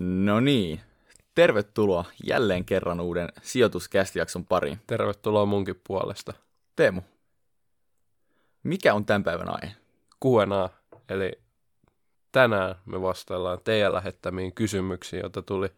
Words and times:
No 0.00 0.40
niin, 0.40 0.80
tervetuloa 1.34 2.04
jälleen 2.26 2.64
kerran 2.64 3.00
uuden 3.00 3.28
sijoituskästijakson 3.42 4.46
pariin. 4.46 4.78
Tervetuloa 4.86 5.46
munkin 5.46 5.80
puolesta. 5.86 6.32
Teemu, 6.76 7.02
mikä 8.62 8.94
on 8.94 9.04
tämän 9.04 9.24
päivän 9.24 9.48
aihe? 9.48 9.74
Q&A, 10.24 10.68
eli 11.08 11.32
tänään 12.32 12.74
me 12.86 13.02
vastaillaan 13.02 13.58
teidän 13.64 13.92
lähettämiin 13.92 14.52
kysymyksiin, 14.52 15.20
joita 15.20 15.42
tuli 15.42 15.68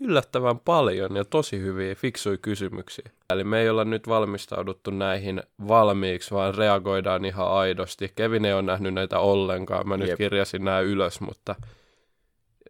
yllättävän 0.00 0.58
paljon 0.58 1.16
ja 1.16 1.24
tosi 1.24 1.58
hyviä, 1.58 1.94
fiksuja 1.94 2.36
kysymyksiä. 2.36 3.10
Eli 3.30 3.44
me 3.44 3.60
ei 3.60 3.70
olla 3.70 3.84
nyt 3.84 4.08
valmistauduttu 4.08 4.90
näihin 4.90 5.42
valmiiksi, 5.68 6.30
vaan 6.30 6.54
reagoidaan 6.54 7.24
ihan 7.24 7.50
aidosti. 7.50 8.12
Kevin 8.16 8.44
ei 8.44 8.52
ole 8.52 8.62
nähnyt 8.62 8.94
näitä 8.94 9.18
ollenkaan, 9.18 9.88
mä 9.88 9.96
nyt 9.96 10.08
Jep. 10.08 10.18
kirjasin 10.18 10.64
nämä 10.64 10.80
ylös, 10.80 11.20
mutta 11.20 11.54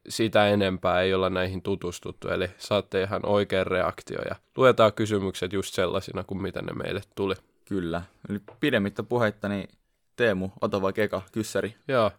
sitä 0.09 0.49
enempää 0.49 1.03
ei 1.03 1.15
olla 1.15 1.31
näihin 1.31 1.63
tutustuttu, 1.63 2.29
eli 2.29 2.51
saatte 2.59 3.03
ihan 3.03 3.27
oikean 3.27 3.67
reaktio 3.67 4.19
ja 4.29 4.37
luetaan 4.57 4.93
kysymykset 4.93 5.53
just 5.53 5.75
sellaisina 5.75 6.25
kuin 6.25 6.43
mitä 6.43 6.63
ne 6.63 6.73
meille 6.73 7.01
tuli. 7.15 7.35
Kyllä. 7.65 8.03
Eli 8.31 8.41
pidemmittä 8.61 9.03
puheitta, 9.03 9.49
niin 9.49 9.69
Teemu, 10.17 10.51
ota 10.61 10.83
vaikka 10.83 11.03
eka 11.03 11.23
kyssäri. 11.33 11.75
Joo. 11.89 12.11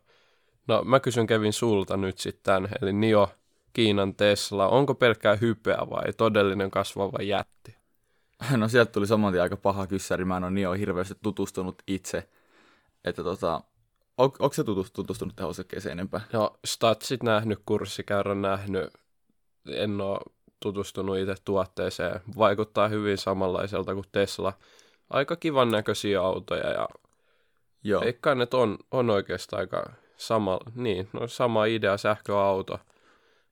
No 0.67 0.83
mä 0.83 0.99
kysyn 0.99 1.27
Kevin 1.27 1.53
sulta 1.53 1.97
nyt 1.97 2.17
sitten, 2.17 2.69
eli 2.81 2.93
Nio, 2.93 3.29
Kiinan 3.73 4.15
Tesla, 4.15 4.67
onko 4.67 4.95
pelkkää 4.95 5.35
hypeä 5.35 5.77
vai 5.89 6.13
todellinen 6.17 6.71
kasvava 6.71 7.23
jätti? 7.23 7.75
No 8.57 8.67
sieltä 8.67 8.91
tuli 8.91 9.07
saman 9.07 9.39
aika 9.39 9.57
paha 9.57 9.87
kyssäri, 9.87 10.25
mä 10.25 10.37
en 10.37 10.43
ole 10.43 10.51
niin 10.51 10.73
hirveästi 10.73 11.15
tutustunut 11.23 11.81
itse. 11.87 12.29
Että 13.05 13.23
tota, 13.23 13.61
on, 14.19 14.31
onko 14.39 14.53
se 14.53 14.63
tutus- 14.63 14.91
tutustunut 14.91 15.35
tähän 15.35 15.49
osakkeeseen 15.49 15.91
enempää? 15.93 16.21
No 16.33 16.57
statsit 16.65 17.23
nähnyt, 17.23 17.59
kurssikäyrän 17.65 18.41
nähnyt, 18.41 18.93
en 19.71 20.01
ole 20.01 20.19
tutustunut 20.59 21.17
itse 21.17 21.35
tuotteeseen. 21.45 22.21
Vaikuttaa 22.37 22.87
hyvin 22.87 23.17
samanlaiselta 23.17 23.93
kuin 23.93 24.05
Tesla. 24.11 24.53
Aika 25.09 25.35
kivan 25.35 25.71
näköisiä 25.71 26.21
autoja 26.21 26.69
ja 26.71 26.87
Joo. 27.83 28.01
veikkaan, 28.01 28.41
että 28.41 28.57
on, 28.57 28.77
on 28.91 29.09
oikeastaan 29.09 29.59
aika 29.59 29.91
sama, 30.17 30.59
niin, 30.75 31.09
no 31.13 31.27
sama 31.27 31.65
idea 31.65 31.97
sähköauto. 31.97 32.79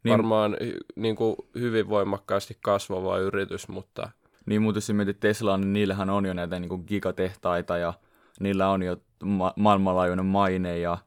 Niin- 0.03 0.11
Varmaan 0.11 0.57
niin 0.95 1.15
kuin 1.15 1.35
hyvin 1.55 1.89
voimakkaasti 1.89 2.57
kasvava 2.61 3.17
yritys, 3.17 3.67
mutta 3.67 4.09
Niin 4.45 4.61
muuten 4.61 4.77
jos 4.77 4.89
mietit 4.89 5.19
Teslaa, 5.19 5.57
niin 5.57 5.73
niillähän 5.73 6.09
on 6.09 6.25
jo 6.25 6.33
näitä 6.33 6.59
niin 6.59 6.69
kuin 6.69 6.83
gigatehtaita 6.87 7.77
ja 7.77 7.93
niillä 8.39 8.69
on 8.69 8.83
jo 8.83 8.97
ma- 9.23 9.53
maailmanlaajuinen 9.55 10.25
maine 10.25 10.79
ja 10.79 10.97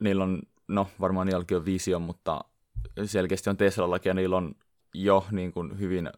niillä 0.00 0.24
on, 0.24 0.42
no 0.68 0.88
varmaan 1.00 1.26
niilläkin 1.26 1.56
on 1.56 1.64
visio, 1.64 1.98
mutta 1.98 2.44
selkeästi 3.04 3.50
on 3.50 3.56
Teslallakin 3.56 4.10
ja 4.10 4.14
niillä 4.14 4.36
on 4.36 4.54
jo 4.94 5.26
niin 5.30 5.52
kuin 5.52 5.78
hyvin 5.78 6.10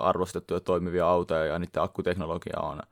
arvostettuja 0.00 0.60
toimivia 0.60 1.08
autoja 1.08 1.44
ja 1.44 1.58
niiden 1.58 1.82
akkuteknologia 1.82 2.60
on 2.60 2.82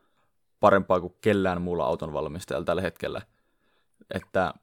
parempaa 0.60 1.00
kuin 1.00 1.14
kellään 1.20 1.62
muulla 1.62 1.84
auton 1.84 2.12
valmistajalla 2.12 2.64
tällä 2.64 2.82
hetkellä. 2.82 3.22
Että 4.14 4.54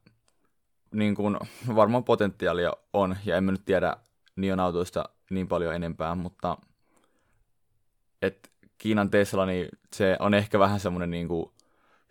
niin 0.91 1.15
kuin, 1.15 1.37
varmaan 1.75 2.03
potentiaalia 2.03 2.73
on 2.93 3.17
ja 3.25 3.37
emme 3.37 3.51
nyt 3.51 3.65
tiedä 3.65 3.95
Nion 4.35 4.59
autoista 4.59 5.09
niin 5.29 5.47
paljon 5.47 5.75
enempää, 5.75 6.15
mutta 6.15 6.57
että 8.21 8.49
Kiinan 8.77 9.09
Tesla, 9.09 9.45
niin 9.45 9.69
se 9.95 10.17
on 10.19 10.33
ehkä 10.33 10.59
vähän 10.59 10.79
semmoinen 10.79 11.11
niin 11.11 11.27
kuin 11.27 11.51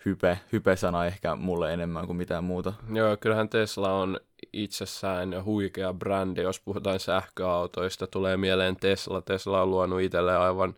hype, 0.08 0.38
hype-sana 0.52 1.06
ehkä 1.06 1.36
mulle 1.36 1.72
enemmän 1.72 2.06
kuin 2.06 2.16
mitään 2.16 2.44
muuta. 2.44 2.72
Joo, 2.92 3.16
kyllähän 3.16 3.48
Tesla 3.48 3.92
on 3.92 4.20
itsessään 4.52 5.44
huikea 5.44 5.92
brändi, 5.92 6.42
jos 6.42 6.60
puhutaan 6.60 7.00
sähköautoista. 7.00 8.06
Tulee 8.06 8.36
mieleen 8.36 8.76
Tesla. 8.76 9.22
Tesla 9.22 9.62
on 9.62 9.70
luonut 9.70 10.00
itselleen 10.00 10.40
aivan 10.40 10.74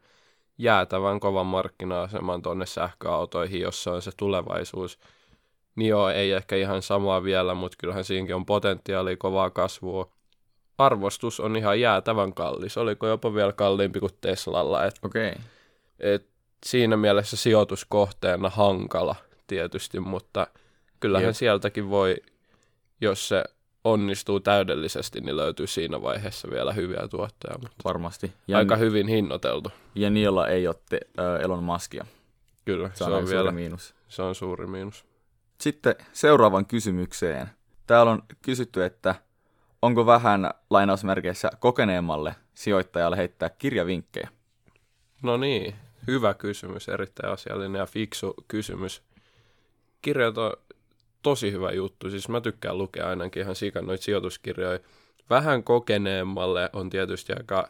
jäätävän 0.58 1.20
kovan 1.20 1.46
markkina-aseman 1.46 2.42
tuonne 2.42 2.66
sähköautoihin, 2.66 3.60
jossa 3.60 3.92
on 3.92 4.02
se 4.02 4.10
tulevaisuus. 4.16 4.98
Nio 5.76 6.08
ei 6.08 6.32
ehkä 6.32 6.56
ihan 6.56 6.82
samaa 6.82 7.24
vielä, 7.24 7.54
mutta 7.54 7.76
kyllähän 7.80 8.04
siinäkin 8.04 8.34
on 8.34 8.46
potentiaalia 8.46 9.16
kovaa 9.16 9.50
kasvua. 9.50 10.10
Arvostus 10.78 11.40
on 11.40 11.56
ihan 11.56 11.80
jäätävän 11.80 12.34
kallis. 12.34 12.78
Oliko 12.78 13.06
jopa 13.06 13.34
vielä 13.34 13.52
kalliimpi 13.52 14.00
kuin 14.00 14.12
Teslalla. 14.20 14.84
Et, 14.84 14.94
Okei. 15.02 15.30
Okay. 15.30 15.42
et 16.00 16.29
siinä 16.66 16.96
mielessä 16.96 17.36
sijoituskohteena 17.36 18.48
hankala 18.50 19.16
tietysti, 19.46 20.00
mutta 20.00 20.46
kyllähän 21.00 21.26
Jep. 21.28 21.36
sieltäkin 21.36 21.90
voi, 21.90 22.16
jos 23.00 23.28
se 23.28 23.44
onnistuu 23.84 24.40
täydellisesti, 24.40 25.20
niin 25.20 25.36
löytyy 25.36 25.66
siinä 25.66 26.02
vaiheessa 26.02 26.48
vielä 26.50 26.72
hyviä 26.72 27.08
tuotteja, 27.10 27.58
mutta 27.58 27.76
Varmasti. 27.84 28.32
ja 28.48 28.58
aika 28.58 28.76
hyvin 28.76 29.08
hinnoiteltu. 29.08 29.72
ja 29.94 30.10
Niolla 30.10 30.48
ei 30.48 30.66
ole 30.66 30.76
te, 30.88 31.00
Elon 31.42 31.62
Muskia. 31.64 32.04
Kyllä, 32.64 32.88
Se 32.88 32.96
se 32.96 33.04
on, 33.04 33.10
on, 33.10 33.16
aika 33.16 33.28
vielä, 33.28 33.42
suuri 33.42 33.54
miinus. 33.54 33.94
se 34.08 34.22
on 34.22 34.34
suuri 34.34 34.66
miinus. 34.66 35.04
Sitten 35.60 35.94
seuraavan 36.12 36.66
kysymykseen. 36.66 37.50
Täällä 37.86 38.12
on 38.12 38.22
kysytty, 38.42 38.84
että 38.84 39.14
onko 39.82 40.06
vähän 40.06 40.50
lainausmerkeissä 40.70 41.50
kokeneemmalle 41.60 42.34
sijoittajalle 42.54 43.16
heittää 43.16 43.50
kirjavinkkejä? 43.50 44.28
No 45.22 45.36
niin, 45.36 45.74
hyvä 46.10 46.34
kysymys, 46.34 46.88
erittäin 46.88 47.32
asiallinen 47.32 47.78
ja 47.78 47.86
fiksu 47.86 48.34
kysymys. 48.48 49.02
Kirjat 50.02 50.38
on 50.38 50.52
tosi 51.22 51.52
hyvä 51.52 51.72
juttu, 51.72 52.10
siis 52.10 52.28
mä 52.28 52.40
tykkään 52.40 52.78
lukea 52.78 53.08
ainakin 53.08 53.42
ihan 53.42 53.56
sikan 53.56 53.86
noita 53.86 54.04
sijoituskirjoja. 54.04 54.78
Vähän 55.30 55.62
kokeneemmalle 55.62 56.70
on 56.72 56.90
tietysti 56.90 57.32
aika 57.32 57.68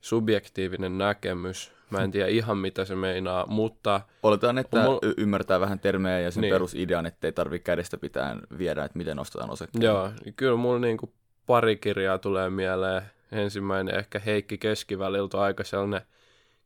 subjektiivinen 0.00 0.98
näkemys. 0.98 1.72
Mä 1.90 2.02
en 2.02 2.10
tiedä 2.10 2.28
ihan 2.28 2.58
mitä 2.58 2.84
se 2.84 2.94
meinaa, 2.94 3.46
mutta 3.46 4.00
Oletaan, 4.22 4.58
että 4.58 4.76
mulla... 4.76 4.90
mulla- 4.90 5.14
ymmärtää 5.16 5.60
vähän 5.60 5.78
termejä 5.78 6.20
ja 6.20 6.30
sen 6.30 6.40
niin. 6.40 6.54
Perusidean, 6.54 7.06
ettei 7.06 7.32
tarvitse 7.32 7.64
kädestä 7.64 7.96
pitää 7.96 8.36
viedä, 8.58 8.84
että 8.84 8.98
miten 8.98 9.16
nostetaan 9.16 9.50
osakkeita. 9.50 9.86
Joo, 9.86 10.10
kyllä 10.36 10.56
mulla 10.56 10.78
niinku 10.78 11.12
pari 11.46 11.76
kirjaa 11.76 12.18
tulee 12.18 12.50
mieleen. 12.50 13.02
Ensimmäinen 13.32 13.94
ehkä 13.94 14.18
Heikki 14.18 14.58
Keskiväliltä 14.58 15.36
on 15.36 15.42
aika 15.42 15.64
sellainen 15.64 16.00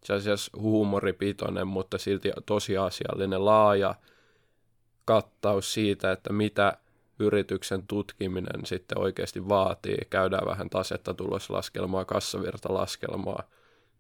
itse 0.06 0.14
asiassa 0.14 0.52
huumoripitoinen, 0.56 1.66
mutta 1.66 1.98
silti 1.98 2.32
tosi 2.46 2.76
asiallinen 2.76 3.44
laaja 3.44 3.94
kattaus 5.04 5.74
siitä, 5.74 6.12
että 6.12 6.32
mitä 6.32 6.76
yrityksen 7.18 7.86
tutkiminen 7.86 8.66
sitten 8.66 8.98
oikeasti 8.98 9.48
vaatii. 9.48 9.98
Käydään 10.10 10.46
vähän 10.46 10.70
tasetta 10.70 11.14
tuloslaskelmaa, 11.14 12.04
kassavirtalaskelmaa. 12.04 13.42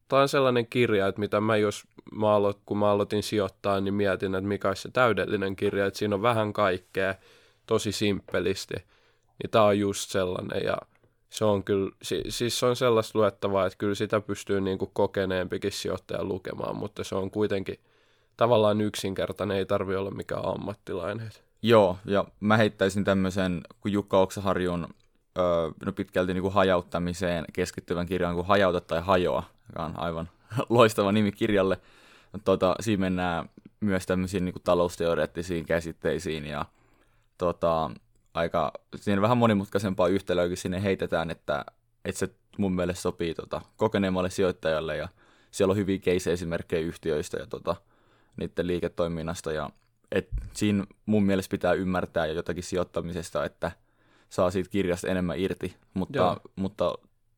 Tämä 0.08 0.22
on 0.22 0.28
sellainen 0.28 0.66
kirja, 0.66 1.06
että 1.06 1.20
mitä 1.20 1.40
mä 1.40 1.56
jos 1.56 1.84
mä 2.12 2.34
aloit, 2.34 2.58
kun 2.66 2.78
mä 2.78 2.90
aloitin 2.90 3.22
sijoittaa, 3.22 3.80
niin 3.80 3.94
mietin, 3.94 4.34
että 4.34 4.48
mikä 4.48 4.68
olisi 4.68 4.82
se 4.82 4.90
täydellinen 4.90 5.56
kirja, 5.56 5.86
että 5.86 5.98
siinä 5.98 6.14
on 6.14 6.22
vähän 6.22 6.52
kaikkea, 6.52 7.14
tosi 7.66 7.92
simppelisti. 7.92 8.74
Niin 9.42 9.50
tämä 9.50 9.64
on 9.64 9.78
just 9.78 10.10
sellainen 10.10 10.64
ja 10.64 10.76
se 11.30 11.44
on 11.44 11.64
kyllä, 11.64 11.90
si, 12.02 12.22
siis 12.28 12.58
se 12.58 12.66
on 12.66 12.76
sellaista 12.76 13.18
luettavaa, 13.18 13.66
että 13.66 13.78
kyllä 13.78 13.94
sitä 13.94 14.20
pystyy 14.20 14.60
niin 14.60 14.78
kuin 14.78 14.90
kokeneempikin 14.92 15.72
sijoittaja 15.72 16.24
lukemaan, 16.24 16.76
mutta 16.76 17.04
se 17.04 17.14
on 17.14 17.30
kuitenkin 17.30 17.80
tavallaan 18.36 18.80
yksinkertainen, 18.80 19.56
ei 19.56 19.66
tarvi 19.66 19.96
olla 19.96 20.10
mikään 20.10 20.44
ammattilainen. 20.44 21.30
Joo, 21.62 21.98
ja 22.04 22.24
mä 22.40 22.56
heittäisin 22.56 23.04
tämmöisen, 23.04 23.60
kun 23.80 23.92
Jukka 23.92 24.20
Oksaharjun 24.20 24.88
öö, 25.38 25.70
no 25.86 25.92
pitkälti 25.92 26.34
niin 26.34 26.42
kuin 26.42 26.54
hajauttamiseen 26.54 27.44
keskittyvän 27.52 28.06
kirjan 28.06 28.34
kuin 28.34 28.46
Hajauta 28.46 28.80
tai 28.80 29.00
Hajoa, 29.00 29.42
joka 29.68 29.84
on 29.84 29.98
aivan 30.00 30.28
loistava 30.68 31.12
nimi 31.12 31.32
kirjalle. 31.32 31.80
Tota, 32.44 32.74
siinä 32.80 33.00
mennään 33.00 33.48
myös 33.80 34.06
tämmöisiin 34.06 34.44
niin 34.44 34.52
kuin 34.52 34.62
talousteoreettisiin 34.62 35.66
käsitteisiin 35.66 36.46
ja 36.46 36.64
tota, 37.38 37.90
aika, 38.36 38.72
siinä 38.96 39.22
vähän 39.22 39.38
monimutkaisempaa 39.38 40.08
yhtälöäkin 40.08 40.56
sinne 40.56 40.82
heitetään, 40.82 41.30
että, 41.30 41.64
että 42.04 42.18
se 42.18 42.28
mun 42.58 42.72
mielestä 42.74 43.02
sopii 43.02 43.34
tota, 43.34 43.60
kokeneemmalle 43.76 44.30
sijoittajalle 44.30 44.96
ja 44.96 45.08
siellä 45.50 45.72
on 45.72 45.76
hyviä 45.76 45.98
case-esimerkkejä 45.98 46.86
yhtiöistä 46.86 47.36
ja 47.36 47.46
tota, 47.46 47.76
niiden 48.36 48.66
liiketoiminnasta 48.66 49.52
ja 49.52 49.70
et 50.12 50.28
siinä 50.52 50.84
mun 51.06 51.22
mielestä 51.22 51.50
pitää 51.50 51.72
ymmärtää 51.72 52.26
jo 52.26 52.34
jotakin 52.34 52.62
sijoittamisesta, 52.62 53.44
että 53.44 53.70
saa 54.28 54.50
siitä 54.50 54.70
kirjasta 54.70 55.08
enemmän 55.08 55.38
irti, 55.38 55.76
mutta, 55.94 56.18
Joo. 56.18 56.36
mutta 56.56 56.94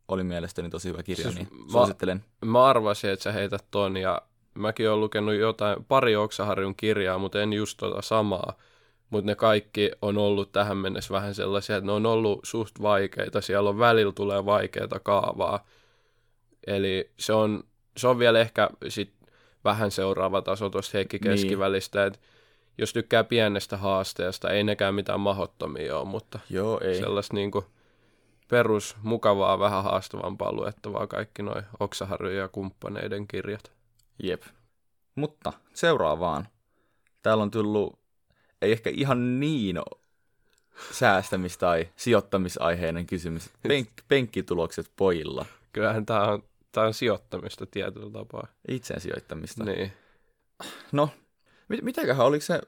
oli 0.09 0.25
mielestäni 0.25 0.71
tosi 0.71 0.89
hyvä 0.89 1.03
kirja, 1.03 1.23
Siis 1.23 1.35
niin 1.35 1.49
mä- 1.51 1.73
suosittelen. 1.73 2.25
Mä 2.45 2.65
arvasin, 2.65 3.11
että 3.11 3.23
sä 3.23 3.33
heität 3.33 3.65
ton 3.71 3.97
ja 3.97 4.23
mäkin 4.55 4.89
olen 4.89 5.01
lukenut 5.01 5.35
jotain, 5.35 5.85
pari 5.85 6.17
Oksaharjun 6.17 6.75
kirjaa, 6.77 7.19
mutta 7.19 7.43
en 7.43 7.53
just 7.53 7.77
tota 7.77 8.03
samaa. 8.03 8.53
Mutta 9.11 9.27
ne 9.27 9.35
kaikki 9.35 9.91
on 10.03 10.19
ollut 10.19 10.53
tähän 10.53 10.77
mennessä 10.77 11.15
vähän 11.15 11.35
sellaisia, 11.35 11.77
että 11.77 11.87
ne 11.87 11.93
on 11.93 12.07
ollut 12.07 12.41
suht 12.43 12.83
vaikeita. 12.83 13.41
Siellä 13.41 13.71
on 13.71 13.79
välillä 13.79 14.13
tulee 14.13 14.45
vaikeita 14.45 15.01
kaavaa. 15.01 15.67
Eli 16.67 17.11
se 17.19 17.33
on, 17.33 17.65
se 17.97 18.09
on 18.09 18.19
vielä 18.19 18.41
ehkä 18.41 18.71
sit 18.89 19.13
vähän 19.65 19.91
seuraava 19.91 20.43
taso 20.43 20.71
tuosta 20.71 20.91
Heikki 20.95 21.19
Niin. 21.19 21.31
Keskivälistä, 21.31 22.07
että 22.07 22.19
jos 22.79 22.93
tykkää 22.93 23.25
pienestä 23.25 23.77
haasteesta, 23.77 24.51
ei 24.51 24.65
nekään 24.65 24.95
mitään 24.95 25.21
mahottomia 25.21 25.99
ole, 25.99 26.09
mutta 26.09 26.39
Joo, 26.51 26.81
ei. 26.81 26.99
sellaista 26.99 27.35
niinku 27.35 27.65
perus, 28.49 28.97
mukavaa, 29.03 29.59
vähän 29.59 29.85
haastavampaa 29.85 30.53
luettavaa 30.53 31.07
kaikki 31.07 31.43
noin 31.43 31.65
Oksaharju 31.81 32.31
ja 32.31 32.49
kumppaneiden 32.49 33.29
kirjat. 33.29 33.73
Jep. 34.23 34.43
Mutta 35.15 35.53
seuraavaan. 35.75 36.49
Täällä 37.23 37.43
on 37.43 37.51
tullut, 37.51 37.98
ei 38.63 38.73
ehkä 38.73 38.91
ihan 38.91 39.41
niin 39.41 39.79
säästämis- 40.93 41.59
tai 41.59 41.89
sijoittamisaiheinen 41.97 43.07
kysymys. 43.07 43.51
Penk- 43.69 44.05
penkkitulokset 44.09 44.91
pojilla. 44.97 45.47
Kyllähän 45.73 46.07
tämä 46.07 46.23
on, 46.23 46.43
tää 46.73 46.85
on 46.85 46.95
sijoittamista 46.95 47.67
tietyllä 47.67 48.11
tapaa. 48.11 48.47
Itseen 48.69 49.01
sijoittamista. 49.01 49.65
Niin. 49.65 49.93
No, 50.93 51.09
mit- 51.69 51.83
mitäköhän, 51.83 52.27
oliko 52.27 52.45
se, 52.45 52.61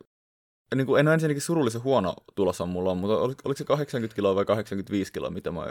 niin 0.75 0.87
kuin, 0.87 1.01
en 1.01 1.09
ole 1.09 1.15
ensinnäkin 1.15 1.43
surullisen 1.43 1.83
huono 1.83 2.15
tulossa 2.35 2.67
mulla 2.67 2.91
on, 2.91 2.97
mutta 2.97 3.17
oliko, 3.19 3.41
oliko 3.45 3.59
se 3.59 3.65
80 3.65 4.17
kiloa 4.17 4.35
vai 4.35 4.45
85 4.45 5.13
kiloa, 5.13 5.31
mitä 5.31 5.51
mä... 5.51 5.67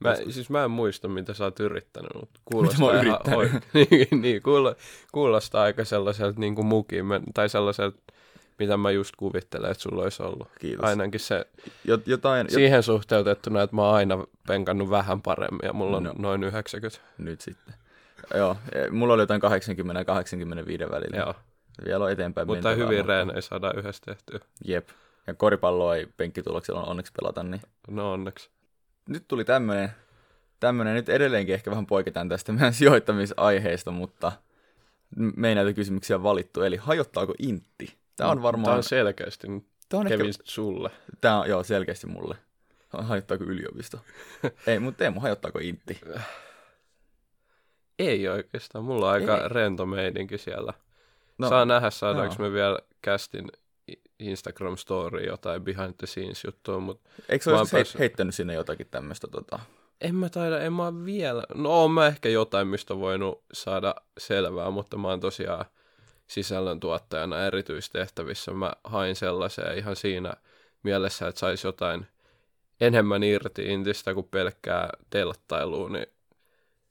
Mä, 0.00 0.14
siis 0.30 0.50
mä 0.50 0.64
en 0.64 0.70
muista, 0.70 1.08
mitä 1.08 1.34
sä 1.34 1.44
oot 1.44 1.60
yrittänyt, 1.60 2.14
mutta 2.14 2.32
Mitä 2.38 2.42
kuulostaa 2.44 2.80
mä 2.80 2.86
oon 2.86 2.94
ihan 2.94 3.06
yrittänyt? 3.06 3.38
oikein. 3.38 3.62
niin, 3.90 4.22
niin 4.22 4.42
kuulo, 4.42 4.74
kuulostaa 5.12 5.62
aika 5.62 5.84
sellaiselta 5.84 6.40
niin 6.40 6.54
kuin 6.54 6.66
mukin, 6.66 7.06
mä- 7.06 7.20
tai 7.34 7.48
sellaiselta, 7.48 7.98
mitä 8.62 8.76
mä 8.76 8.90
just 8.90 9.16
kuvittelen, 9.16 9.70
että 9.70 9.82
sulla 9.82 10.02
olisi 10.02 10.22
ollut. 10.22 10.48
Kiitos. 10.60 10.84
Ainakin 10.88 11.20
se 11.20 11.46
Jot, 11.84 12.06
jotain, 12.06 12.38
jot, 12.46 12.50
siihen 12.50 12.82
suhteutettuna, 12.82 13.62
että 13.62 13.76
mä 13.76 13.82
oon 13.82 13.94
aina 13.94 14.24
penkannut 14.46 14.90
vähän 14.90 15.22
paremmin 15.22 15.60
ja 15.62 15.72
mulla 15.72 15.96
on 15.96 16.02
No. 16.04 16.12
noin 16.18 16.44
90. 16.44 17.00
nyt 17.18 17.40
sitten. 17.40 17.74
Joo, 18.34 18.56
e, 18.72 18.90
mulla 18.90 19.14
oli 19.14 19.22
jotain 19.22 19.40
80 19.40 20.00
ja 20.00 20.04
85 20.04 20.84
välillä. 20.90 21.16
Joo. 21.16 21.34
Vielä 21.84 22.04
on 22.04 22.10
eteenpäin 22.10 22.46
Mutta 22.46 22.68
mentävää, 22.68 22.88
hyvin 22.90 23.04
reenejä 23.04 23.40
saadaan 23.40 23.78
yhdessä 23.78 24.02
tehtyä. 24.06 24.38
Jep. 24.64 24.88
Ja 25.26 25.34
koripalloa 25.34 25.96
ei 25.96 26.06
penkkituloksella 26.16 26.82
onneksi 26.82 27.12
pelata, 27.20 27.42
niin 27.42 27.62
No 27.88 28.12
onneksi. 28.12 28.50
nyt 29.08 29.24
tuli 29.28 29.44
tämmönen, 29.44 29.88
tämmönen, 30.60 30.94
nyt 30.94 31.08
edelleenkin 31.08 31.54
ehkä 31.54 31.70
vähän 31.70 31.86
poiketaan 31.86 32.28
tästä 32.28 32.52
meidän 32.52 32.74
sijoittamisaiheesta, 32.74 33.90
mutta 33.90 34.32
me 35.16 35.48
ei 35.48 35.54
näitä 35.54 35.72
kysymyksiä 35.72 36.22
valittu, 36.22 36.62
eli 36.62 36.76
hajottaako 36.76 37.34
intti? 37.38 37.98
Tämä 38.16 38.30
on 38.30 38.42
varmaan, 38.42 38.64
Tämä 38.64 38.76
on 38.76 38.82
selkeästi 38.82 39.46
tää 39.88 40.00
on 40.00 40.06
Kevin 40.06 40.26
ehkä, 40.28 40.42
sulle. 40.44 40.90
tää 41.20 41.38
on, 41.40 41.48
joo, 41.48 41.62
selkeästi 41.64 42.06
mulle. 42.06 42.36
Hajottaako 42.98 43.44
yliopisto? 43.44 43.98
ei, 44.66 44.78
mutta 44.78 44.98
Teemu, 44.98 45.20
hajottaako 45.20 45.58
intti? 45.58 46.00
Ei 47.98 48.28
oikeastaan, 48.28 48.84
mulla 48.84 49.06
on 49.06 49.12
aika 49.12 49.36
Ei. 49.38 49.48
rento 49.48 49.86
meidinki 49.86 50.38
siellä. 50.38 50.72
No, 51.38 51.48
Saa 51.48 51.64
nähdä, 51.64 51.90
saadaanko 51.90 52.34
joo. 52.38 52.48
me 52.48 52.54
vielä 52.54 52.78
kästin 53.02 53.48
Instagram 54.18 54.76
story 54.76 55.26
jotain 55.26 55.62
behind 55.64 55.94
the 55.98 56.06
scenes 56.06 56.44
juttua, 56.44 56.80
mutta 56.80 57.10
Eikö 57.28 57.44
se 57.44 57.50
olisi 57.50 57.72
heit, 57.76 57.80
päässyt- 57.86 57.98
heittänyt 57.98 58.34
sinne 58.34 58.54
jotakin 58.54 58.86
tämmöistä 58.90 59.26
tota, 59.28 59.58
en 60.00 60.14
mä 60.14 60.28
taida, 60.28 60.60
en 60.60 60.72
mä 60.72 61.04
vielä, 61.04 61.44
no 61.54 61.84
on 61.84 61.90
mä 61.90 62.06
ehkä 62.06 62.28
jotain, 62.28 62.68
mistä 62.68 62.96
voinut 62.96 63.44
saada 63.52 63.94
selvää, 64.18 64.70
mutta 64.70 64.96
mä 64.96 65.08
oon 65.08 65.20
tosiaan 65.20 65.64
sisällöntuottajana 66.26 67.46
erityistehtävissä. 67.46 68.52
Mä 68.52 68.72
hain 68.84 69.16
sellaiseen 69.16 69.78
ihan 69.78 69.96
siinä 69.96 70.32
mielessä, 70.82 71.28
että 71.28 71.38
saisi 71.38 71.66
jotain 71.66 72.06
enemmän 72.80 73.22
irti 73.22 73.72
intistä 73.72 74.14
kuin 74.14 74.28
pelkkää 74.30 74.90
telttailua, 75.10 75.88
niin 75.88 76.06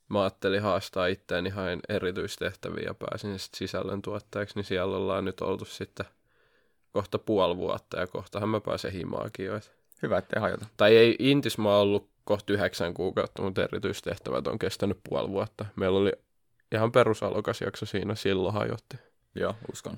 mä 0.10 0.22
ajattelin 0.22 0.62
haastaa 0.62 1.08
itteeni, 1.08 1.50
hain 1.50 1.80
erityistehtäviä 1.90 2.84
ja 2.86 2.94
pääsin 2.94 3.40
sitten 3.40 3.58
sisällöntuottajaksi, 3.58 4.56
niin 4.56 4.66
siellä 4.66 4.98
ollaan 4.98 5.26
nyt 5.26 5.42
oltu 5.42 5.66
sitten 5.66 6.06
kohta 6.94 7.20
puoli 7.20 7.58
vuotta 7.58 8.00
ja 8.00 8.08
kohtahan 8.08 8.50
mä 8.50 8.60
pääsen 8.60 8.92
himaakin 8.92 9.46
jo. 9.46 9.60
hyvä, 10.02 10.18
ettei 10.18 10.42
hajota. 10.42 10.66
Tai 10.78 10.98
ei 10.98 11.16
Intis 11.20 11.58
mä 11.58 11.70
oon 11.70 11.82
ollut 11.82 12.10
kohta 12.24 12.54
yhdeksän 12.54 12.94
kuukautta, 12.94 13.42
mutta 13.42 13.64
erityistehtävät 13.64 14.48
on 14.48 14.60
kestänyt 14.60 15.00
puoli 15.10 15.30
vuotta. 15.30 15.66
Meillä 15.76 16.00
oli 16.00 16.12
ihan 16.72 16.92
perusalokasjakso 16.92 17.86
siinä, 17.86 18.16
silloin 18.16 18.54
hajotti. 18.54 18.98
Joo, 19.36 19.56
uskon. 19.72 19.98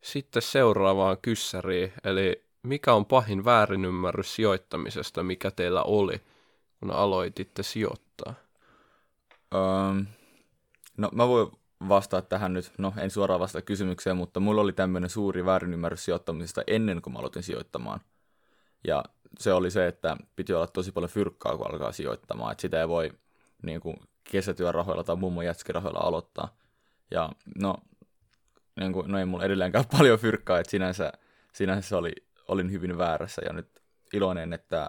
Sitten 0.00 0.42
seuraavaan 0.42 1.18
kyssäriin, 1.22 1.92
eli 2.04 2.44
mikä 2.62 2.94
on 2.94 3.06
pahin 3.06 3.44
väärinymmärrys 3.44 4.34
sijoittamisesta, 4.34 5.22
mikä 5.22 5.50
teillä 5.50 5.82
oli, 5.82 6.20
kun 6.80 6.90
aloititte 6.90 7.62
sijoittaa? 7.62 8.34
Öm, 9.54 10.06
no 10.96 11.08
mä 11.12 11.28
voin 11.28 11.50
vastata 11.88 12.28
tähän 12.28 12.52
nyt, 12.52 12.72
no 12.78 12.92
en 12.98 13.10
suoraan 13.10 13.40
vastata 13.40 13.62
kysymykseen, 13.62 14.16
mutta 14.16 14.40
mulla 14.40 14.60
oli 14.60 14.72
tämmöinen 14.72 15.10
suuri 15.10 15.44
väärinymmärrys 15.44 16.04
sijoittamisesta 16.04 16.62
ennen 16.66 17.02
kuin 17.02 17.12
mä 17.12 17.18
aloitin 17.18 17.42
sijoittamaan. 17.42 18.00
Ja 18.86 19.04
se 19.38 19.52
oli 19.52 19.70
se, 19.70 19.86
että 19.86 20.16
piti 20.36 20.52
olla 20.52 20.66
tosi 20.66 20.92
paljon 20.92 21.10
fyrkkaa, 21.10 21.56
kun 21.56 21.70
alkaa 21.70 21.92
sijoittamaan. 21.92 22.52
Että 22.52 22.62
sitä 22.62 22.80
ei 22.80 22.88
voi 22.88 23.12
niin 23.62 23.80
kuin 23.80 23.96
kesätyörahoilla 24.24 25.04
tai 25.04 25.16
mummon 25.16 25.44
jätskirahoilla 25.44 26.00
aloittaa. 26.00 26.56
Ja 27.10 27.30
no, 27.60 27.76
niin 28.80 28.92
kuin, 28.92 29.12
no 29.12 29.18
ei 29.18 29.24
mulla 29.24 29.44
edelleenkään 29.44 29.84
paljon 29.98 30.18
fyrkkaa, 30.18 30.58
että 30.58 30.70
sinänsä, 30.70 31.12
sinänsä 31.52 31.98
oli, 31.98 32.12
olin 32.48 32.72
hyvin 32.72 32.98
väärässä. 32.98 33.42
Ja 33.44 33.52
nyt 33.52 33.82
iloinen, 34.12 34.52
että 34.52 34.88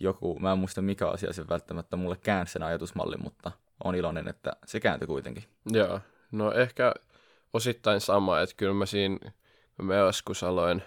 joku, 0.00 0.38
mä 0.38 0.52
en 0.52 0.58
muista 0.58 0.82
mikä 0.82 1.08
asia 1.08 1.32
se 1.32 1.48
välttämättä 1.48 1.96
mulle 1.96 2.16
käänsi 2.16 2.52
sen 2.52 2.62
ajatusmallin, 2.62 3.22
mutta 3.22 3.52
on 3.84 3.94
iloinen, 3.94 4.28
että 4.28 4.52
se 4.66 4.80
kääntyi 4.80 5.06
kuitenkin. 5.06 5.44
Joo, 5.72 6.00
no 6.32 6.52
ehkä 6.52 6.94
osittain 7.52 8.00
sama, 8.00 8.40
että 8.40 8.56
kyllä 8.56 8.74
mä 8.74 8.86
siinä, 8.86 9.18
kun 9.76 9.84
mä 9.84 9.94
joskus 9.94 10.42
aloin 10.42 10.82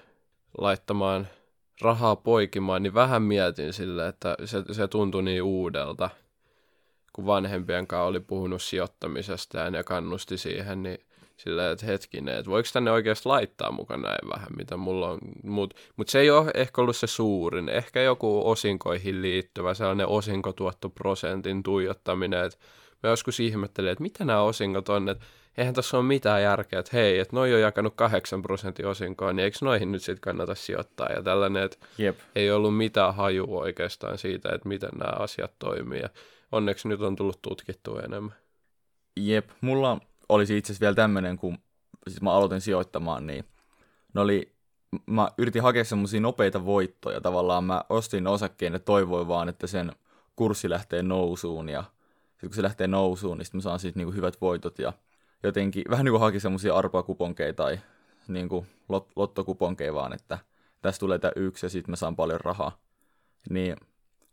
laittamaan 0.57 1.27
rahaa 1.81 2.15
poikimaan, 2.15 2.83
niin 2.83 2.93
vähän 2.93 3.21
mietin 3.21 3.73
sille, 3.73 4.07
että 4.07 4.35
se, 4.45 4.63
se 4.71 4.87
tuntui 4.87 5.23
niin 5.23 5.43
uudelta, 5.43 6.09
kun 7.13 7.25
vanhempien 7.25 7.87
kanssa 7.87 8.03
oli 8.03 8.19
puhunut 8.19 8.61
sijoittamisesta 8.61 9.57
ja 9.57 9.71
ne 9.71 9.83
kannusti 9.83 10.37
siihen, 10.37 10.83
niin 10.83 11.05
silleen, 11.43 11.71
että 11.71 11.85
hetkinen, 11.85 12.37
että 12.37 12.51
voiko 12.51 12.69
tänne 12.73 12.91
oikeasti 12.91 13.29
laittaa 13.29 13.71
mukaan 13.71 14.01
näin 14.01 14.29
vähän, 14.35 14.49
mitä 14.57 14.77
mulla 14.77 15.09
on, 15.09 15.19
mutta 15.43 15.75
mut 15.95 16.09
se 16.09 16.19
ei 16.19 16.29
ole 16.29 16.51
ehkä 16.53 16.81
ollut 16.81 16.95
se 16.95 17.07
suurin, 17.07 17.69
ehkä 17.69 18.01
joku 18.01 18.49
osinkoihin 18.49 19.21
liittyvä 19.21 19.73
sellainen 19.73 20.07
osinkotuottoprosentin 20.07 21.63
tuijottaminen, 21.63 22.45
että 22.45 22.57
mä 23.03 23.09
joskus 23.09 23.39
ihmettelin, 23.39 23.91
että 23.91 24.01
mitä 24.01 24.25
nämä 24.25 24.41
osingot 24.41 24.89
on, 24.89 25.09
että 25.09 25.25
eihän 25.57 25.73
tässä 25.73 25.97
ole 25.97 26.05
mitään 26.05 26.43
järkeä, 26.43 26.79
että 26.79 26.91
hei, 26.93 27.19
että 27.19 27.35
noi 27.35 27.53
on 27.53 27.61
jakanut 27.61 27.93
8 27.95 28.41
prosentin 28.41 28.87
osinkoa, 28.87 29.33
niin 29.33 29.43
eikö 29.43 29.57
noihin 29.61 29.91
nyt 29.91 30.03
sitten 30.03 30.21
kannata 30.21 30.55
sijoittaa 30.55 31.09
ja 31.09 31.23
tällainen, 31.23 31.63
että 31.63 31.77
Jep. 31.97 32.19
ei 32.35 32.51
ollut 32.51 32.77
mitään 32.77 33.15
hajua 33.15 33.61
oikeastaan 33.61 34.17
siitä, 34.17 34.49
että 34.55 34.67
miten 34.67 34.89
nämä 34.97 35.13
asiat 35.19 35.51
toimii 35.59 35.99
ja 35.99 36.09
onneksi 36.51 36.87
nyt 36.87 37.01
on 37.01 37.15
tullut 37.15 37.41
tutkittua 37.41 38.01
enemmän. 38.01 38.35
Jep, 39.17 39.49
mulla 39.61 39.99
olisi 40.31 40.57
itse 40.57 40.71
asiassa 40.71 40.81
vielä 40.81 40.95
tämmöinen, 40.95 41.37
kun 41.37 41.57
siis 42.07 42.21
mä 42.21 42.31
aloitin 42.31 42.61
sijoittamaan, 42.61 43.27
niin 43.27 43.45
ne 44.13 44.21
oli, 44.21 44.55
mä 45.05 45.29
yritin 45.37 45.63
hakea 45.63 45.83
semmoisia 45.83 46.21
nopeita 46.21 46.65
voittoja. 46.65 47.21
Tavallaan 47.21 47.63
mä 47.63 47.83
ostin 47.89 48.27
osakkeen 48.27 48.73
ja 48.73 48.79
toivoin 48.79 49.27
vaan, 49.27 49.49
että 49.49 49.67
sen 49.67 49.91
kurssi 50.35 50.69
lähtee 50.69 51.03
nousuun 51.03 51.69
ja 51.69 51.83
sitten 52.31 52.49
kun 52.49 52.55
se 52.55 52.61
lähtee 52.61 52.87
nousuun, 52.87 53.37
niin 53.37 53.45
sitten 53.45 53.57
mä 53.57 53.61
saan 53.61 53.79
siitä 53.79 53.99
niinku 53.99 54.13
hyvät 54.13 54.41
voitot 54.41 54.79
ja 54.79 54.93
jotenkin 55.43 55.83
vähän 55.89 56.05
niin 56.05 56.13
kuin 56.13 56.21
haki 56.21 56.39
semmoisia 56.39 56.75
arpakuponkeja 56.75 57.53
tai 57.53 57.79
niinku 58.27 58.65
lot, 58.89 59.09
lottokuponkeja 59.15 59.93
vaan, 59.93 60.13
että 60.13 60.37
tässä 60.81 60.99
tulee 60.99 61.19
tämä 61.19 61.31
yksi 61.35 61.65
ja 61.65 61.69
sitten 61.69 61.91
mä 61.91 61.95
saan 61.95 62.15
paljon 62.15 62.41
rahaa. 62.41 62.81
Niin 63.49 63.75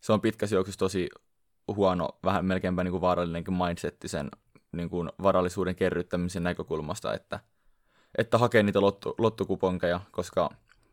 se 0.00 0.12
on 0.12 0.20
juoksussa 0.52 0.78
tosi 0.78 1.08
huono, 1.68 2.08
vähän 2.24 2.44
melkeinpä 2.44 2.84
niin 2.84 2.92
kuin 2.92 3.00
vaarallinenkin 3.00 3.54
mindsetti 3.54 4.08
sen 4.08 4.28
niin 4.72 4.90
kuin 4.90 5.10
varallisuuden 5.22 5.76
kerryttämisen 5.76 6.42
näkökulmasta, 6.42 7.14
että, 7.14 7.40
että 8.18 8.38
hakee 8.38 8.62
niitä 8.62 8.80
lotto, 8.80 9.14
lottokuponkeja, 9.18 10.00
koska 10.10 10.50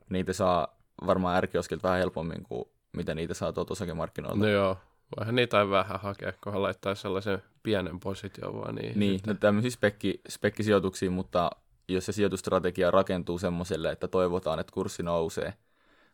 niitä 0.10 0.34
saa 0.34 0.78
varmaan 1.06 1.36
ärkioskilta 1.38 1.88
vähän 1.88 2.00
helpommin 2.00 2.44
kuin 2.44 2.66
mitä 2.98 3.16
niitä 3.16 3.34
saa 3.34 3.54
tuolta 3.54 3.74
osakemarkkinoilta. 3.74 4.40
No 4.40 4.48
joo, 4.48 4.78
voihan 5.18 5.36
niitä 5.36 5.62
ei 5.62 5.70
vähän 5.70 6.00
hakea, 6.00 6.34
kunhan 6.44 6.64
laittaa 6.64 6.96
sellaisen 6.96 7.44
pienen 7.64 8.00
position 8.00 8.62
vaan 8.62 8.76
niin. 8.76 9.00
Niin, 9.00 9.14
sitten- 9.14 9.34
no 9.34 9.40
tämmöisiä 9.40 9.72
spekki, 9.72 10.22
spekkisijoituksia, 10.30 11.12
mutta 11.12 11.52
jos 11.88 12.06
se 12.06 12.12
sijoitustrategia 12.12 12.92
rakentuu 12.92 13.38
semmoiselle, 13.38 13.92
että 13.92 14.08
toivotaan, 14.08 14.60
että 14.60 14.74
kurssi 14.74 15.04
nousee, 15.04 15.54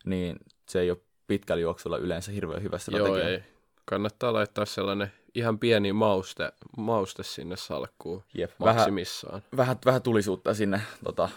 niin 0.05 0.35
se 0.69 0.79
ei 0.79 0.91
ole 0.91 0.97
pitkällä 1.27 1.61
juoksulla 1.61 1.97
yleensä 1.97 2.31
hirveän 2.31 2.63
hyvä 2.63 2.77
strategia. 2.77 3.17
Joo, 3.17 3.27
ei. 3.27 3.43
Kannattaa 3.85 4.33
laittaa 4.33 4.65
sellainen 4.65 5.11
ihan 5.35 5.59
pieni 5.59 5.93
mauste, 5.93 6.51
mauste 6.77 7.23
sinne 7.23 7.57
salkkuun 7.57 8.23
Jep, 8.33 8.51
vähän, 8.59 8.75
maksimissaan. 8.75 9.41
vähän, 9.57 9.77
vähän 9.85 10.01
tulisuutta 10.01 10.53
sinne 10.53 10.81
tota, 11.03 11.29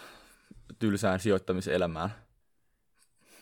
tylsään 0.78 1.20
sijoittamiselämään. 1.20 2.14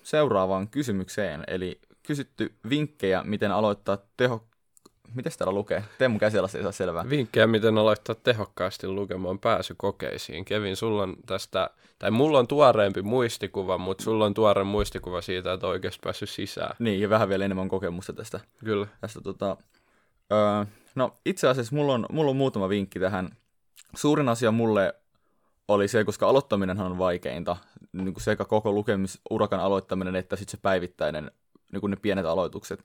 Seuraavaan 0.03 0.69
kysymykseen, 0.69 1.45
eli 1.47 1.81
kysytty 2.03 2.55
vinkkejä, 2.71 3.23
miten 3.25 3.53
aloittaa 3.53 3.99
teho, 4.17 4.47
miten 5.15 5.33
täällä 5.39 5.53
lukee? 5.55 5.85
Teemu 5.99 6.19
Käsialasta 6.19 6.59
ei 6.59 6.63
saa 6.63 6.73
selvää. 6.73 7.11
Vinkkejä, 7.11 7.47
miten 7.47 7.79
aloittaa 7.79 8.15
tehokkaasti 8.15 8.89
lukemaan 8.89 9.39
pääsykokeisiin. 9.39 10.45
Kevin, 10.45 10.77
sulla 10.77 11.03
on 11.03 11.17
tästä, 11.27 11.71
tai 11.99 12.11
mulla 12.11 12.39
on 12.39 12.47
tuoreempi 12.47 13.03
muistikuva, 13.03 13.79
mutta 13.79 14.05
sulla 14.05 14.25
on 14.25 14.35
tuore 14.35 14.65
muistikuva 14.65 15.21
siitä, 15.21 15.53
että 15.53 15.67
oikeasti 15.67 16.01
päässyt 16.05 16.31
sisään. 16.31 16.77
Niin, 16.79 17.01
ja 17.01 17.11
vähän 17.11 17.29
vielä 17.29 17.45
enemmän 17.45 17.69
kokemusta 17.69 18.13
tästä. 18.13 18.41
Kyllä. 18.65 18.87
tästä 19.01 19.21
tota, 19.21 19.57
öö, 20.33 20.65
no 20.95 21.17
itse 21.27 21.49
asiassa 21.49 21.77
mulla 21.77 21.95
on, 21.95 22.07
mulla 22.13 22.31
on 22.31 22.37
muutama 22.37 22.69
vinkki 22.69 23.01
tähän. 23.01 23.37
Suurin 23.97 24.29
asia 24.29 24.53
mulle 24.53 24.95
oli 25.69 25.89
se, 25.89 26.05
koska 26.05 26.29
aloittaminenhan 26.29 26.93
on 26.93 26.99
vaikeinta, 26.99 27.57
niin 27.93 28.15
kuin 28.15 28.23
sekä 28.23 28.45
koko 28.45 28.73
lukemisurakan 28.73 29.61
aloittaminen 29.61 30.17
että 30.17 30.37
sitten 30.37 30.51
se 30.51 30.59
päivittäinen, 30.63 31.31
niin 31.73 31.81
kuin 31.81 31.91
ne 31.91 31.97
pienet 31.97 32.27
aloitukset, 32.27 32.85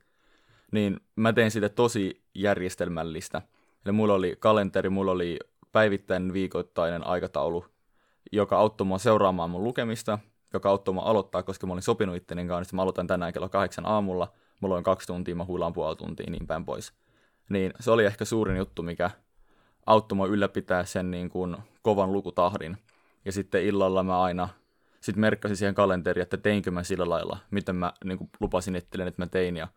niin 0.71 0.99
mä 1.15 1.33
tein 1.33 1.51
siitä 1.51 1.69
tosi 1.69 2.21
järjestelmällistä. 2.35 3.41
Eli 3.85 3.91
mulla 3.91 4.13
oli 4.13 4.35
kalenteri, 4.39 4.89
mulla 4.89 5.11
oli 5.11 5.39
päivittäinen 5.71 6.33
viikoittainen 6.33 7.07
aikataulu, 7.07 7.65
joka 8.31 8.57
auttoi 8.57 8.87
mua 8.87 8.97
seuraamaan 8.97 9.49
mun 9.49 9.63
lukemista, 9.63 10.19
joka 10.53 10.69
auttoi 10.69 10.93
mua 10.93 11.03
aloittaa, 11.03 11.43
koska 11.43 11.67
mä 11.67 11.73
olin 11.73 11.83
sopinut 11.83 12.15
itteni 12.15 12.47
kanssa, 12.47 12.75
mä 12.75 12.81
aloitan 12.81 13.07
tänään 13.07 13.33
kello 13.33 13.49
kahdeksan 13.49 13.85
aamulla, 13.85 14.33
mulla 14.59 14.75
on 14.75 14.83
kaksi 14.83 15.07
tuntia, 15.07 15.35
mä 15.35 15.45
huilaan 15.45 15.73
puoli 15.73 15.95
tuntia, 15.95 16.31
niin 16.31 16.47
päin 16.47 16.65
pois. 16.65 16.93
Niin 17.49 17.73
se 17.79 17.91
oli 17.91 18.05
ehkä 18.05 18.25
suurin 18.25 18.57
juttu, 18.57 18.83
mikä 18.83 19.11
auttoi 19.85 20.15
mua 20.15 20.27
ylläpitää 20.27 20.85
sen 20.85 21.11
niin 21.11 21.29
kuin 21.29 21.57
kovan 21.81 22.13
lukutahdin. 22.13 22.77
Ja 23.25 23.31
sitten 23.31 23.63
illalla 23.63 24.03
mä 24.03 24.21
aina 24.21 24.49
sitten 25.01 25.21
merkkasin 25.21 25.57
siihen 25.57 25.75
kalenteriin, 25.75 26.23
että 26.23 26.37
teinkö 26.37 26.71
mä 26.71 26.83
sillä 26.83 27.09
lailla, 27.09 27.37
miten 27.51 27.75
mä 27.75 27.93
niin 28.03 28.17
kuin 28.17 28.29
lupasin 28.39 28.75
itselleni, 28.75 29.09
että 29.09 29.21
mä 29.21 29.27
tein, 29.27 29.57
ja 29.57 29.67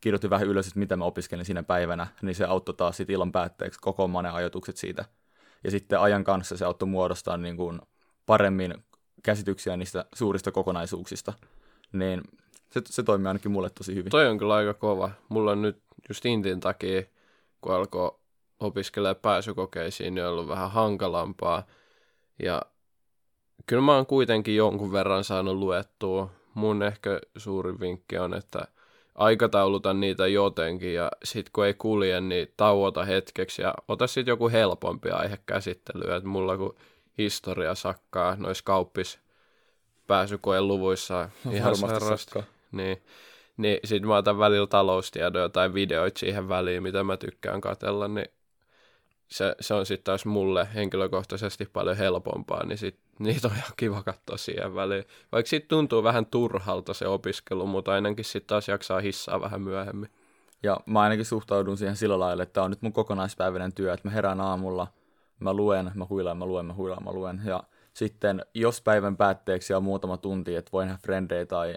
kirjoitin 0.00 0.30
vähän 0.30 0.48
ylös, 0.48 0.66
että 0.66 0.78
mitä 0.78 0.96
mä 0.96 1.04
opiskelin 1.04 1.44
siinä 1.44 1.62
päivänä, 1.62 2.06
niin 2.22 2.34
se 2.34 2.44
auttoi 2.44 2.74
taas 2.74 2.96
sitten 2.96 3.14
illan 3.14 3.32
päätteeksi 3.32 3.80
kokoamaan 3.80 4.24
ne 4.24 4.30
ajatukset 4.30 4.76
siitä. 4.76 5.04
Ja 5.64 5.70
sitten 5.70 6.00
ajan 6.00 6.24
kanssa 6.24 6.56
se 6.56 6.64
auttoi 6.64 6.88
muodostaa 6.88 7.36
niin 7.36 7.56
kuin 7.56 7.80
paremmin 8.26 8.74
käsityksiä 9.22 9.76
niistä 9.76 10.04
suurista 10.14 10.52
kokonaisuuksista. 10.52 11.32
Niin 11.92 12.22
se, 12.70 12.82
se 12.84 13.02
toimii 13.02 13.28
ainakin 13.28 13.50
mulle 13.50 13.70
tosi 13.70 13.94
hyvin. 13.94 14.10
Toi 14.10 14.26
on 14.28 14.38
kyllä 14.38 14.54
aika 14.54 14.74
kova. 14.74 15.10
Mulla 15.28 15.50
on 15.50 15.62
nyt 15.62 15.82
just 16.08 16.26
Intin 16.26 16.60
takia, 16.60 17.02
kun 17.60 17.74
alkoi 17.74 18.18
opiskelemaan 18.60 19.16
pääsykokeisiin, 19.16 20.14
niin 20.14 20.24
on 20.24 20.30
ollut 20.30 20.48
vähän 20.48 20.70
hankalampaa. 20.70 21.66
Ja 22.42 22.62
kyllä 23.66 23.82
mä 23.82 23.94
oon 23.94 24.06
kuitenkin 24.06 24.56
jonkun 24.56 24.92
verran 24.92 25.24
saanut 25.24 25.56
luettua. 25.56 26.30
Mun 26.54 26.82
ehkä 26.82 27.20
suuri 27.36 27.80
vinkki 27.80 28.18
on, 28.18 28.34
että 28.34 28.68
aikatauluta 29.14 29.94
niitä 29.94 30.26
jotenkin 30.26 30.94
ja 30.94 31.10
sit 31.24 31.50
kun 31.50 31.66
ei 31.66 31.74
kulje, 31.74 32.20
niin 32.20 32.48
tauota 32.56 33.04
hetkeksi 33.04 33.62
ja 33.62 33.74
ota 33.88 34.06
sitten 34.06 34.32
joku 34.32 34.48
helpompi 34.48 35.10
aihe 35.10 35.38
käsittelyä. 35.46 36.16
Et 36.16 36.24
mulla 36.24 36.56
kun 36.56 36.76
historia 37.18 37.74
sakkaa 37.74 38.36
noissa 38.36 38.64
kauppis 38.64 39.18
pääsykoeluvuissa 40.06 41.28
No, 41.44 41.52
ihan. 41.52 41.74
Niin, 42.72 43.02
niin 43.58 43.80
sit 43.84 44.02
mä 44.02 44.16
otan 44.16 44.38
välillä 44.38 44.66
taloustiedoja 44.66 45.48
tai 45.48 45.74
videoita 45.74 46.18
siihen 46.18 46.48
väliin, 46.48 46.82
mitä 46.82 47.04
mä 47.04 47.16
tykkään 47.16 47.60
katella, 47.60 48.08
niin 48.08 48.28
se, 49.28 49.54
se 49.60 49.74
on 49.74 49.86
sitten 49.86 50.04
taas 50.04 50.26
mulle 50.26 50.68
henkilökohtaisesti 50.74 51.66
paljon 51.72 51.96
helpompaa, 51.96 52.66
niin 52.66 52.78
sit 52.78 52.98
niitä 53.18 53.48
on 53.48 53.54
ihan 53.54 53.72
kiva 53.76 54.02
katsoa 54.02 54.36
siihen 54.36 54.74
väliin. 54.74 55.04
Vaikka 55.32 55.48
siitä 55.48 55.68
tuntuu 55.68 56.02
vähän 56.02 56.26
turhalta 56.26 56.94
se 56.94 57.08
opiskelu, 57.08 57.66
mutta 57.66 57.92
ainakin 57.92 58.24
sitten 58.24 58.48
taas 58.48 58.68
jaksaa 58.68 59.00
hissaa 59.00 59.40
vähän 59.40 59.62
myöhemmin. 59.62 60.10
Ja 60.62 60.80
mä 60.86 61.00
ainakin 61.00 61.24
suhtaudun 61.24 61.78
siihen 61.78 61.96
sillä 61.96 62.18
lailla, 62.18 62.42
että 62.42 62.52
tämä 62.52 62.64
on 62.64 62.70
nyt 62.70 62.82
mun 62.82 62.92
kokonaispäiväinen 62.92 63.74
työ, 63.74 63.92
että 63.92 64.08
mä 64.08 64.12
herään 64.12 64.40
aamulla, 64.40 64.86
mä 65.40 65.54
luen, 65.54 65.90
mä 65.94 66.06
huilaan, 66.10 66.38
mä 66.38 66.46
luen, 66.46 66.66
mä 66.66 66.74
huilaan, 66.74 67.04
mä 67.04 67.12
luen. 67.12 67.40
Ja 67.44 67.62
sitten 67.94 68.44
jos 68.54 68.80
päivän 68.80 69.16
päätteeksi 69.16 69.74
on 69.74 69.82
muutama 69.82 70.16
tunti, 70.16 70.56
että 70.56 70.72
voin 70.72 70.86
nähdä 70.86 71.00
frendejä 71.02 71.46
tai 71.46 71.74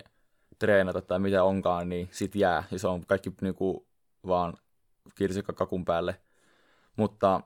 treenata 0.61 1.01
tai 1.01 1.19
mitä 1.19 1.43
onkaan, 1.43 1.89
niin 1.89 2.09
sit 2.11 2.35
jää. 2.35 2.63
Ja 2.71 2.79
se 2.79 2.87
on 2.87 3.05
kaikki 3.05 3.33
niinku 3.41 3.87
vaan 4.27 4.53
kirsikka 5.15 5.53
kakun 5.53 5.85
päälle. 5.85 6.21
Mutta 6.95 7.41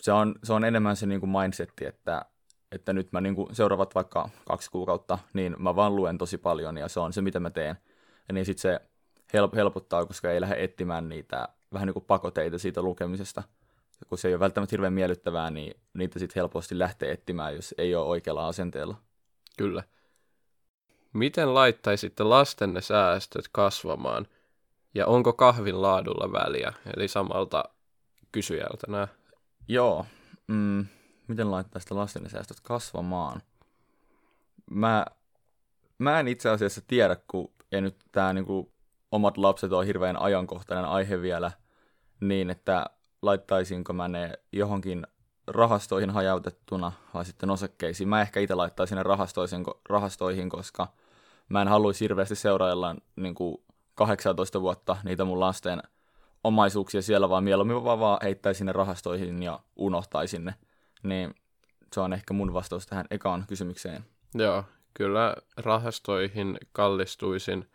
se 0.00 0.12
on, 0.12 0.34
se 0.44 0.52
on 0.52 0.64
enemmän 0.64 0.96
se 0.96 1.06
niinku 1.06 1.26
mindsetti, 1.26 1.86
että, 1.86 2.24
että 2.72 2.92
nyt 2.92 3.12
mä 3.12 3.20
niinku 3.20 3.48
seuraavat 3.52 3.94
vaikka 3.94 4.28
kaksi 4.48 4.70
kuukautta, 4.70 5.18
niin 5.32 5.56
mä 5.58 5.76
vaan 5.76 5.96
luen 5.96 6.18
tosi 6.18 6.38
paljon 6.38 6.76
ja 6.76 6.88
se 6.88 7.00
on 7.00 7.12
se, 7.12 7.22
mitä 7.22 7.40
mä 7.40 7.50
teen. 7.50 7.76
Ja 8.28 8.34
niin 8.34 8.46
sit 8.46 8.58
se 8.58 8.80
help, 9.32 9.54
helpottaa, 9.54 10.06
koska 10.06 10.30
ei 10.30 10.40
lähde 10.40 10.64
etsimään 10.64 11.08
niitä 11.08 11.48
vähän 11.72 11.86
niin 11.86 11.94
kuin 11.94 12.04
pakoteita 12.04 12.58
siitä 12.58 12.82
lukemisesta. 12.82 13.42
Kun 14.08 14.18
se 14.18 14.28
ei 14.28 14.34
ole 14.34 14.40
välttämättä 14.40 14.72
hirveän 14.72 14.92
miellyttävää, 14.92 15.50
niin 15.50 15.80
niitä 15.94 16.18
sitten 16.18 16.40
helposti 16.40 16.78
lähtee 16.78 17.12
etsimään, 17.12 17.54
jos 17.54 17.74
ei 17.78 17.94
ole 17.94 18.06
oikealla 18.06 18.48
asenteella. 18.48 18.96
Kyllä. 19.58 19.82
Miten 21.16 21.54
laittaisitte 21.54 22.24
lastenne 22.24 22.80
säästöt 22.80 23.48
kasvamaan? 23.52 24.26
Ja 24.94 25.06
onko 25.06 25.32
kahvin 25.32 25.82
laadulla 25.82 26.32
väliä? 26.32 26.72
Eli 26.96 27.08
samalta 27.08 27.64
kysyjältä 28.32 28.86
nämä. 28.88 29.08
Joo. 29.68 30.06
Mm, 30.46 30.86
miten 31.28 31.50
laittaa 31.50 31.80
sitä 31.80 31.96
lasten 31.96 32.30
säästöt 32.30 32.60
kasvamaan? 32.62 33.42
Mä, 34.70 35.06
mä 35.98 36.20
en 36.20 36.28
itse 36.28 36.50
asiassa 36.50 36.80
tiedä, 36.86 37.16
kun 37.28 37.52
ei 37.72 37.80
nyt 37.80 37.96
tämä 38.12 38.32
niinku, 38.32 38.72
omat 39.10 39.36
lapset 39.36 39.72
on 39.72 39.86
hirveän 39.86 40.22
ajankohtainen 40.22 40.84
aihe 40.84 41.22
vielä, 41.22 41.50
niin 42.20 42.50
että 42.50 42.86
laittaisinko 43.22 43.92
mä 43.92 44.08
ne 44.08 44.32
johonkin 44.52 45.06
rahastoihin 45.46 46.10
hajautettuna 46.10 46.92
vai 47.14 47.24
sitten 47.24 47.50
osakkeisiin. 47.50 48.08
Mä 48.08 48.22
ehkä 48.22 48.40
itse 48.40 48.54
laittaisin 48.54 48.96
ne 48.96 49.02
rahastoihin, 49.02 49.64
rahastoihin 49.88 50.48
koska 50.48 50.88
mä 51.48 51.62
en 51.62 51.68
haluaisi 51.68 52.04
hirveästi 52.04 52.36
seurailla 52.36 52.96
niin 53.16 53.34
kuin 53.34 53.56
18 53.94 54.60
vuotta 54.60 54.96
niitä 55.04 55.24
mun 55.24 55.40
lasten 55.40 55.82
omaisuuksia 56.44 57.02
siellä, 57.02 57.28
vaan 57.28 57.44
mieluummin 57.44 57.84
vaan, 57.84 58.00
vaan 58.00 58.18
heittäisin 58.22 58.66
ne 58.66 58.72
rahastoihin 58.72 59.42
ja 59.42 59.60
unohtaisin 59.76 60.44
ne. 60.44 60.54
Niin 61.02 61.34
se 61.92 62.00
on 62.00 62.12
ehkä 62.12 62.34
mun 62.34 62.52
vastaus 62.52 62.86
tähän 62.86 63.06
ekaan 63.10 63.44
kysymykseen. 63.48 64.04
Joo, 64.34 64.64
kyllä 64.94 65.36
rahastoihin 65.56 66.58
kallistuisin. 66.72 67.68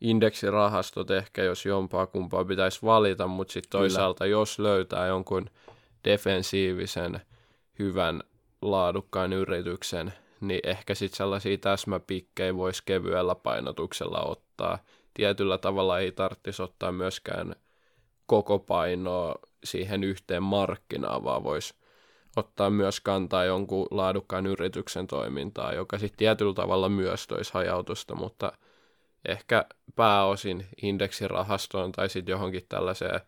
Indeksirahastot 0.00 1.10
ehkä, 1.10 1.42
jos 1.42 1.66
jompaa 1.66 2.06
kumpaa 2.06 2.44
pitäisi 2.44 2.82
valita, 2.82 3.26
mutta 3.26 3.52
sitten 3.52 3.70
toisaalta, 3.70 4.26
jos 4.26 4.58
löytää 4.58 5.06
jonkun 5.06 5.50
defensiivisen, 6.04 7.20
hyvän, 7.78 8.22
laadukkaan 8.62 9.32
yrityksen, 9.32 10.12
niin 10.48 10.60
ehkä 10.64 10.94
sitten 10.94 11.16
sellaisia 11.16 11.58
täsmäpikkejä 11.58 12.56
voisi 12.56 12.82
kevyellä 12.86 13.34
painotuksella 13.34 14.22
ottaa. 14.22 14.78
Tietyllä 15.14 15.58
tavalla 15.58 15.98
ei 15.98 16.12
tarvitsisi 16.12 16.62
ottaa 16.62 16.92
myöskään 16.92 17.56
koko 18.26 18.58
painoa 18.58 19.34
siihen 19.64 20.04
yhteen 20.04 20.42
markkinaan, 20.42 21.24
vaan 21.24 21.44
voisi 21.44 21.74
ottaa 22.36 22.70
myös 22.70 23.00
kantaa 23.00 23.44
jonkun 23.44 23.86
laadukkaan 23.90 24.46
yrityksen 24.46 25.06
toimintaa, 25.06 25.72
joka 25.72 25.98
sitten 25.98 26.18
tietyllä 26.18 26.54
tavalla 26.54 26.88
myös 26.88 27.26
toisi 27.26 27.54
hajautusta, 27.54 28.14
mutta 28.14 28.52
ehkä 29.28 29.64
pääosin 29.94 30.66
indeksirahastoon 30.82 31.92
tai 31.92 32.08
sitten 32.08 32.32
johonkin 32.32 32.66
tällaiseen 32.68 33.20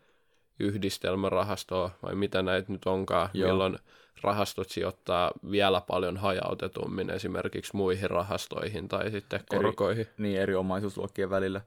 yhdistelmärahastoon, 0.58 1.90
vai 2.02 2.14
mitä 2.14 2.42
näitä 2.42 2.72
nyt 2.72 2.86
onkaan, 2.86 3.28
Joo. 3.34 3.48
milloin 3.48 3.78
rahastot 4.22 4.70
sijoittaa 4.70 5.30
vielä 5.50 5.80
paljon 5.80 6.16
hajautetummin 6.16 7.10
esimerkiksi 7.10 7.76
muihin 7.76 8.10
rahastoihin 8.10 8.88
tai 8.88 9.10
sitten 9.10 9.40
korkoihin. 9.48 10.06
Niin 10.18 10.40
eri 10.40 10.54
omaisuusluokkien 10.54 11.30
välillä. 11.30 11.60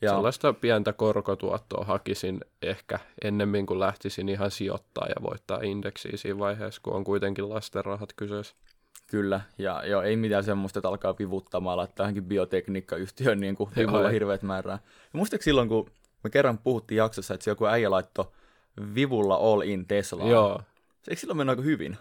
Ja. 0.00 0.10
Sellaista 0.10 0.52
pientä 0.52 0.92
korkotuottoa 0.92 1.84
hakisin 1.84 2.40
ehkä 2.62 2.98
ennemmin 3.22 3.66
kuin 3.66 3.80
lähtisin 3.80 4.28
ihan 4.28 4.50
sijoittaa 4.50 5.06
ja 5.06 5.22
voittaa 5.22 5.60
indeksiä 5.62 6.12
siinä 6.14 6.38
vaiheessa, 6.38 6.80
kun 6.84 6.92
on 6.92 7.04
kuitenkin 7.04 7.48
lasten 7.48 7.84
rahat 7.84 8.12
kyseessä. 8.16 8.54
Kyllä, 9.06 9.40
ja 9.58 9.86
joo, 9.86 10.02
ei 10.02 10.16
mitään 10.16 10.44
semmoista, 10.44 10.78
että 10.78 10.88
alkaa 10.88 11.14
vivuttamaan, 11.18 11.76
laittaa 11.76 12.04
johonkin 12.04 12.24
biotekniikkayhtiön 12.24 13.40
niin 13.40 13.56
kuin 13.56 13.70
vivulla 13.76 14.08
hirveät 14.08 14.42
määrää. 14.42 14.78
Ja 14.84 15.10
muistaakseni 15.12 15.44
silloin, 15.44 15.68
kun 15.68 15.90
me 16.24 16.30
kerran 16.30 16.58
puhuttiin 16.58 16.98
jaksossa, 16.98 17.34
että 17.34 17.44
se 17.44 17.50
joku 17.50 17.66
äijä 17.66 17.90
laittoi 17.90 18.24
vivulla 18.94 19.34
all 19.34 19.60
in 19.60 19.86
Teslaan. 19.86 20.30
Joo. 20.30 20.62
Eikö 21.08 21.20
silloin 21.20 21.36
mennyt 21.36 21.52
aika 21.52 21.62
hyvin? 21.62 21.96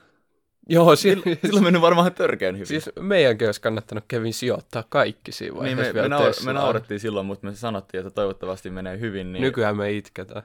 Joo, 0.69 0.95
si- 0.95 1.21
Silloin 1.45 1.63
mennyt 1.63 1.81
varmaan 1.81 2.13
törkeän 2.13 2.55
hyvin. 2.55 2.67
siis 2.67 2.89
meidänkin 2.99 3.47
olisi 3.47 3.61
kannattanut 3.61 4.03
Kevin 4.07 4.33
sijoittaa 4.33 4.83
kaikki 4.89 5.31
siinä 5.31 5.51
niin 5.53 5.59
vaiheessa 5.77 5.93
me, 5.93 6.01
me, 6.01 6.09
vielä 6.09 6.17
naur- 6.31 6.45
me 6.45 6.53
naurettiin 6.53 6.99
silloin, 6.99 7.25
mutta 7.25 7.47
me 7.47 7.55
sanottiin, 7.55 7.99
että 8.07 8.11
toivottavasti 8.15 8.69
menee 8.69 8.99
hyvin. 8.99 9.33
Niin... 9.33 9.41
Nykyään 9.41 9.77
me 9.77 9.91
itketään. 9.91 10.43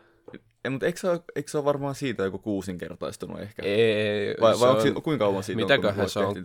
Ei, 0.64 0.70
mutta 0.70 0.86
eikö 0.86 0.98
se, 1.00 1.10
ole, 1.10 1.20
eikö 1.36 1.50
se 1.50 1.58
ole 1.58 1.64
varmaan 1.64 1.94
siitä 1.94 2.22
joku 2.24 2.38
kuusinkertaistunut 2.38 3.40
ehkä? 3.40 3.62
Ei, 3.62 4.34
vai 4.40 4.60
vai 4.60 4.68
on- 4.68 4.76
onko, 4.76 4.82
si- 4.82 4.92
kuinka 4.92 5.24
kauan 5.24 5.42
siitä 5.42 5.62
mitäköhän 5.62 5.94
on, 6.00 6.00
kun 6.00 6.08
se 6.10 6.18
on? 6.20 6.36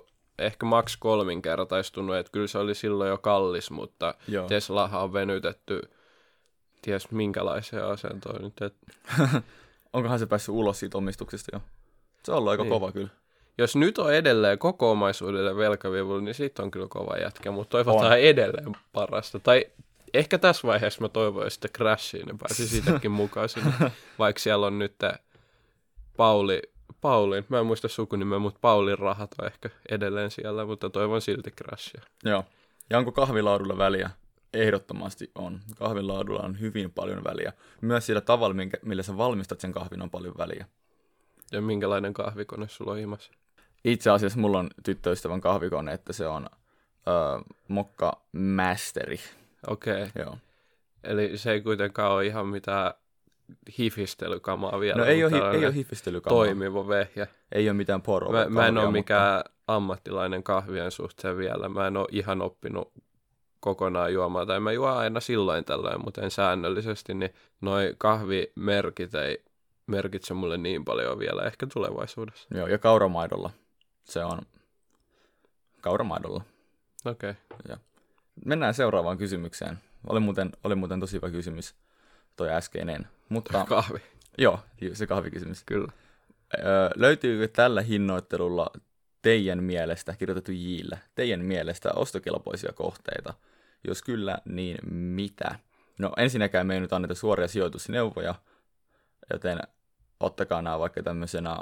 Ko- 0.00 0.06
ehkä 0.38 0.66
maks 0.66 0.96
kolminkertaistunut, 0.96 2.16
että 2.16 2.32
kyllä 2.32 2.46
se 2.46 2.58
oli 2.58 2.74
silloin 2.74 3.10
jo 3.10 3.18
kallis, 3.18 3.70
mutta 3.70 4.14
Joo. 4.28 4.48
Teslahan 4.48 5.02
on 5.02 5.12
venytetty 5.12 5.80
ties 6.82 7.10
minkälaiseen 7.10 7.84
asentoon 7.84 8.42
nyt. 8.42 8.62
Et 8.62 8.74
Onkohan 9.94 10.18
se 10.18 10.26
päässyt 10.26 10.54
ulos 10.54 10.80
siitä 10.80 10.98
omistuksesta 10.98 11.50
jo? 11.56 11.60
Se 12.24 12.32
on 12.32 12.38
ollut 12.38 12.50
aika 12.50 12.62
Niin. 12.62 12.70
kova 12.70 12.92
kyllä. 12.92 13.08
jos 13.58 13.76
nyt 13.76 13.98
on 13.98 14.14
edelleen 14.14 14.58
koko 14.58 14.90
omaisuudelle 14.90 15.56
velkavivulla, 15.56 16.20
niin 16.22 16.34
siitä 16.34 16.62
on 16.62 16.70
kyllä 16.70 16.86
kova 16.88 17.16
jätkä, 17.16 17.50
mutta 17.50 17.70
toivotaan 17.70 18.12
on. 18.12 18.18
edelleen 18.18 18.76
parasta. 18.92 19.38
Tai 19.40 19.66
ehkä 20.14 20.38
tässä 20.38 20.68
vaiheessa 20.68 21.00
mä 21.00 21.08
toivoisin 21.08 21.50
sitten 21.50 21.70
Crashiin 21.70 22.28
ja 22.28 22.34
pääsi 22.40 22.68
siitäkin 22.68 23.10
mukaan 23.22 23.48
sinne, 23.48 23.72
vaikka 24.18 24.40
siellä 24.40 24.66
on 24.66 24.78
nyt 24.78 24.94
Pauli, 26.16 26.62
Paulin, 27.00 27.44
mä 27.48 27.58
en 27.60 27.66
muista 27.66 27.88
sukunimeä, 27.88 28.38
mutta 28.38 28.58
Paulin 28.60 28.98
rahat 28.98 29.30
on 29.40 29.46
ehkä 29.46 29.70
edelleen 29.90 30.30
siellä, 30.30 30.66
mutta 30.66 30.90
toivon 30.90 31.20
silti 31.22 31.50
Crashia. 31.50 32.02
Joo. 32.24 32.44
Ja 32.90 32.98
onko 32.98 33.12
kahvilaadulla 33.12 33.78
väliä? 33.78 34.10
Ehdottomasti 34.54 35.30
on. 35.34 35.60
Kahvilaadulla 35.78 36.42
on 36.42 36.60
hyvin 36.60 36.90
paljon 36.90 37.24
väliä. 37.24 37.52
Myös 37.80 38.06
sillä 38.06 38.20
tavalla, 38.20 38.54
minkä, 38.54 38.78
millä 38.82 39.02
sä 39.02 39.16
valmistat 39.16 39.60
sen 39.60 39.72
kahvin, 39.72 40.02
on 40.02 40.10
paljon 40.10 40.34
väliä. 40.38 40.66
Ja 41.52 41.60
minkälainen 41.60 42.14
kahvikone 42.14 42.68
sulla 42.68 42.92
on 42.92 42.98
himassa? 42.98 43.32
Itse 43.84 44.10
asiassa 44.10 44.38
mulla 44.38 44.58
on 44.58 44.70
tyttöystävän 44.82 45.40
kahvikone, 45.40 45.92
että 45.92 46.12
se 46.12 46.26
on 46.26 46.46
öö, 47.08 47.14
Mokka 47.68 48.22
Masteri. 48.32 49.20
Okei, 49.66 50.02
okay. 50.02 50.24
Joo. 50.24 50.38
eli 51.04 51.38
se 51.38 51.52
ei 51.52 51.60
kuitenkaan 51.60 52.12
ole 52.12 52.26
ihan 52.26 52.46
mitään 52.46 52.94
hifistelykamaa 53.78 54.80
vielä. 54.80 54.98
No 54.98 55.04
ei 55.04 55.22
mutta 55.22 55.36
ole, 55.36 55.50
hi- 55.50 55.58
ei 55.58 55.66
ole 55.66 55.74
hifistelykamaa. 55.74 56.36
Toimiva 56.36 56.88
vehjä. 56.88 57.26
Ei 57.52 57.68
ole 57.68 57.76
mitään 57.76 58.02
poroa. 58.02 58.32
Mä, 58.32 58.46
mä 58.48 58.66
en 58.66 58.78
ole 58.78 58.90
mikään 58.90 59.44
ammattilainen 59.66 60.42
kahvien 60.42 60.90
suhteen 60.90 61.36
vielä. 61.36 61.68
Mä 61.68 61.86
en 61.86 61.96
ole 61.96 62.08
ihan 62.10 62.42
oppinut 62.42 62.92
kokonaan 63.64 64.12
juomaan. 64.12 64.46
Tai 64.46 64.60
mä 64.60 64.72
juon 64.72 64.96
aina 64.96 65.20
silloin 65.20 65.64
tällöin, 65.64 66.04
mutta 66.04 66.22
en 66.22 66.30
säännöllisesti. 66.30 67.14
Niin 67.14 67.34
noi 67.60 67.94
kahvimerkit 67.98 69.14
ei 69.14 69.44
merkitse 69.86 70.34
mulle 70.34 70.56
niin 70.56 70.84
paljon 70.84 71.18
vielä 71.18 71.42
ehkä 71.42 71.66
tulevaisuudessa. 71.66 72.48
Joo, 72.54 72.66
ja 72.66 72.78
kauramaidolla. 72.78 73.50
Se 74.04 74.24
on 74.24 74.38
kauramaidolla. 75.80 76.44
Okei. 77.04 77.34
Okay. 77.64 77.76
Mennään 78.44 78.74
seuraavaan 78.74 79.18
kysymykseen. 79.18 79.78
Oli 80.06 80.20
muuten, 80.20 80.52
oli 80.64 80.74
muuten 80.74 81.00
tosi 81.00 81.16
hyvä 81.16 81.30
kysymys 81.30 81.74
toi 82.36 82.50
äskeinen. 82.50 83.06
Mutta 83.28 83.64
Kahvi. 83.68 83.98
joo, 84.38 84.60
se 84.92 85.06
kahvikysymys. 85.06 85.62
Kyllä. 85.66 85.92
Öö, 86.58 86.90
löytyykö 86.96 87.48
tällä 87.48 87.82
hinnoittelulla 87.82 88.70
teidän 89.22 89.62
mielestä, 89.62 90.16
kirjoitettu 90.16 90.52
Jillä, 90.52 90.98
teidän 91.14 91.44
mielestä 91.44 91.92
ostokelpoisia 91.92 92.72
kohteita? 92.72 93.34
Jos 93.88 94.02
kyllä, 94.02 94.38
niin 94.44 94.78
mitä? 94.92 95.58
No 95.98 96.12
ensinnäkään 96.16 96.66
me 96.66 96.74
ei 96.74 96.80
nyt 96.80 96.92
anneta 96.92 97.14
suoria 97.14 97.48
sijoitusneuvoja, 97.48 98.34
joten 99.32 99.58
ottakaa 100.20 100.62
nämä 100.62 100.78
vaikka 100.78 101.02
tämmöisenä 101.02 101.56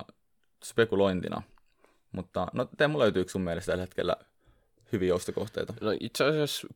spekulointina. 0.64 1.42
Mutta 2.12 2.46
no 2.52 2.68
Teemu, 2.76 2.98
löytyykö 2.98 3.30
sun 3.30 3.42
mielestä 3.42 3.72
tällä 3.72 3.82
hetkellä 3.82 4.16
hyviä 4.92 5.14
ostokohteita? 5.14 5.74
No 5.80 5.90
itse 6.00 6.24
asiassa 6.24 6.68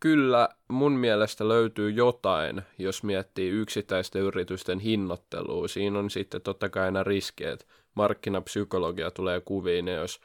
kyllä 0.00 0.48
mun 0.68 0.92
mielestä 0.92 1.48
löytyy 1.48 1.90
jotain, 1.90 2.62
jos 2.78 3.02
miettii 3.02 3.50
yksittäisten 3.50 4.22
yritysten 4.22 4.78
hinnoittelua. 4.78 5.68
Siinä 5.68 5.98
on 5.98 6.10
sitten 6.10 6.42
totta 6.42 6.68
kai 6.68 6.90
riski, 7.02 7.44
että 7.44 7.66
markkinapsykologia 7.94 9.10
tulee 9.10 9.40
kuviin, 9.40 9.88
jos 9.88 10.20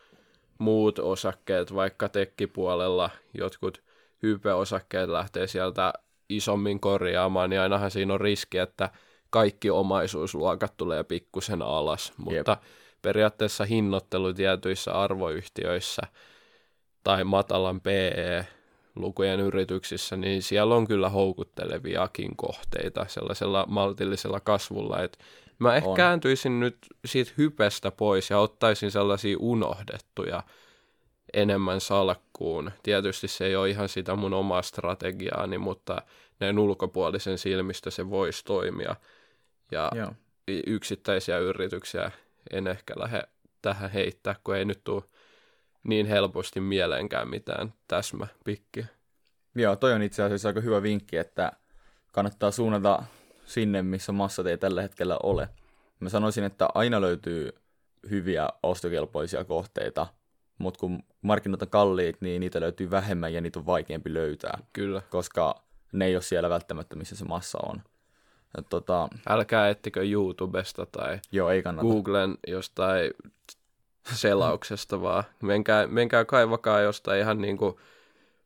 muut 0.58 1.00
osakkeet, 1.00 1.76
vaikka 1.76 2.10
tekkipuolella 2.10 3.10
jotkut 3.34 3.82
hypeosakkeet 4.24 5.10
lähtee 5.10 5.48
sieltä 5.48 5.94
isommin 6.30 6.80
korjaamaan, 6.80 7.50
niin 7.50 7.60
ainahan 7.60 7.92
siinä 7.92 8.14
on 8.14 8.22
riski, 8.22 8.58
että 8.58 8.90
kaikki 9.30 9.70
omaisuusluokat 9.70 10.78
tulee 10.78 11.04
pikkusen 11.04 11.62
alas, 11.62 12.14
mutta 12.18 12.58
periaatteessa 13.02 13.66
hinnoittelu 13.66 14.34
tietyissä 14.34 14.92
arvoyhtiöissä 14.92 16.02
tai 17.04 17.24
matalan 17.24 17.82
PE 17.82 18.48
lukujen 18.96 19.40
yrityksissä, 19.40 20.18
niin 20.18 20.42
siellä 20.42 20.76
on 20.76 20.88
kyllä 20.88 21.10
houkutteleviakin 21.10 22.36
kohteita 22.36 23.06
sellaisella 23.08 23.66
maltillisella 23.68 24.40
kasvulla, 24.40 25.04
että 25.04 25.18
mä 25.60 25.76
ehkä 25.76 25.90
On. 25.90 25.96
kääntyisin 25.96 26.60
nyt 26.60 26.78
siitä 27.06 27.32
hypestä 27.38 27.92
pois 27.92 28.30
ja 28.30 28.40
ottaisin 28.40 28.92
sellaisia 28.92 29.38
unohdettuja 29.40 30.44
enemmän 31.34 31.82
salkkuun. 32.40 32.72
Tietysti 32.84 33.28
se 33.28 33.46
ei 33.46 33.56
ole 33.56 33.70
ihan 33.70 33.90
sitä 33.90 34.16
mun 34.16 34.34
omaa 34.34 34.62
strategiaani, 34.62 35.58
mutta 35.58 36.02
näin 36.40 36.60
ulkopuolisen 36.60 37.38
silmistä 37.38 37.90
se 37.90 38.10
voisi 38.10 38.46
toimia. 38.46 38.96
Ja 39.72 39.92
Joo. 39.96 40.14
yksittäisiä 40.68 41.38
yrityksiä 41.38 42.12
en 42.52 42.68
ehkä 42.68 42.94
lähde 42.98 43.24
tähän 43.62 43.92
heittää, 43.92 44.36
kun 44.44 44.56
ei 44.56 44.66
nyt 44.66 44.84
tule 44.84 45.04
niin 45.84 46.06
helposti 46.06 46.60
mieleenkään 46.60 47.30
mitään 47.30 47.74
täsmäpikkiä. 47.88 48.88
Joo, 49.56 49.76
toi 49.76 49.94
on 49.94 50.02
itse 50.02 50.24
asiassa 50.24 50.50
aika 50.50 50.62
hyvä 50.62 50.82
vinkki, 50.82 51.18
että 51.18 51.52
kannattaa 52.12 52.52
suunnata 52.52 53.04
sinne, 53.46 53.82
missä 53.82 54.12
massat 54.12 54.46
ei 54.46 54.58
tällä 54.58 54.82
hetkellä 54.82 55.18
ole. 55.24 55.50
Mä 56.00 56.10
sanoisin, 56.10 56.44
että 56.44 56.68
aina 56.74 57.02
löytyy 57.02 57.50
hyviä 58.10 58.50
ostokelpoisia 58.64 59.44
kohteita, 59.44 60.08
mutta 60.60 60.80
kun 60.80 61.04
markkinat 61.22 61.62
on 61.62 61.70
kalliit, 61.70 62.22
niin 62.22 62.40
niitä 62.40 62.62
löytyy 62.62 62.92
vähemmän 62.92 63.34
ja 63.34 63.42
niitä 63.42 63.60
on 63.60 63.66
vaikeampi 63.66 64.14
löytää, 64.14 64.60
Kyllä. 64.74 65.02
koska 65.10 65.64
ne 65.92 66.06
ei 66.06 66.16
ole 66.16 66.22
siellä 66.22 66.50
välttämättä, 66.50 66.96
missä 66.96 67.16
se 67.16 67.26
massa 67.26 67.58
on. 67.64 67.82
Ja 68.58 68.64
tota, 68.64 69.08
Älkää 69.30 69.70
ettikö 69.70 70.04
YouTubesta 70.04 70.86
tai 70.86 71.20
joo, 71.32 71.50
ei 71.50 71.64
kannata. 71.64 71.88
Googlen 71.88 72.38
jostain 72.48 73.12
selauksesta, 74.14 75.02
vaan 75.02 75.24
menkää, 75.42 75.88
menkää 75.88 76.26
kaivakaa 76.26 76.82
jostain 76.82 77.22
ihan 77.22 77.42
niin 77.42 77.58
kuin 77.58 77.76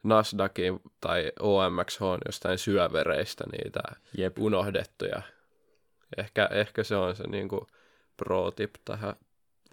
Nasdaqin 0.04 0.80
tai 1.02 1.32
OMXH 1.40 2.02
jostain 2.26 2.58
syövereistä 2.58 3.44
niitä 3.52 3.80
Jep. 4.18 4.40
unohdettuja. 4.40 5.22
Ehkä, 6.18 6.50
ehkä 6.52 6.84
se 6.84 6.96
on 6.96 7.16
se 7.16 7.28
niin 7.28 7.50
kuin 7.50 7.68
pro-tip 8.18 8.76
tähän 8.86 9.14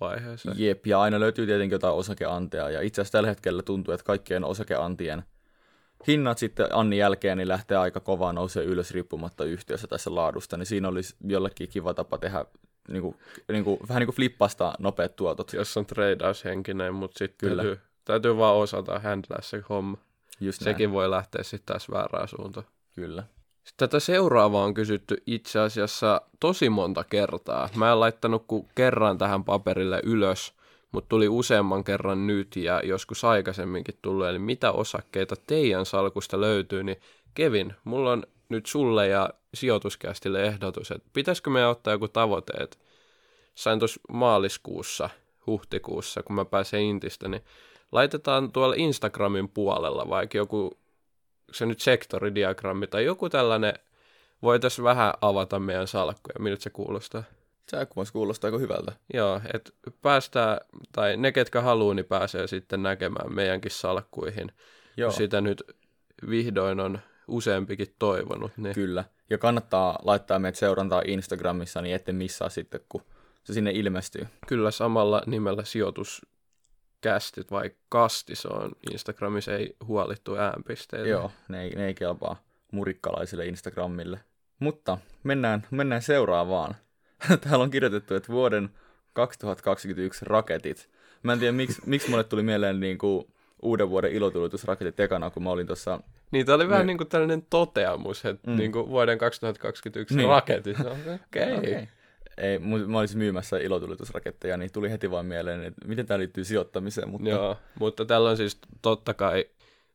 vaiheeseen. 0.01 0.55
Jep, 0.59 0.87
ja 0.87 1.01
aina 1.01 1.21
löytyy 1.21 1.47
tietenkin 1.47 1.75
jotain 1.75 1.95
osakeanteja, 1.95 2.71
ja 2.71 2.81
itse 2.81 3.01
asiassa 3.01 3.13
tällä 3.13 3.29
hetkellä 3.29 3.63
tuntuu, 3.63 3.95
että 3.95 4.05
kaikkien 4.05 4.45
osakeantien 4.45 5.23
hinnat 6.09 6.39
sitten 6.39 6.67
Annin 6.73 6.99
jälkeen 6.99 7.39
niin 7.39 7.49
lähtee 7.49 7.77
aika 7.77 8.01
kovaa 8.01 8.33
nousee 8.33 8.65
ylös 8.65 8.91
riippumatta 8.91 9.45
yhtiössä 9.45 9.87
tässä 9.87 10.15
laadusta, 10.15 10.57
niin 10.57 10.67
siinä 10.67 10.89
olisi 10.89 11.17
jollekin 11.25 11.69
kiva 11.69 11.95
tapa 11.95 12.19
tehdä 12.19 12.45
niin 12.89 13.03
kuin, 13.03 13.17
niin 13.53 13.65
kuin, 13.65 13.81
vähän 13.89 14.01
niin 14.01 14.07
kuin 14.07 14.17
flippasta 14.17 14.75
nopeat 14.79 15.17
tuotot. 15.17 15.53
Jos 15.53 15.77
on 15.77 15.87
tradeaushenkinen, 15.87 16.95
mutta 16.95 17.19
sitten 17.19 17.49
Kyllä. 17.49 17.63
täytyy, 17.63 17.85
täytyy 18.05 18.37
vaan 18.37 18.57
osata 18.57 18.99
handlaa 18.99 19.43
se 19.43 19.63
homma. 19.69 19.99
Just 20.41 20.61
näin. 20.61 20.75
Sekin 20.75 20.93
voi 20.93 21.11
lähteä 21.11 21.43
sitten 21.43 21.67
taas 21.67 21.91
väärään 21.91 22.29
suuntaan. 22.29 22.67
Kyllä. 22.95 23.25
Sitten 23.65 23.89
tätä 23.89 24.01
seuraavaa 24.01 24.65
on 24.65 24.75
kysytty 24.75 25.23
itse 25.27 25.61
asiassa 25.61 26.21
tosi 26.41 26.69
monta 26.71 27.05
kertaa. 27.05 27.69
Mä 27.77 27.93
en 27.93 28.01
laittanut 28.01 28.45
kuin 28.47 28.69
kerran 28.75 29.19
tähän 29.19 29.45
paperille 29.45 30.01
ylös, 30.05 30.53
mutta 30.93 31.09
tuli 31.09 31.29
useamman 31.29 31.85
kerran 31.85 32.27
nyt 32.27 32.57
ja 32.57 32.81
joskus 32.85 33.25
aikaisemminkin 33.25 33.99
tullut. 34.03 34.27
Eli 34.27 34.39
mitä 34.39 34.73
osakkeita 34.73 35.35
teidän 35.47 35.87
salkusta 35.87 36.41
löytyy, 36.41 36.83
niin 36.83 37.01
Kevin, 37.35 37.75
mulla 37.85 38.13
on 38.13 38.23
nyt 38.49 38.67
sulle 38.67 39.09
ja 39.09 39.31
sijoituskästille 39.55 40.43
ehdotus, 40.43 40.91
että 40.91 41.11
pitäisikö 41.13 41.51
me 41.51 41.67
ottaa 41.67 41.93
joku 41.93 42.09
tavoite, 42.09 42.53
että 42.53 42.77
sain 43.55 43.79
tuossa 43.79 44.01
maaliskuussa, 44.09 45.11
huhtikuussa, 45.47 46.23
kun 46.23 46.37
mä 46.37 46.45
pääsen 46.45 46.81
Intistä, 46.81 47.29
niin 47.29 47.43
laitetaan 47.93 48.53
tuolla 48.53 48.75
Instagramin 48.79 49.49
puolella 49.49 50.09
vaikka 50.09 50.39
joku 50.39 50.79
se 51.53 51.67
nyt 51.67 51.81
sektoridiagrammi 51.81 52.87
tai 52.87 53.05
joku 53.05 53.29
tällainen, 53.29 53.75
voitaisiin 54.43 54.85
vähän 54.85 55.15
avata 55.21 55.59
meidän 55.59 55.87
salkkuja, 55.87 56.37
miltä 56.39 56.63
se 56.63 56.71
kuulostaa. 56.71 57.23
Se 57.69 57.77
kuulostaa 58.13 58.49
aika 58.49 58.59
hyvältä. 58.59 58.93
Joo, 59.15 59.41
että 59.55 59.71
päästään, 60.03 60.61
tai 60.93 61.17
ne 61.17 61.33
ketkä 61.33 61.61
haluaa, 61.61 61.95
niin 61.95 62.07
pääsee 62.07 62.47
sitten 62.47 62.83
näkemään 62.83 63.35
meidänkin 63.35 63.71
salkkuihin. 63.71 64.53
Joo, 64.97 65.11
sitä 65.11 65.41
nyt 65.41 65.63
vihdoin 66.31 66.81
on 66.81 66.99
useampikin 67.29 67.95
toivonut, 67.99 68.53
niin 68.57 68.75
kyllä. 68.75 69.05
Ja 69.31 69.39
kannattaa 69.39 69.99
laittaa 70.03 70.39
meidät 70.39 70.57
seurantaa 70.57 71.03
Instagramissa, 71.07 71.83
niin 71.83 71.95
ette 71.95 72.13
missaa 72.13 72.49
sitten, 72.49 72.81
kun 72.89 73.03
se 73.45 73.53
sinne 73.53 73.71
ilmestyy. 73.71 74.27
kyllä 74.47 74.71
samalla 74.71 75.23
nimellä 75.27 75.65
sijoituskästit 77.03 77.51
vai 77.51 77.71
kasti 77.89 78.35
se 78.37 78.49
on 78.49 78.73
Instagramissa, 78.93 79.53
ei 79.53 79.77
huolittu 79.87 80.37
äänpisteitä. 80.37 81.09
Joo, 81.09 81.31
ne 81.49 81.63
ei, 81.63 81.71
ne 81.71 81.87
ei 81.87 81.95
kelpaa 81.95 82.43
murikkalaisille 82.73 83.47
Instagramille. 83.47 84.21
Mutta 84.59 84.99
mennään, 85.23 85.67
mennään 85.71 86.03
seuraavaan. 86.03 86.75
Täällä 87.41 87.63
on 87.63 87.71
kirjoitettu, 87.71 88.15
että 88.15 88.33
vuoden 88.33 88.71
2021 89.13 90.25
raketit. 90.25 90.91
Mä 91.23 91.33
en 91.33 91.39
tiedä, 91.39 91.53
miksi, 91.53 91.83
miksi 91.87 92.11
mulle 92.11 92.25
tuli 92.25 92.43
mieleen 92.43 92.81
niin 92.81 92.99
kuin 92.99 93.25
uuden 93.63 93.91
vuoden 93.91 94.13
ilotulitusraketit 94.13 95.01
ekana, 95.01 95.31
kun 95.31 95.43
mä 95.43 95.51
olin 95.51 95.67
tuossa... 95.67 96.01
Niin, 96.31 96.47
tämä 96.47 96.57
oli 96.57 96.69
vähän 96.69 96.81
Me- 96.83 96.87
niin 96.87 96.99
kuin 96.99 97.09
tällainen 97.09 97.47
toteamus, 97.51 98.25
että 98.25 98.51
Mm. 98.51 98.57
niin 98.57 98.73
kuin 98.73 98.89
vuoden 98.89 99.19
2021 99.19 100.17
Niin. 100.17 100.29
raketit. 100.29 100.81
Okei. 100.81 101.15
Okay. 101.45 101.59
Okei. 101.59 101.89
Ei, 102.41 102.59
mä 102.59 102.99
olisin 102.99 103.19
myymässä 103.19 103.59
ilotulitusraketteja, 103.59 104.57
niin 104.57 104.73
tuli 104.73 104.91
heti 104.91 105.11
vaan 105.11 105.27
mieleen, 105.27 105.65
että 105.65 105.89
miten 105.89 106.07
tämä 106.07 106.19
liittyy 106.19 106.45
sijoittamiseen, 106.45 107.09
mutta 107.09 107.29
Joo, 107.29 107.57
mutta 107.79 108.05
tällä 108.05 108.31
on 108.31 108.37
siis 108.37 108.59
totta 108.83 109.15
kai 109.15 109.45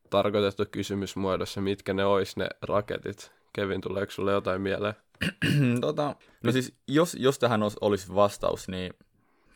tarkoitettu 0.09 0.65
kysymysmuodossa, 0.71 1.61
mitkä 1.61 1.93
ne 1.93 2.05
ois 2.05 2.37
ne 2.37 2.47
raketit. 2.61 3.31
Kevin, 3.53 3.81
tuleeko 3.81 4.11
sulle 4.11 4.31
jotain 4.31 4.61
mieleen? 4.61 4.93
tota, 5.81 6.15
no 6.43 6.51
siis 6.51 6.73
jos, 6.87 7.15
jos 7.19 7.39
tähän 7.39 7.61
olisi 7.81 8.15
vastaus, 8.15 8.67
niin 8.67 8.93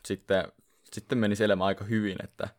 sitten, 0.06 0.52
sitten 0.94 1.18
menisi 1.18 1.44
elämä 1.44 1.66
aika 1.66 1.84
hyvin, 1.84 2.18
että, 2.24 2.50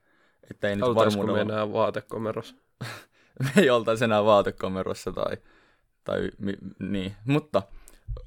että 0.51 0.69
ei 0.69 0.77
nyt 0.77 0.85
Oltaisiko 0.85 1.23
me 1.23 1.33
varmuudella, 1.33 1.53
enää 1.53 1.73
vaatekomerossa? 1.73 2.55
me 3.45 3.51
ei 3.63 3.71
oltaisi 3.71 4.05
enää 4.05 4.25
vaatekomerossa 4.25 5.13
tai, 5.13 5.37
tai 6.05 6.31
mi, 6.39 6.55
niin, 6.79 7.17
mutta 7.25 7.63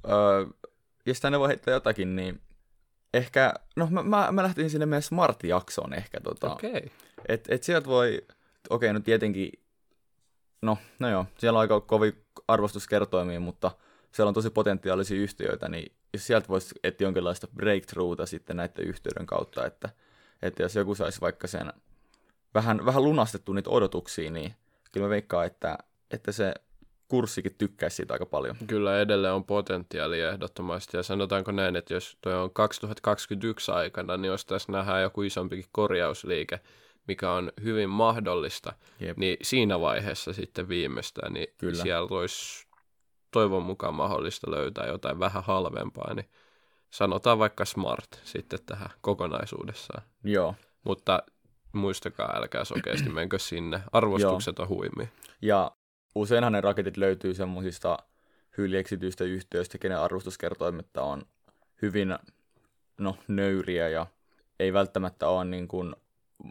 öö, 0.10 0.46
jos 1.06 1.20
tänne 1.20 1.40
voi 1.40 1.48
heittää 1.48 1.74
jotakin, 1.74 2.16
niin 2.16 2.42
ehkä, 3.14 3.54
no 3.76 3.88
mä, 3.92 4.04
mä, 4.04 4.32
mä 4.32 4.44
lähtisin 4.44 4.70
sinne 4.70 4.86
meidän 4.86 5.02
Smart-jaksoon 5.02 5.94
ehkä, 5.94 6.20
tota, 6.20 6.54
Okei. 6.54 6.70
Okay. 6.72 6.90
Et, 7.28 7.46
et 7.50 7.64
sieltä 7.64 7.88
voi, 7.88 8.28
okei, 8.70 8.94
no 8.94 9.00
tietenkin, 9.00 9.52
no, 10.62 10.78
no 11.00 11.10
joo, 11.10 11.26
siellä 11.38 11.58
on 11.58 11.62
aika 11.62 11.82
kovin 11.82 12.26
arvostuskertoimia, 12.48 13.40
mutta 13.40 13.72
siellä 14.12 14.28
on 14.28 14.34
tosi 14.34 14.50
potentiaalisia 14.50 15.22
yhtiöitä, 15.22 15.70
niin 15.70 15.96
jos 16.14 16.28
sieltä 16.28 16.48
voisi 16.48 16.76
etsiä 16.84 17.06
jonkinlaista 17.06 17.48
breakthroughta 17.48 18.26
sitten 18.26 18.58
näiden 18.58 18.86
yhtiöiden 18.86 19.26
kautta, 19.26 19.66
että, 19.66 19.90
että 20.42 20.64
jos 20.64 20.76
joku 20.76 20.96
saisi 20.96 21.22
vaikka 21.22 21.48
sen 21.48 21.74
vähän, 22.54 22.86
vähän 22.86 23.04
lunastettu 23.04 23.54
niitä 23.54 23.70
odotuksia, 23.70 24.32
niin 24.32 24.56
kyllä 24.92 25.06
mä 25.06 25.10
veikkaan, 25.10 25.46
että, 25.46 25.78
että 26.12 26.32
se 26.32 26.54
kurssikin 27.14 27.56
tykkäisi 27.58 27.96
siitä 27.96 28.14
aika 28.14 28.26
paljon. 28.26 28.56
Kyllä 28.68 29.00
edelleen 29.00 29.34
on 29.34 29.44
potentiaalia 29.44 30.30
ehdottomasti. 30.30 30.98
Ja 30.98 31.04
sanotaanko 31.04 31.52
näin, 31.52 31.76
että 31.76 31.94
jos 31.94 32.18
tuo 32.22 32.44
on 32.44 32.54
2021 32.54 33.72
aikana, 33.72 34.18
niin 34.18 34.28
jos 34.28 34.46
tässä 34.46 34.72
nähdään 34.72 35.02
joku 35.02 35.22
isompikin 35.22 35.66
korjausliike, 35.72 36.60
mikä 37.08 37.32
on 37.32 37.52
hyvin 37.64 37.90
mahdollista, 37.90 38.74
Jep. 39.00 39.18
niin 39.18 39.38
siinä 39.42 39.80
vaiheessa 39.80 40.34
sitten 40.34 40.68
viimeistään, 40.70 41.34
niin 41.34 41.48
Kyllä. 41.58 41.84
Sieltä 41.84 42.14
olisi 42.14 42.68
toivon 43.32 43.64
mukaan 43.64 43.94
mahdollista 43.94 44.52
löytää 44.52 44.88
jotain 44.88 45.20
vähän 45.20 45.44
halvempaa, 45.44 46.14
niin 46.14 46.30
sanotaan 46.90 47.40
vaikka 47.40 47.66
Smart 47.66 48.22
sitten 48.24 48.60
tähän 48.66 48.90
kokonaisuudessaan. 49.02 50.04
Joo, 50.24 50.56
Mutta 50.84 51.24
muistakaa, 51.74 52.38
älkää 52.38 52.66
sokeasti 52.66 53.10
menkö 53.10 53.40
sinne. 53.40 53.82
Arvostukset 53.92 54.60
on 54.60 54.70
huimia. 54.70 55.08
Ja 55.42 55.72
useinhan 56.16 56.54
ne 56.54 56.62
raketit 56.62 56.98
löytyy 56.98 57.34
semmoisista 57.34 57.98
hyljeksityistä 58.58 59.24
yhtiöistä, 59.24 59.78
kenen 59.78 60.00
arvostuskertoimetta 60.00 61.04
on 61.04 61.22
hyvin 61.82 62.18
no, 62.98 63.18
nöyriä 63.28 63.90
ja 63.90 64.06
ei 64.60 64.74
välttämättä 64.74 65.28
ole 65.28 65.46
niin 65.46 65.68
kuin, 65.68 65.96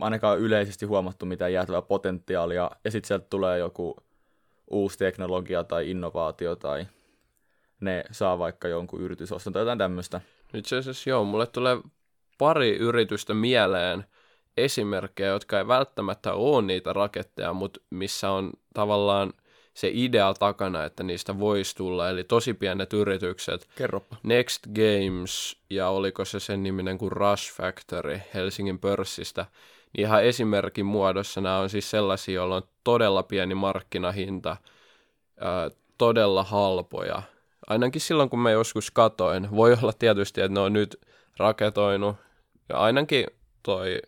ainakaan 0.01 0.39
yleisesti 0.39 0.87
huomattu 0.87 1.27
mitään 1.27 1.53
jäätävää 1.53 1.83
potentiaalia. 1.83 2.71
Ja 2.85 2.91
sitten 2.91 3.09
sieltä 3.09 3.27
tulee 3.31 3.59
joku 3.59 3.97
uusi 4.71 4.99
teknologia 4.99 5.65
tai 5.65 5.91
innovaatio 5.91 6.57
tai 6.57 6.87
ne 7.81 8.05
saa 8.11 8.39
vaikka 8.39 8.69
jonkun 8.69 9.01
yritysoston 9.01 9.53
tai 9.53 9.63
jotain 9.63 9.79
tämmöistä. 9.79 10.21
Itse 10.55 10.77
asiassa 10.77 11.11
joo, 11.11 11.25
mulle 11.25 11.47
tulee 11.47 11.79
pari 12.39 12.77
yritystä 12.77 13.35
mieleen 13.35 14.05
esimerkkejä, 14.57 15.29
jotka 15.29 15.59
ei 15.59 15.69
välttämättä 15.69 16.33
ole 16.33 16.63
niitä 16.63 16.93
raketteja, 16.93 17.53
mutta 17.53 17.81
missä 17.91 18.31
on 18.31 18.53
tavallaan 18.75 19.33
se 19.75 19.91
idea 19.93 20.35
takana, 20.35 20.85
että 20.85 21.03
niistä 21.03 21.39
voisi 21.39 21.77
tulla, 21.77 22.09
eli 22.09 22.25
tosi 22.25 22.55
pienet 22.55 22.93
yritykset, 22.93 23.69
Kerropa. 23.77 24.17
Next 24.23 24.67
Games 24.67 25.57
ja 25.71 25.89
oliko 25.89 26.25
se 26.25 26.41
sen 26.41 26.63
niminen 26.63 26.99
kuin 26.99 27.13
Rush 27.13 27.53
Factory 27.55 28.21
Helsingin 28.35 28.79
pörssistä, 28.79 29.47
niin 29.97 30.07
ihan 30.07 30.25
esimerkin 30.25 30.87
muodossa 30.87 31.41
nämä 31.41 31.59
on 31.59 31.71
siis 31.71 31.91
sellaisia, 31.91 32.35
joilla 32.35 32.57
on 32.57 32.63
todella 32.85 33.23
pieni 33.23 33.55
markkinahinta, 33.55 34.57
ää, 35.41 35.71
todella 35.99 36.45
halpoja. 36.45 37.23
Ainakin 37.67 38.01
silloin, 38.01 38.31
kun 38.31 38.39
mä 38.39 38.51
joskus 38.51 38.91
katoin, 38.91 39.57
voi 39.57 39.77
olla 39.83 39.93
tietysti, 39.93 40.41
että 40.41 40.55
ne 40.55 40.61
on 40.61 40.73
nyt 40.73 41.01
raketoinut, 41.37 42.17
ja 42.69 42.79
ainakin 42.79 43.27
toi 43.63 44.03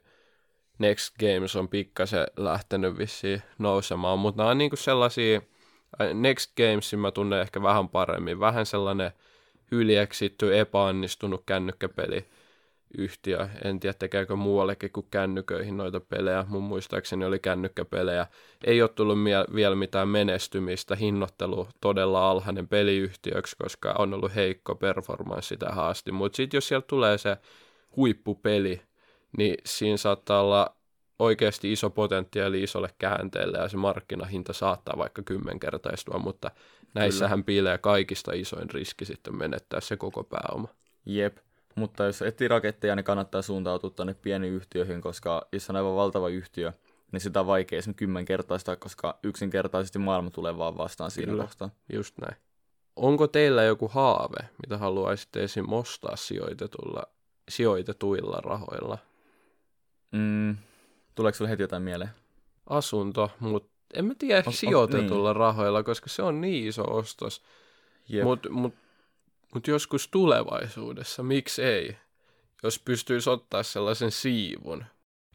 Next 0.79 1.15
Games 1.19 1.57
on 1.57 1.69
pikkasen 1.69 2.27
lähtenyt 2.37 2.99
vissiin 2.99 3.43
nousemaan, 3.59 4.19
mutta 4.19 4.43
nämä 4.43 4.51
on 4.51 4.59
niinku 4.59 4.77
sellaisia, 4.77 5.41
ai, 5.41 5.47
Next 6.15 6.53
Gamesin 6.57 6.99
mä 6.99 7.11
tunnen 7.11 7.41
ehkä 7.41 7.63
vähän 7.63 7.89
paremmin, 7.89 8.41
vähän 8.41 8.67
sellainen 8.67 9.11
hyljeksitty, 9.71 10.59
epäonnistunut 10.59 11.43
kännykkäpeli 11.47 12.27
yhtiö. 12.99 13.49
En 13.65 13.81
tiedä, 13.81 13.95
tekeekö 13.95 14.37
muuallekin 14.37 14.93
kuin 14.93 15.07
kännyköihin 15.11 15.77
noita 15.77 16.01
pelejä. 16.01 16.45
Mun 16.49 16.63
muistaakseni 16.63 17.25
oli 17.25 17.39
kännykkäpelejä. 17.39 18.27
Ei 18.65 18.83
ole 18.83 18.89
tullut 18.89 19.23
mie- 19.23 19.45
vielä 19.55 19.77
mitään 19.77 20.09
menestymistä. 20.09 20.97
Hinnoittelu 20.97 21.69
todella 21.81 22.31
alhainen 22.31 22.69
peliyhtiöksi, 22.69 23.57
koska 23.63 23.95
on 23.99 24.15
ollut 24.15 24.35
heikko 24.35 24.75
performanssi 24.75 25.57
tähän 25.57 25.85
asti. 25.85 26.13
Mutta 26.13 26.37
sitten 26.37 26.57
jos 26.57 26.69
sieltä 26.69 26.87
tulee 26.87 27.19
se 27.19 27.37
huippupeli, 27.97 28.81
niin 29.39 29.57
siinä 29.65 29.97
saattaa 29.97 30.41
olla 30.43 30.77
oikeasti 31.19 31.73
iso 31.73 31.91
potentiaali 31.91 32.63
isolle 32.63 32.89
käänteelle 32.99 33.59
ja 33.59 33.69
se 33.69 33.77
markkinahinta 33.77 34.53
saattaa 34.53 34.99
vaikka 34.99 35.23
kymmenkertaistua, 35.23 36.19
mutta 36.19 36.51
näissähän 36.95 37.45
piilee 37.45 37.79
kaikista 37.79 38.33
isoin 38.33 38.71
riski 38.71 39.05
sitten 39.05 39.37
menettää 39.37 39.81
se 39.81 39.97
koko 39.97 40.25
pääoma. 40.25 40.69
Jep, 41.07 41.37
mutta 41.75 42.05
jos 42.05 42.23
etsii 42.23 42.49
raketteja, 42.49 42.97
niin 42.97 43.05
kannattaa 43.05 43.43
suuntautua 43.43 43.91
tuonne 43.91 44.15
pieniin 44.15 44.53
yhtiöihin, 44.53 45.01
koska 45.01 45.49
jos 45.53 45.71
on 45.71 45.77
aivan 45.77 45.97
valtava 45.97 46.29
yhtiö, 46.29 46.73
niin 47.13 47.21
sitä 47.21 47.41
on 47.41 47.47
vaikea 47.47 47.79
esimerkiksi 47.79 47.99
kymmenkertaistaa, 47.99 48.77
koska 48.77 49.19
yksinkertaisesti 49.23 49.99
maailma 49.99 50.31
tulee 50.31 50.59
vaan 50.59 50.77
vastaan 50.79 51.11
siinä 51.11 51.31
Kyllä. 51.31 51.45
kohtaa. 51.45 51.71
Just 51.93 52.19
näin. 52.19 52.37
Onko 52.97 53.27
teillä 53.27 53.63
joku 53.63 53.89
haave, 53.89 54.49
mitä 54.63 54.79
haluaisitte 54.79 55.45
esim. 55.45 55.73
ostaa 55.73 56.17
sijoitetulla, 56.17 57.03
sijoitetuilla 57.49 58.37
rahoilla? 58.45 58.99
Mm, 60.13 60.57
tuleeko 61.15 61.37
sinulle 61.37 61.51
heti 61.51 61.63
jotain 61.63 61.83
mieleen? 61.83 62.11
Asunto, 62.67 63.31
mutta 63.41 63.71
en 63.95 64.05
mä 64.05 64.15
tiedä 64.19 64.43
on- 64.47 64.53
sijoitetulla 64.53 65.33
rahoilla, 65.33 65.83
koska 65.83 66.09
se 66.09 66.23
on 66.23 66.41
niin 66.41 66.69
iso 66.69 66.83
ostos. 66.83 67.43
Mutta 68.25 68.51
mut, 68.51 68.75
mut 69.55 69.67
joskus 69.67 70.09
tulevaisuudessa, 70.09 71.23
miksi 71.23 71.63
ei? 71.63 71.97
Jos 72.63 72.79
pystyisi 72.79 73.31
ottaa 73.31 73.63
sellaisen 73.63 74.11
siivun. 74.11 74.85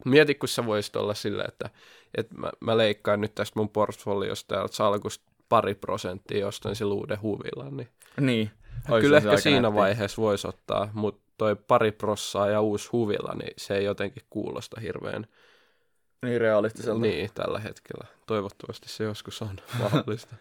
Mieti, 0.04 0.34
kun 0.34 0.48
sä 0.48 0.66
voisit 0.66 0.96
olla 0.96 1.14
silleen, 1.14 1.48
että, 1.48 1.70
että 2.14 2.34
mä, 2.34 2.50
mä 2.60 2.76
leikkaan 2.76 3.20
nyt 3.20 3.34
tästä 3.34 3.58
mun 3.58 3.68
portfoliosta 3.68 4.54
täältä 4.54 4.74
salkusta 4.76 5.24
pari 5.48 5.74
prosenttia, 5.74 6.46
ostan 6.46 6.76
sillä 6.76 6.94
uuden 6.94 7.22
huvilan. 7.22 7.76
Niin 7.76 7.88
niin. 8.20 8.50
Kyllä 9.00 9.16
ehkä 9.16 9.36
siinä 9.36 9.60
nättiä. 9.60 9.80
vaiheessa 9.80 10.22
voisi 10.22 10.48
ottaa, 10.48 10.90
mutta 10.92 11.22
toi 11.38 11.56
pari 11.56 11.92
prossaa 11.92 12.46
ja 12.50 12.60
uusi 12.60 12.88
huvila, 12.92 13.34
niin 13.34 13.54
se 13.56 13.76
ei 13.76 13.84
jotenkin 13.84 14.22
kuulosta 14.30 14.80
hirveän 14.80 15.26
Niin 16.26 16.40
realistiselta. 16.40 17.00
niin 17.00 17.30
tällä 17.34 17.58
hetkellä. 17.58 18.06
Toivottavasti 18.26 18.88
se 18.88 19.04
joskus 19.04 19.42
on 19.42 19.56
mahdollista. 19.80 20.36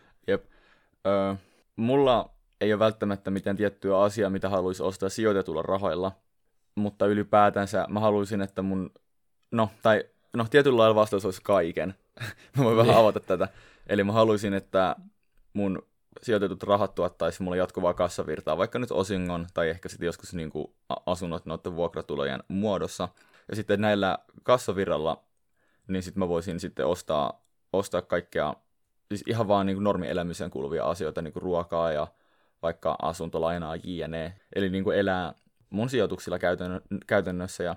Öö, 1.08 1.36
mulla 1.76 2.30
ei 2.62 2.74
ole 2.74 2.80
välttämättä 2.80 3.32
mitään 3.32 3.56
tiettyä 3.58 4.00
asiaa, 4.02 4.30
mitä 4.30 4.50
haluaisi 4.50 4.84
ostaa 4.84 5.10
sijoitetulla 5.10 5.62
rahoilla, 5.62 6.12
mutta 6.76 7.06
ylipäätänsä 7.06 7.86
mä 7.90 8.00
haluaisin, 8.00 8.42
että 8.42 8.62
mun, 8.62 8.92
no, 9.52 9.70
tai 9.82 10.04
no 10.34 10.46
tietyllä 10.50 10.78
lailla 10.78 10.96
vastaus 10.96 11.26
olisi 11.26 11.42
kaiken. 11.44 11.96
mä 12.58 12.64
voin 12.64 12.78
vähän 12.78 12.90
Niin. 12.90 13.00
avata 13.00 13.20
tätä. 13.20 13.48
Eli 13.88 14.04
mä 14.04 14.12
haluaisin, 14.12 14.54
että 14.54 14.96
mun 15.54 15.84
sijoitetut 16.22 16.64
rahat 16.64 16.96
tuottaisi 16.96 17.44
mulle 17.44 17.58
jatkuvaa 17.58 17.94
kassavirtaa, 17.94 18.58
vaikka 18.58 18.80
nyt 18.80 18.92
osingon 18.92 19.48
tai 19.54 19.70
ehkä 19.70 19.90
sitten 19.90 20.06
joskus 20.06 20.34
niin 20.34 20.50
kuin 20.50 20.68
asunnot 21.06 21.46
noiden 21.46 21.76
vuokratulojen 21.76 22.44
muodossa. 22.48 23.10
Ja 23.50 23.56
sitten 23.56 23.82
näillä 23.82 24.18
kassavirralla, 24.44 25.24
niin 25.90 26.04
sitten 26.04 26.20
mä 26.20 26.28
voisin 26.28 26.60
sitten 26.60 26.86
ostaa, 26.86 27.46
ostaa 27.74 28.02
kaikkea, 28.02 28.54
siis 29.08 29.24
ihan 29.28 29.48
vaan 29.48 29.66
niin 29.66 29.76
kuin 29.76 29.84
normielämiseen 29.84 30.50
kuuluvia 30.52 30.86
asioita, 30.86 31.22
niin 31.22 31.34
kuin 31.34 31.44
ruokaa 31.44 31.92
ja 31.92 32.08
vaikka 32.62 32.96
asuntolainaa 33.02 33.76
jne. 33.84 34.34
Eli 34.56 34.70
niin 34.70 34.84
kuin 34.84 34.98
elää 34.98 35.34
mun 35.70 35.90
sijoituksilla 35.90 36.40
käytännö, 36.40 36.82
käytännössä 37.08 37.64
ja 37.64 37.76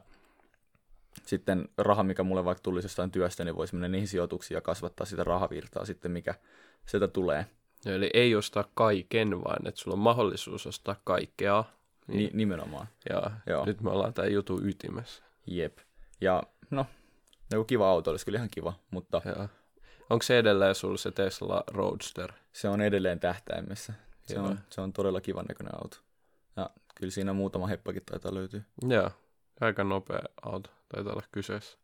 sitten 1.27 1.69
raha, 1.79 2.03
mikä 2.03 2.23
mulle 2.23 2.45
vaikka 2.45 2.63
tulisi 2.63 2.85
jostain 2.85 3.11
työstä, 3.11 3.45
niin 3.45 3.57
voisi 3.57 3.75
mennä 3.75 3.89
niihin 3.89 4.09
sijoituksiin 4.09 4.57
ja 4.57 4.61
kasvattaa 4.61 5.07
sitä 5.07 5.25
rahavirtaa 5.25 5.85
sitten, 5.85 6.11
mikä 6.11 6.35
sieltä 6.87 7.09
tulee. 7.09 7.47
Eli 7.87 8.11
ei 8.15 8.35
ostaa 8.35 8.65
kaiken, 8.75 9.45
vaan 9.45 9.69
että 9.69 9.81
sulla 9.81 9.95
on 9.95 10.03
mahdollisuus 10.03 10.67
ostaa 10.67 10.97
kaikkea. 11.05 11.65
Ni- 12.07 12.31
nimenomaan. 12.33 12.87
Ja 13.11 13.31
Joo. 13.47 13.65
nyt 13.67 13.81
me 13.81 13.91
ollaan 13.91 14.15
tämän 14.15 14.33
jutun 14.33 14.69
ytimessä. 14.69 15.23
Jep. 15.47 15.79
Ja 16.21 16.43
no, 16.71 16.87
Joku 17.53 17.65
kiva 17.65 17.91
auto 17.91 18.11
olisi 18.11 18.25
kyllä 18.25 18.37
ihan 18.37 18.51
kiva, 18.51 18.73
mutta 18.91 19.23
Joo. 19.25 19.49
Onko 20.11 20.23
se 20.23 20.39
edelleen 20.39 20.75
sulla 20.75 20.97
se 20.97 21.11
Tesla 21.11 21.65
Roadster? 21.67 22.33
se 22.53 22.69
on 22.69 22.81
edelleen 22.81 23.21
tähtäimessä. 23.21 23.93
Se 24.23 24.35
Joo. 24.35 24.45
on, 24.47 24.59
se 24.71 24.81
on 24.81 24.93
todella 24.93 25.21
kivan 25.21 25.45
näköinen 25.49 25.75
auto. 25.75 25.97
Ja 26.57 26.71
kyllä 26.95 27.11
siinä 27.11 27.33
muutama 27.33 27.67
heppakin 27.67 28.03
taitaa 28.07 28.35
löytyä. 28.35 28.61
Joo. 28.89 29.11
Aika 29.61 29.85
nopea 29.85 30.23
auto 30.43 30.71
taitaa 30.89 31.13
olla 31.13 31.23
kyseessä. 31.33 31.79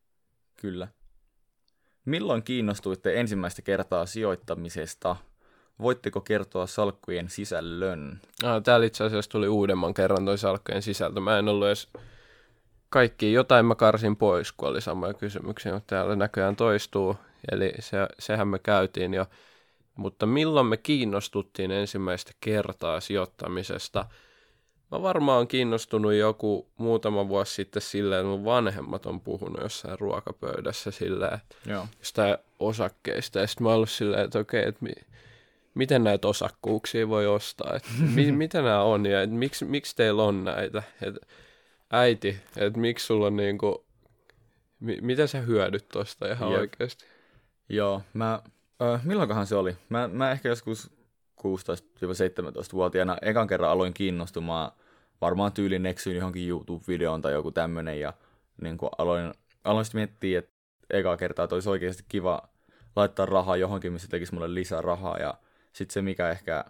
Kyllä. 0.56 0.88
Milloin 2.04 2.42
kiinnostuitte 2.42 3.20
ensimmäistä 3.20 3.62
kertaa 3.62 4.06
sijoittamisesta? 4.06 5.16
Voitteko 5.82 6.20
kertoa 6.20 6.66
salkkujen 6.66 7.28
sisällön? 7.30 8.20
Ah, 8.44 8.62
täällä 8.62 8.86
itse 8.86 9.04
asiassa 9.04 9.30
tuli 9.30 9.48
uudemman 9.48 9.94
kerran 9.94 10.24
toi 10.24 10.38
salkkojen 10.38 10.82
sisältö. 10.82 11.20
Mä 11.20 11.38
en 11.38 11.48
ollut 11.48 11.66
edes 11.66 11.88
kaikki, 12.88 13.32
jotain 13.32 13.66
mä 13.66 13.74
karsin 13.74 14.16
pois, 14.16 14.52
kun 14.52 14.68
oli 14.68 14.80
samoja 14.80 15.14
kysymyksiä, 15.14 15.72
mutta 15.72 15.86
täällä 15.96 16.16
näköjään 16.16 16.56
toistuu. 16.56 17.16
Eli 17.52 17.72
se, 17.78 17.96
sehän 18.18 18.48
me 18.48 18.58
käytiin 18.58 19.14
jo. 19.14 19.26
Mutta 19.96 20.26
milloin 20.26 20.66
me 20.66 20.76
kiinnostuttiin 20.76 21.70
ensimmäistä 21.70 22.32
kertaa 22.40 23.00
sijoittamisesta? 23.00 24.04
Mä 24.90 25.02
varmaan 25.02 25.48
kiinnostunut 25.48 26.12
joku 26.12 26.68
muutama 26.76 27.28
vuosi 27.28 27.54
sitten 27.54 27.82
silleen, 27.82 28.20
että 28.20 28.28
mun 28.28 28.44
vanhemmat 28.44 29.06
on 29.06 29.20
puhunut 29.20 29.62
jossain 29.62 29.98
ruokapöydässä 30.00 30.90
silleen, 30.90 31.38
Joo. 31.66 31.86
jostain 31.98 32.36
osakkeista. 32.58 33.38
Ja 33.38 33.46
sitten 33.46 33.62
mä 33.64 33.68
oon 33.68 33.76
ollut 33.76 33.90
silleen, 33.90 34.24
että 34.24 34.38
okei, 34.38 34.68
että 34.68 34.84
mi- 34.84 35.06
miten 35.74 36.04
näitä 36.04 36.28
osakkuuksia 36.28 37.08
voi 37.08 37.26
ostaa, 37.26 37.72
että 37.76 37.88
mi- 38.14 38.32
mitä 38.42 38.62
nämä 38.62 38.82
on 38.82 39.06
ja 39.06 39.26
miksi, 39.26 39.64
miksi 39.64 39.96
teillä 39.96 40.22
on 40.22 40.44
näitä. 40.44 40.82
Et 41.02 41.14
äiti, 41.90 42.40
että 42.56 42.80
miksi 42.80 43.06
sulla 43.06 43.26
on 43.26 43.36
niinku, 43.36 43.86
mi- 44.80 44.98
mitä 45.00 45.26
sä 45.26 45.40
hyödyt 45.40 45.88
tosta 45.88 46.32
ihan 46.32 46.50
Jep. 46.50 46.60
oikeasti? 46.60 47.04
Joo, 47.68 48.02
mä, 48.14 48.42
äh, 48.82 49.04
milloinkohan 49.04 49.46
se 49.46 49.56
oli? 49.56 49.76
Mä, 49.88 50.08
mä 50.08 50.30
ehkä 50.32 50.48
joskus 50.48 50.90
16-17-vuotiaana 51.40 53.16
ekan 53.22 53.46
kerran 53.46 53.70
aloin 53.70 53.94
kiinnostumaan 53.94 54.72
varmaan 55.20 55.52
tyylin 55.52 55.86
eksyin 55.86 56.16
johonkin 56.16 56.48
YouTube-videoon 56.48 57.22
tai 57.22 57.32
joku 57.32 57.50
tämmönen 57.50 58.00
ja 58.00 58.12
niin 58.62 58.78
kuin 58.78 58.90
aloin, 58.98 59.34
aloin 59.64 59.84
sitten 59.84 59.98
miettiä, 59.98 60.38
että 60.38 60.50
eka 60.90 61.16
kertaa 61.16 61.44
että 61.44 61.56
olisi 61.56 61.68
oikeasti 61.68 62.04
kiva 62.08 62.48
laittaa 62.96 63.26
rahaa 63.26 63.56
johonkin, 63.56 63.92
missä 63.92 64.08
tekisi 64.08 64.34
mulle 64.34 64.54
lisää 64.54 64.82
rahaa 64.82 65.18
ja 65.18 65.34
sitten 65.72 65.94
se 65.94 66.02
mikä 66.02 66.30
ehkä 66.30 66.64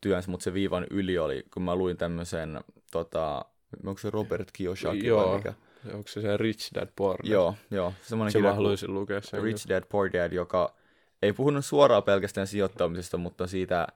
työnsi 0.00 0.30
mut 0.30 0.40
se 0.40 0.54
viivan 0.54 0.86
yli 0.90 1.18
oli, 1.18 1.44
kun 1.54 1.62
mä 1.62 1.76
luin 1.76 1.96
tämmöisen, 1.96 2.60
tota, 2.90 3.44
onko 3.86 3.98
se 4.00 4.10
Robert 4.10 4.48
Kiyosaki 4.52 5.06
Joo. 5.06 5.28
vai 5.28 5.36
mikä? 5.36 5.54
Onko 5.94 6.08
se 6.08 6.20
se 6.20 6.36
Rich 6.36 6.74
Dad 6.74 6.88
Poor 6.96 7.16
Dad? 7.18 7.30
Joo, 7.30 7.54
joo, 7.70 7.92
semmoinen 8.02 8.32
se 8.32 8.38
kirja 8.38 8.54
haluaisin 8.54 8.94
lukea 8.94 9.20
sen. 9.20 9.42
Rich 9.42 9.68
Dad 9.68 9.84
Poor 9.88 10.12
Dad, 10.12 10.32
joka 10.32 10.74
ei 11.22 11.32
puhunut 11.32 11.64
suoraan 11.64 12.02
pelkästään 12.02 12.46
sijoittamisesta, 12.46 13.16
mutta 13.16 13.46
siitä 13.46 13.86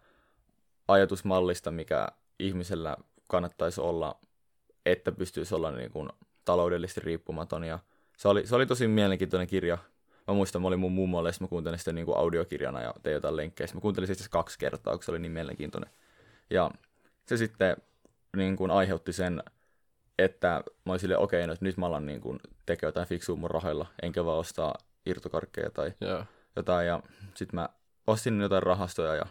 ajatusmallista, 0.88 1.70
mikä 1.70 2.08
ihmisellä 2.38 2.96
kannattaisi 3.28 3.80
olla, 3.80 4.18
että 4.86 5.12
pystyisi 5.12 5.54
olla 5.54 5.70
niin 5.70 5.90
kuin 5.90 6.08
taloudellisesti 6.44 7.00
riippumaton. 7.00 7.64
Ja 7.64 7.78
se, 8.16 8.28
oli, 8.28 8.46
se 8.46 8.56
oli 8.56 8.66
tosi 8.66 8.88
mielenkiintoinen 8.88 9.48
kirja. 9.48 9.78
Mä 10.28 10.34
muistan, 10.34 10.62
mä 10.62 10.68
olin 10.68 10.80
mun 10.80 10.92
mummolle, 10.92 11.32
mä 11.40 11.48
kuuntelin 11.48 11.78
sitä 11.78 11.92
niin 11.92 12.06
kuin 12.06 12.18
audiokirjana 12.18 12.82
ja 12.82 12.94
tein 13.02 13.14
jotain 13.14 13.36
lenkkejä. 13.36 13.68
Mä 13.74 13.80
kuuntelin 13.80 14.06
sitä 14.06 14.24
kaksi 14.30 14.58
kertaa, 14.58 14.92
koska 14.92 15.04
se 15.04 15.10
oli 15.10 15.18
niin 15.18 15.32
mielenkiintoinen. 15.32 15.90
Ja 16.50 16.70
se 17.26 17.36
sitten 17.36 17.76
niin 18.36 18.56
kuin 18.56 18.70
aiheutti 18.70 19.12
sen, 19.12 19.42
että 20.18 20.62
mä 20.84 20.92
olin 20.92 21.00
silleen, 21.00 21.20
okei, 21.20 21.46
no, 21.46 21.52
että 21.52 21.64
nyt 21.64 21.76
mä 21.76 21.86
alan 21.86 22.06
niin 22.06 22.20
kuin 22.20 22.38
tekee 22.66 22.88
jotain 22.88 23.08
fiksua 23.08 23.36
mun 23.36 23.50
rahoilla, 23.50 23.86
enkä 24.02 24.24
vaan 24.24 24.38
ostaa 24.38 24.74
irtokarkkeja 25.06 25.70
tai 25.70 25.92
Joo. 26.00 26.24
jotain. 26.56 26.86
Ja 26.86 27.02
sit 27.34 27.52
mä 27.52 27.68
ostin 28.06 28.40
jotain 28.40 28.62
rahastoja 28.62 29.14
ja 29.14 29.26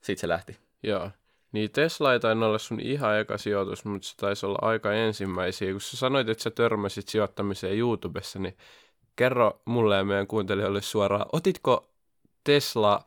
sit 0.00 0.18
se 0.18 0.28
lähti. 0.28 0.58
Joo. 0.82 1.10
Niin 1.52 1.70
Tesla 1.70 2.12
ei 2.12 2.20
tainnut 2.20 2.46
olla 2.46 2.58
sun 2.58 2.80
ihan 2.80 3.18
eka 3.18 3.38
sijoitus, 3.38 3.84
mutta 3.84 4.08
se 4.08 4.16
taisi 4.16 4.46
olla 4.46 4.58
aika 4.62 4.92
ensimmäisiä. 4.92 5.72
Kun 5.72 5.80
sä 5.80 5.96
sanoit, 5.96 6.28
että 6.28 6.42
sä 6.42 6.50
törmäsit 6.50 7.08
sijoittamiseen 7.08 7.78
YouTubessa, 7.78 8.38
niin 8.38 8.56
kerro 9.16 9.62
mulle 9.64 9.96
ja 9.96 10.04
meidän 10.04 10.26
kuuntelijoille 10.26 10.82
suoraan, 10.82 11.26
otitko 11.32 11.90
Tesla 12.44 13.04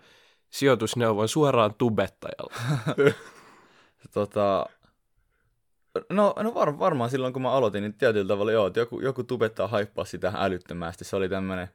sijoitusneuvon 0.49 1.27
suoraan 1.27 1.73
tubettajalta? 1.73 2.61
Tota, 4.13 4.65
no, 6.09 6.33
no 6.39 6.53
var, 6.53 6.79
varmaan 6.79 7.09
silloin, 7.09 7.33
kun 7.33 7.41
mä 7.41 7.51
aloitin, 7.51 7.81
niin 7.81 7.93
tietyllä 7.93 8.27
tavalla 8.27 8.51
joo, 8.51 8.67
että 8.67 8.79
joku, 8.79 8.99
joku 8.99 9.23
tubettaa 9.23 9.67
haippaa 9.67 10.05
sitä 10.05 10.33
älyttömästi. 10.35 11.05
Se 11.05 11.15
oli 11.15 11.29
tämmönen, 11.29 11.67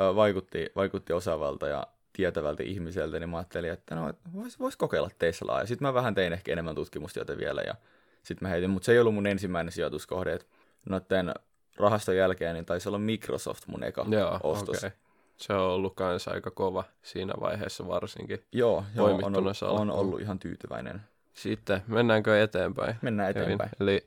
ö, 0.00 0.14
vaikutti, 0.14 0.72
vaikutti 0.76 1.12
osaavalta 1.12 1.68
ja 1.68 1.86
tietävältä 2.12 2.62
ihmiseltä, 2.62 3.18
niin 3.18 3.30
mä 3.30 3.36
ajattelin, 3.36 3.72
että 3.72 3.94
no, 3.94 4.12
vois, 4.34 4.60
vois 4.60 4.76
kokeilla 4.76 5.10
Teslaa. 5.18 5.60
Ja 5.60 5.66
sitten 5.66 5.88
mä 5.88 5.94
vähän 5.94 6.14
tein 6.14 6.32
ehkä 6.32 6.52
enemmän 6.52 6.74
tutkimustyötä 6.74 7.38
vielä 7.38 7.62
ja 7.62 7.74
sitten 8.22 8.48
mä 8.48 8.50
heitin, 8.50 8.70
mutta 8.70 8.86
se 8.86 8.92
ei 8.92 8.98
ollut 8.98 9.14
mun 9.14 9.26
ensimmäinen 9.26 9.72
sijoituskohde. 9.72 10.32
Et 10.32 10.46
noiden 10.88 11.34
rahaston 11.76 12.16
jälkeen 12.16 12.54
niin 12.54 12.66
taisi 12.66 12.88
olla 12.88 12.98
Microsoft 12.98 13.66
mun 13.66 13.84
eka 13.84 14.06
Joo, 14.10 14.40
ostos. 14.42 14.78
okei. 14.78 14.90
Se 15.36 15.52
on 15.52 15.60
ollut 15.60 15.94
kanssa 15.94 16.30
aika 16.30 16.50
kova 16.50 16.84
siinä 17.02 17.34
vaiheessa 17.40 17.88
varsinkin. 17.88 18.44
Joo, 18.52 18.84
joo 18.94 19.06
on, 19.06 19.36
ollut, 19.36 19.62
on 19.62 19.90
ollut 19.90 20.20
ihan 20.20 20.38
tyytyväinen. 20.38 21.00
Sitten 21.32 21.82
mennäänkö 21.86 22.42
eteenpäin? 22.42 22.96
Mennään 23.02 23.34
Kevin? 23.34 23.44
eteenpäin. 23.44 23.70
Eli 23.80 24.06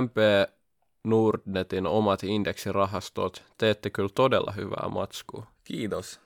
MP 0.00 0.16
Nordnetin 1.04 1.86
omat 1.86 2.24
indeksirahastot, 2.24 3.44
teette 3.58 3.90
kyllä 3.90 4.08
todella 4.14 4.52
hyvää 4.52 4.88
matskua. 4.88 5.46
Kiitos. 5.64 6.20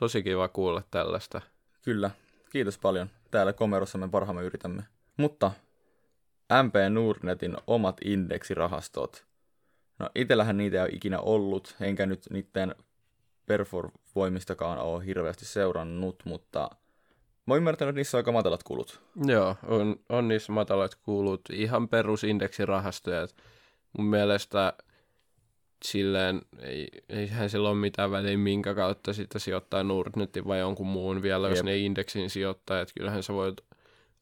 Tosi 0.00 0.22
kiva 0.22 0.48
kuulla 0.48 0.82
tällaista. 0.90 1.40
Kyllä, 1.84 2.10
kiitos 2.50 2.78
paljon. 2.78 3.10
Täällä 3.30 3.52
Komerossa 3.52 3.98
me 3.98 4.08
parhaamme 4.08 4.42
yritämme. 4.42 4.82
Mutta 5.16 5.52
MP 6.62 6.74
Nordnetin 6.90 7.56
omat 7.66 7.96
indeksirahastot. 8.04 9.26
No 9.98 10.10
itellähän 10.14 10.56
niitä 10.56 10.76
ei 10.76 10.82
ole 10.82 10.90
ikinä 10.92 11.20
ollut, 11.20 11.76
enkä 11.80 12.06
nyt 12.06 12.26
niiden 12.30 12.74
perforvoimistakaan 13.46 14.78
ole 14.78 15.06
hirveästi 15.06 15.44
seurannut, 15.44 16.22
mutta 16.24 16.70
mä 17.46 17.54
oon 17.54 17.58
ymmärtänyt, 17.58 17.88
että 17.88 17.98
niissä 17.98 18.16
on 18.16 18.18
aika 18.18 18.32
matalat 18.32 18.62
kulut. 18.62 19.00
Joo, 19.26 19.56
on, 19.66 19.96
on 20.08 20.28
niissä 20.28 20.52
matalat 20.52 20.94
kuulut 20.94 21.40
ihan 21.52 21.88
perusindeksirahastoja. 21.88 23.26
Mun 23.98 24.06
mielestä 24.06 24.72
silleen, 25.84 26.42
ei, 26.58 26.88
eihän 27.08 27.50
sillä 27.50 27.68
ole 27.68 27.78
mitään 27.78 28.10
väliä, 28.10 28.36
minkä 28.36 28.74
kautta 28.74 29.12
sitä 29.12 29.38
sijoittaa 29.38 29.82
Nordnetin 29.82 30.46
vai 30.46 30.58
jonkun 30.58 30.86
muun 30.86 31.22
vielä, 31.22 31.48
jos 31.48 31.58
Jep. 31.58 31.64
ne 31.64 31.76
indeksin 31.76 32.30
sijoittaa. 32.30 32.80
Et 32.80 32.92
kyllähän 32.98 33.22
sä 33.22 33.32
voit 33.32 33.56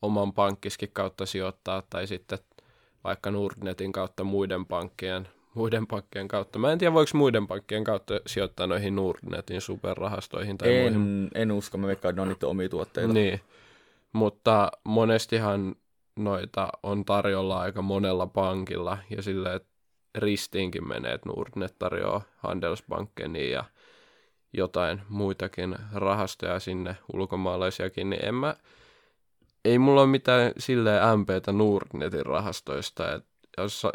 oman 0.03 0.33
pankkiskin 0.33 0.91
kautta 0.93 1.27
sijoittaa 1.27 1.83
tai 1.91 2.07
sitten 2.07 2.39
vaikka 3.05 3.31
Nordnetin 3.31 3.93
kautta 3.93 4.25
muiden 4.25 4.67
pankkien, 4.67 5.29
muiden 5.55 5.87
pankkien 5.87 6.29
kautta. 6.29 6.59
Mä 6.59 6.73
en 6.73 6.79
tiedä, 6.79 6.93
voiko 6.93 7.11
muiden 7.15 7.47
pankkien 7.47 7.85
kautta 7.85 8.21
sijoittaa 8.27 8.67
noihin 8.67 8.97
Nordnetin 8.97 9.61
superrahastoihin 9.61 10.59
tai 10.59 10.69
muihin 10.69 10.95
En, 10.95 11.31
en 11.35 11.53
usko, 11.53 11.79
mä 11.79 11.87
veikkaan, 11.87 12.11
että 12.11 12.23
ne 12.23 12.23
on 12.23 12.29
niiden 12.29 12.49
omia 12.49 12.69
tuotteita. 12.69 13.13
niin, 13.13 13.41
mutta 14.13 14.73
monestihan 14.85 15.75
noita 16.17 16.69
on 16.83 17.05
tarjolla 17.05 17.61
aika 17.61 17.83
monella 17.83 18.27
pankilla 18.27 18.99
ja 19.11 19.23
silleen, 19.23 19.57
että 19.57 19.69
ristiinkin 20.15 20.89
menee, 20.89 21.13
että 21.15 21.29
Nordnet 21.29 21.75
tarjoaa 21.79 22.23
Handelsbankeniin 22.37 23.53
ja 23.53 23.65
jotain 24.53 25.03
muitakin 25.09 25.77
rahastoja 25.93 26.61
sinne, 26.61 26.97
ulkomaalaisiakin, 27.13 28.11
niin 28.11 28.25
en 28.25 28.35
mä, 28.35 28.57
ei 29.65 29.79
mulla 29.79 30.01
ole 30.01 30.11
mitään 30.11 30.53
silleen 30.59 31.19
MPtä 31.19 31.53
Nordnetin 31.53 32.27
rahastoista, 32.27 33.15
että 33.15 33.30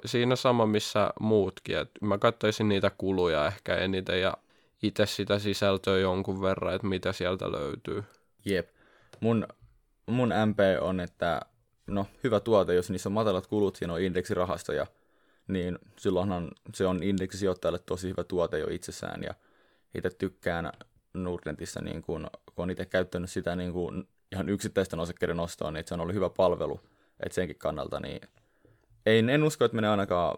siinä 0.05 0.35
sama 0.35 0.65
missä 0.65 1.09
muutkin, 1.19 1.77
että 1.77 2.05
mä 2.05 2.17
katsoisin 2.17 2.67
niitä 2.69 2.91
kuluja 2.97 3.47
ehkä 3.47 3.75
eniten 3.75 4.21
ja 4.21 4.33
itse 4.83 5.05
sitä 5.05 5.39
sisältöä 5.39 5.97
jonkun 5.97 6.41
verran, 6.41 6.75
että 6.75 6.87
mitä 6.87 7.13
sieltä 7.13 7.51
löytyy. 7.51 8.03
Jep. 8.45 8.69
Mun, 9.19 9.47
mun 10.05 10.33
MP 10.45 10.59
on, 10.81 10.99
että 10.99 11.41
no 11.87 12.05
hyvä 12.23 12.39
tuote, 12.39 12.73
jos 12.73 12.89
niissä 12.89 13.09
on 13.09 13.13
matalat 13.13 13.47
kulut 13.47 13.77
ja 13.81 13.93
on 13.93 14.01
indeksirahastoja, 14.01 14.87
niin 15.47 15.79
silloinhan 15.97 16.51
se 16.73 16.85
on 16.85 17.03
indeksisijoittajalle 17.03 17.79
tosi 17.79 18.07
hyvä 18.09 18.23
tuote 18.23 18.59
jo 18.59 18.67
itsessään. 18.67 19.23
Ja 19.23 19.33
itse 19.95 20.09
tykkään 20.09 20.71
Nordnetissä, 21.13 21.81
niin 21.81 22.01
kun, 22.01 22.27
kun 22.55 22.63
on 22.63 22.69
itse 22.69 22.85
käyttänyt 22.85 23.29
sitä 23.29 23.55
niin 23.55 23.73
kun 23.73 24.07
ihan 24.31 24.49
yksittäisten 24.49 24.99
osakkeiden 24.99 25.39
ostoon, 25.39 25.73
niin 25.73 25.83
se 25.87 25.93
on 25.93 26.01
ollut 26.01 26.15
hyvä 26.15 26.29
palvelu. 26.29 26.79
Että 27.19 27.35
senkin 27.35 27.57
kannalta, 27.57 27.99
niin 27.99 28.21
ei, 29.05 29.19
en 29.19 29.43
usko, 29.43 29.65
että 29.65 29.75
menee 29.75 29.89
ainakaan 29.89 30.35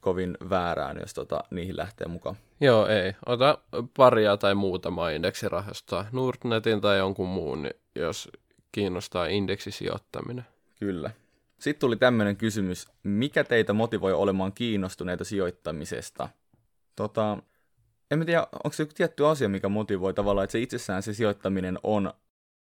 kovin 0.00 0.36
väärään, 0.50 0.96
jos 1.00 1.14
tota, 1.14 1.44
niihin 1.50 1.76
lähtee 1.76 2.08
mukaan. 2.08 2.36
Joo, 2.60 2.86
ei. 2.86 3.14
Ota 3.26 3.58
paria 3.96 4.36
tai 4.36 4.54
muutama 4.54 5.10
indeksirahastoa, 5.10 6.06
Nordnetin 6.12 6.80
tai 6.80 6.98
jonkun 6.98 7.28
muun, 7.28 7.62
niin 7.62 7.74
jos 7.94 8.28
kiinnostaa 8.72 9.26
indeksisijoittaminen. 9.26 10.46
Kyllä. 10.80 11.10
Sitten 11.58 11.80
tuli 11.80 11.96
tämmöinen 11.96 12.36
kysymys, 12.36 12.88
mikä 13.02 13.44
teitä 13.44 13.72
motivoi 13.72 14.12
olemaan 14.12 14.52
kiinnostuneita 14.52 15.24
sijoittamisesta? 15.24 16.28
Tota, 16.96 17.38
en 18.10 18.18
mä 18.18 18.24
tiedä, 18.24 18.46
onko 18.52 18.72
se 18.72 18.82
joku 18.82 18.92
tietty 18.94 19.26
asia, 19.26 19.48
mikä 19.48 19.68
motivoi 19.68 20.14
tavallaan, 20.14 20.44
että 20.44 20.52
se 20.52 20.60
itsessään 20.60 21.02
se 21.02 21.14
sijoittaminen 21.14 21.78
on 21.82 22.12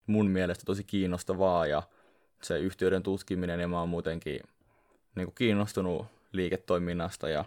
mun 0.08 0.30
mielestä 0.30 0.66
tosi 0.66 0.84
kiinnostavaa 0.84 1.68
ja 1.68 1.84
se 2.44 2.60
yhtiöiden 2.60 3.04
tutkiminen 3.04 3.60
ja 3.60 3.68
mä 3.68 3.80
oon 3.80 3.90
muutenkin 3.90 4.40
niin 5.16 5.26
kuin 5.26 5.36
kiinnostunut 5.36 6.06
liiketoiminnasta 6.32 7.30
ja 7.30 7.46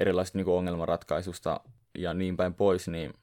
erilaisista 0.00 0.38
niin 0.38 0.44
kuin 0.44 0.56
ongelmanratkaisusta 0.56 1.60
ja 1.98 2.14
niin 2.14 2.36
päin 2.36 2.54
pois, 2.54 2.88
niin 2.88 3.14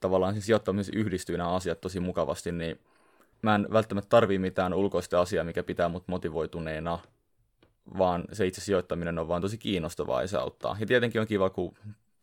tavallaan 0.00 0.32
siis 0.34 0.46
sijoittamisessa 0.46 0.98
yhdistyy 0.98 1.38
nämä 1.38 1.54
asiat 1.54 1.80
tosi 1.80 2.00
mukavasti, 2.00 2.52
niin 2.52 2.80
mä 3.42 3.54
en 3.54 3.66
välttämättä 3.72 4.08
tarvii 4.08 4.38
mitään 4.38 4.74
ulkoista 4.74 5.20
asiaa, 5.20 5.44
mikä 5.44 5.62
pitää 5.62 5.88
mut 5.88 6.04
motivoituneena, 6.06 6.98
vaan 7.98 8.24
se 8.32 8.46
itse 8.46 8.60
sijoittaminen 8.60 9.18
on 9.18 9.28
vaan 9.28 9.42
tosi 9.42 9.58
kiinnostavaa 9.58 10.22
ja 10.22 10.28
se 10.28 10.38
auttaa. 10.38 10.76
Ja 10.80 10.86
tietenkin 10.86 11.20
on 11.20 11.26
kiva, 11.26 11.50
kun 11.50 11.74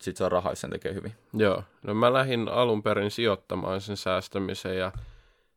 sit 0.01 0.17
saa 0.17 0.29
rahaa, 0.29 0.51
jos 0.51 0.61
sen 0.61 0.69
tekee 0.69 0.93
hyvin. 0.93 1.13
Joo, 1.33 1.63
no 1.83 1.93
mä 1.93 2.13
lähdin 2.13 2.47
alun 2.47 2.83
perin 2.83 3.11
sijoittamaan 3.11 3.81
sen 3.81 3.97
säästämisen 3.97 4.77
ja 4.77 4.91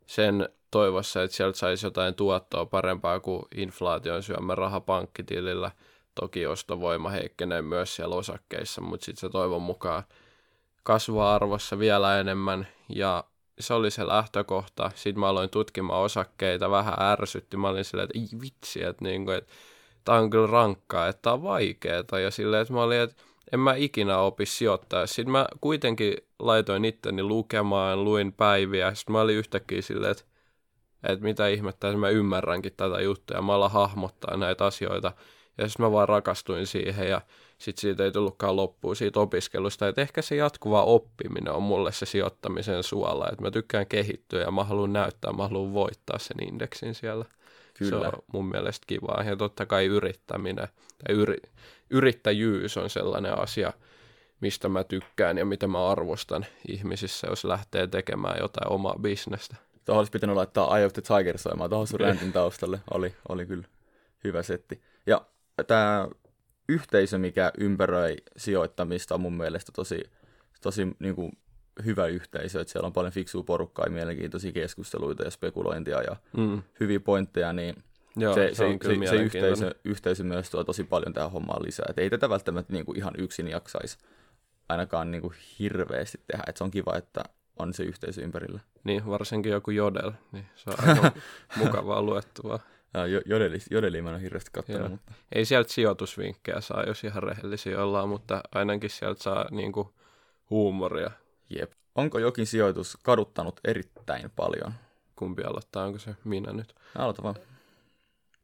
sen 0.06 0.48
toivossa, 0.70 1.22
että 1.22 1.36
sieltä 1.36 1.58
saisi 1.58 1.86
jotain 1.86 2.14
tuottoa 2.14 2.66
parempaa 2.66 3.20
kuin 3.20 3.42
inflaation 3.54 4.22
syömä 4.22 4.54
raha 4.54 4.80
pankkitilillä. 4.80 5.70
Toki 6.14 6.46
ostovoima 6.46 7.10
heikkenee 7.10 7.62
myös 7.62 7.96
siellä 7.96 8.14
osakkeissa, 8.14 8.80
mutta 8.80 9.04
sitten 9.04 9.20
se 9.20 9.28
toivon 9.28 9.62
mukaan 9.62 10.02
kasvaa 10.82 11.34
arvossa 11.34 11.78
vielä 11.78 12.20
enemmän 12.20 12.66
ja 12.88 13.24
se 13.58 13.74
oli 13.74 13.90
se 13.90 14.06
lähtökohta. 14.06 14.90
Sitten 14.94 15.20
mä 15.20 15.28
aloin 15.28 15.50
tutkimaan 15.50 16.02
osakkeita, 16.02 16.70
vähän 16.70 16.94
ärsytti. 17.00 17.56
Mä 17.56 17.68
olin 17.68 17.84
silleen, 17.84 18.08
että 18.10 18.18
ei 18.18 18.40
vitsi, 18.40 18.82
että, 18.82 19.04
niinku, 19.04 19.30
että 19.30 19.52
tämä 20.04 20.18
on 20.18 20.30
kyllä 20.30 20.46
rankkaa, 20.46 21.08
että 21.08 21.22
tämä 21.22 21.34
on 21.34 21.42
vaikeaa. 21.42 22.20
Ja 22.22 22.30
silleen, 22.30 22.62
että 22.62 22.74
mä 22.74 22.82
olin, 22.82 23.00
että 23.00 23.22
en 23.52 23.60
mä 23.60 23.74
ikinä 23.74 24.18
opi 24.18 24.46
sijoittaa. 24.46 25.06
Sitten 25.06 25.32
mä 25.32 25.46
kuitenkin 25.60 26.16
laitoin 26.38 26.84
itteni 26.84 27.22
lukemaan, 27.22 28.04
luin 28.04 28.32
päiviä. 28.32 28.94
Sitten 28.94 29.12
mä 29.12 29.20
olin 29.20 29.36
yhtäkkiä 29.36 29.82
silleen, 29.82 30.10
että, 30.10 30.24
että 31.08 31.24
mitä 31.24 31.48
ihmettä, 31.48 31.88
että 31.88 31.98
mä 31.98 32.08
ymmärränkin 32.08 32.72
tätä 32.76 33.00
juttua. 33.00 33.36
Ja 33.36 33.42
mä 33.42 33.54
alan 33.54 33.70
hahmottaa 33.70 34.36
näitä 34.36 34.64
asioita. 34.64 35.12
Ja 35.58 35.68
sitten 35.68 35.86
mä 35.86 35.92
vaan 35.92 36.08
rakastuin 36.08 36.66
siihen 36.66 37.08
ja 37.08 37.20
sitten 37.58 37.80
siitä 37.80 38.04
ei 38.04 38.12
tullutkaan 38.12 38.56
loppuun 38.56 38.96
siitä 38.96 39.20
opiskelusta. 39.20 39.88
Että 39.88 40.00
ehkä 40.00 40.22
se 40.22 40.36
jatkuva 40.36 40.82
oppiminen 40.82 41.52
on 41.52 41.62
mulle 41.62 41.92
se 41.92 42.06
sijoittamisen 42.06 42.82
suola. 42.82 43.28
Että 43.32 43.42
mä 43.42 43.50
tykkään 43.50 43.86
kehittyä 43.86 44.40
ja 44.40 44.50
mä 44.50 44.64
haluan 44.64 44.92
näyttää, 44.92 45.32
mä 45.32 45.42
haluan 45.42 45.74
voittaa 45.74 46.18
sen 46.18 46.48
indeksin 46.48 46.94
siellä. 46.94 47.24
Kyllä. 47.74 48.10
Se 48.10 48.16
on 48.16 48.22
mun 48.32 48.48
mielestä 48.48 48.84
kivaa. 48.86 49.22
Ja 49.22 49.36
totta 49.36 49.66
kai 49.66 49.86
yrittäminen 49.86 50.68
tai 51.04 51.16
yri, 51.16 51.36
yrittäjyys 51.90 52.76
on 52.76 52.90
sellainen 52.90 53.38
asia, 53.38 53.72
mistä 54.40 54.68
mä 54.68 54.84
tykkään 54.84 55.38
ja 55.38 55.44
mitä 55.44 55.66
mä 55.66 55.88
arvostan 55.88 56.46
ihmisissä, 56.68 57.26
jos 57.30 57.44
lähtee 57.44 57.86
tekemään 57.86 58.36
jotain 58.40 58.72
omaa 58.72 58.96
bisnestä. 59.00 59.56
Tuohon 59.84 60.00
olisi 60.00 60.12
pitänyt 60.12 60.36
laittaa 60.36 60.78
Eye 60.78 60.86
of 60.86 60.92
the 60.92 61.02
Tiger 61.02 61.38
soimaan 61.38 61.70
tuohon 61.70 61.86
sun 61.86 62.00
räntin 62.00 62.32
taustalle. 62.32 62.80
Oli, 62.90 63.14
oli 63.28 63.46
kyllä 63.46 63.68
hyvä 64.24 64.42
setti. 64.42 64.82
Ja 65.06 65.26
tämä 65.66 66.08
yhteisö, 66.68 67.18
mikä 67.18 67.52
ympäröi 67.58 68.16
sijoittamista, 68.36 69.14
on 69.14 69.20
mun 69.20 69.36
mielestä 69.36 69.72
tosi, 69.72 70.04
tosi 70.62 70.96
niin 70.98 71.14
kuin, 71.14 71.32
hyvä 71.84 72.06
yhteisö, 72.06 72.60
että 72.60 72.72
siellä 72.72 72.86
on 72.86 72.92
paljon 72.92 73.12
fiksua 73.12 73.42
porukkaa 73.42 73.86
ja 73.86 73.90
mielenkiintoisia 73.90 74.52
keskusteluita 74.52 75.24
ja 75.24 75.30
spekulointia 75.30 76.02
ja 76.02 76.16
mm. 76.36 76.62
hyviä 76.80 77.00
pointteja, 77.00 77.52
niin 77.52 77.74
Joo, 78.16 78.34
se, 78.34 78.48
se, 78.52 78.78
se, 78.82 78.96
se, 79.00 79.06
se 79.06 79.16
yhteisö, 79.16 79.74
yhteisö 79.84 80.24
myös 80.24 80.50
tuo 80.50 80.64
tosi 80.64 80.84
paljon 80.84 81.12
tähän 81.12 81.30
hommaan 81.30 81.62
lisää. 81.62 81.86
Et 81.88 81.98
ei 81.98 82.10
tätä 82.10 82.28
välttämättä 82.28 82.72
niin 82.72 82.84
kuin 82.84 82.98
ihan 82.98 83.12
yksin 83.18 83.48
jaksaisi 83.48 83.98
ainakaan 84.68 85.10
niin 85.10 85.22
kuin 85.22 85.34
hirveästi 85.58 86.20
tehdä. 86.26 86.44
Et 86.46 86.56
se 86.56 86.64
on 86.64 86.70
kiva, 86.70 86.96
että 86.96 87.24
on 87.56 87.74
se 87.74 87.82
yhteisö 87.82 88.22
ympärillä. 88.22 88.60
Niin, 88.84 89.06
varsinkin 89.06 89.52
joku 89.52 89.70
jodel, 89.70 90.12
niin 90.32 90.46
se 90.54 90.70
on 90.70 90.88
aika 90.88 91.12
mukavaa 91.64 92.02
luettavaa. 92.02 92.58
Jodeli, 93.26 93.58
jodeli 93.70 94.02
mä 94.02 94.08
en 94.08 94.14
ole 94.14 94.22
hirveästi 94.22 94.50
katsonut. 94.52 94.90
Mutta... 94.90 95.12
Ei 95.32 95.44
sieltä 95.44 95.72
sijoitusvinkkejä 95.72 96.60
saa, 96.60 96.82
jos 96.82 97.04
ihan 97.04 97.22
rehellisiä 97.22 97.82
ollaan, 97.82 98.08
mutta 98.08 98.40
ainakin 98.54 98.90
sieltä 98.90 99.22
saa 99.22 99.46
niin 99.50 99.72
kuin, 99.72 99.88
huumoria. 100.50 101.10
Jep. 101.50 101.72
Onko 101.94 102.18
jokin 102.18 102.46
sijoitus 102.46 102.98
kaduttanut 103.02 103.60
erittäin 103.64 104.30
paljon? 104.36 104.72
Kumpi 105.16 105.42
aloittaa? 105.42 105.84
Onko 105.84 105.98
se 105.98 106.16
minä 106.24 106.52
nyt? 106.52 106.74
Aloita 106.98 107.22
vaan. 107.22 107.34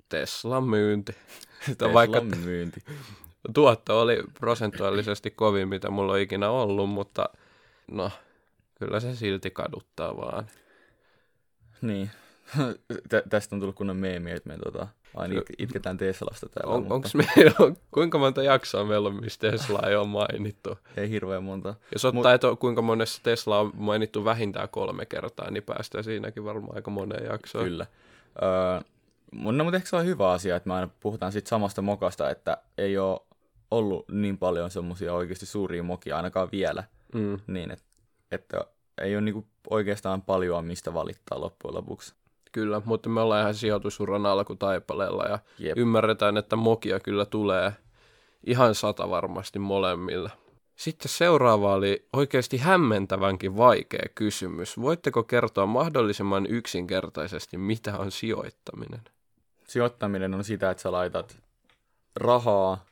Teslan 0.09 0.65
myynti. 0.65 1.12
Teslan 1.67 1.95
vaikka 1.95 2.21
myynti. 2.21 2.81
Tuotto 3.55 4.01
oli 4.01 4.23
prosentuaalisesti 4.41 5.31
kovin, 5.31 5.69
mitä 5.69 5.91
mulla 5.91 6.12
on 6.12 6.21
ikinä 6.21 6.51
ollut, 6.51 6.91
mutta 6.91 7.29
no, 7.91 8.11
kyllä 8.79 9.01
se 9.01 9.17
silti 9.17 9.51
kaduttaa 9.51 10.17
vaan. 10.17 10.47
Niin, 11.83 12.11
Tä, 13.09 13.23
tästä 13.31 13.57
on 13.57 13.61
tullut 13.61 13.77
kunnon 13.77 13.97
meemi, 13.97 14.31
että 14.31 14.49
me 14.49 14.59
tota, 14.65 14.88
aina 15.17 15.38
it, 15.38 15.47
itketään 15.59 15.97
Teslasta 15.97 16.49
täällä. 16.49 16.75
On, 16.75 16.87
mutta... 16.88 17.09
meillä, 17.15 17.75
kuinka 17.95 18.19
monta 18.19 18.43
jaksoa 18.43 18.85
meillä 18.85 19.09
on, 19.09 19.21
missä 19.21 19.41
Tesla 19.41 19.88
ei 19.88 19.97
ole 19.97 20.07
mainittu? 20.07 20.79
Ei 20.97 21.11
hirveän 21.11 21.45
monta. 21.45 21.75
Jos 21.93 22.05
ottaa, 22.05 22.23
Mut... 22.23 22.35
että 22.35 22.57
kuinka 22.61 22.83
monessa 22.83 23.23
Tesla 23.23 23.59
on 23.59 23.73
mainittu 23.75 24.25
vähintään 24.25 24.69
kolme 24.69 25.07
kertaa, 25.07 25.51
niin 25.51 25.62
päästään 25.62 26.05
siinäkin 26.05 26.45
varmaan 26.45 26.77
aika 26.77 26.91
moneen 26.91 27.25
jaksoon. 27.25 27.65
Kyllä. 27.65 27.87
Öö, 28.43 28.81
no, 29.33 29.65
mutta 29.65 29.77
ehkä 29.77 29.88
se 29.88 29.97
on 29.97 30.07
hyvä 30.07 30.31
asia, 30.31 30.57
että 30.57 30.69
me 30.69 30.75
aina 30.75 30.88
puhutaan 31.01 31.33
siitä 31.33 31.49
samasta 31.49 31.83
mokasta, 31.83 32.31
että 32.31 32.57
ei 32.79 32.99
ole 32.99 33.21
ollut 33.71 34.09
niin 34.09 34.38
paljon 34.38 34.71
semmoisia 34.71 35.15
oikeasti 35.15 35.47
suuria 35.47 35.83
mokia 35.83 36.17
ainakaan 36.17 36.49
vielä. 36.53 36.85
Mm. 37.15 37.38
Niin, 37.47 37.71
että, 37.71 37.85
että 38.31 38.65
ei 39.01 39.17
ole 39.17 39.21
niinku 39.21 39.47
oikeastaan 39.71 40.23
paljon 40.23 40.65
mistä 40.65 40.95
valittaa 40.95 41.41
loppujen 41.41 41.75
lopuksi. 41.75 42.15
Kyllä, 42.53 42.83
mutta 42.85 43.09
me 43.09 43.21
ollaan 43.21 43.41
ihan 43.41 43.55
sijoitusuran 43.55 44.27
alkutaipaleella 44.27 45.25
ja 45.25 45.38
Jep. 45.59 45.79
ymmärretään, 45.79 46.37
että 46.37 46.57
mokia 46.57 47.01
kyllä 47.01 47.25
tulee 47.25 47.73
ihan 48.47 48.75
sata 48.75 49.11
varmasti 49.11 49.59
molemmilla. 49.59 50.31
Sitten 50.77 51.09
seuraava 51.09 51.75
oli 51.75 52.09
oikeasti 52.12 52.59
hämmentävänkin 52.59 53.57
vaikea 53.57 54.07
kysymys. 54.15 54.81
Voitteko 54.81 55.23
kertoa 55.23 55.67
mahdollisimman 55.67 56.47
yksinkertaisesti, 56.47 57.59
mitä 57.59 57.99
on 57.99 58.11
sijoittaminen? 58.11 59.01
Sijoittaminen 59.69 60.35
on 60.35 60.45
sitä, 60.45 60.71
että 60.71 60.83
sä 60.83 60.93
laitat 60.93 61.38
rahaa 62.17 62.85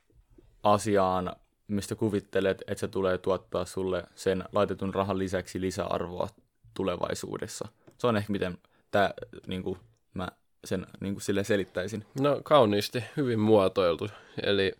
asiaan, 0.62 1.36
mistä 1.68 1.94
kuvittelet, 1.94 2.62
että 2.66 2.80
se 2.80 2.88
tulee 2.88 3.18
tuottaa 3.18 3.64
sulle 3.64 4.04
sen 4.14 4.44
laitetun 4.52 4.94
rahan 4.94 5.18
lisäksi 5.18 5.60
lisäarvoa 5.60 6.28
tulevaisuudessa. 6.74 7.68
Se 7.98 8.06
on 8.06 8.16
ehkä 8.16 8.32
miten 8.32 8.58
tää, 8.90 9.14
niin 9.46 9.62
kuin, 9.62 9.78
mä 10.14 10.28
sen 10.64 10.86
niin 11.00 11.14
kuin 11.14 11.22
sille 11.22 11.44
selittäisin. 11.44 12.04
No 12.20 12.40
kauniisti, 12.42 13.04
hyvin 13.16 13.40
muotoiltu. 13.40 14.08
Eli 14.42 14.72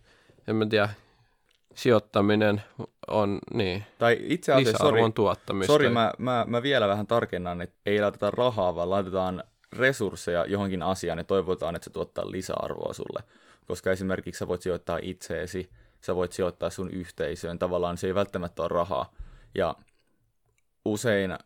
en 0.47 0.55
mä 0.55 0.65
tiedä, 0.65 0.89
sijoittaminen 1.75 2.63
on 3.07 3.39
niin, 3.53 3.85
tai 3.97 4.17
itse 4.21 4.53
asiassa, 4.53 4.83
sorry, 4.83 5.11
tuottamista. 5.11 5.73
Sori, 5.73 5.89
mä, 5.89 6.13
mä, 6.17 6.45
mä, 6.47 6.63
vielä 6.63 6.87
vähän 6.87 7.07
tarkennan, 7.07 7.61
että 7.61 7.75
ei 7.85 8.01
laiteta 8.01 8.31
rahaa, 8.31 8.75
vaan 8.75 8.89
laitetaan 8.89 9.43
resursseja 9.73 10.45
johonkin 10.45 10.83
asiaan 10.83 11.17
ja 11.17 11.23
toivotaan, 11.23 11.75
että 11.75 11.83
se 11.83 11.89
tuottaa 11.89 12.31
lisäarvoa 12.31 12.93
sulle. 12.93 13.23
Koska 13.67 13.91
esimerkiksi 13.91 14.39
sä 14.39 14.47
voit 14.47 14.61
sijoittaa 14.61 14.99
itseesi, 15.01 15.69
sä 16.01 16.15
voit 16.15 16.31
sijoittaa 16.31 16.69
sun 16.69 16.89
yhteisöön, 16.89 17.59
tavallaan 17.59 17.97
se 17.97 18.07
ei 18.07 18.15
välttämättä 18.15 18.61
ole 18.61 18.69
rahaa. 18.69 19.13
Ja 19.55 19.75
usein 20.85 21.37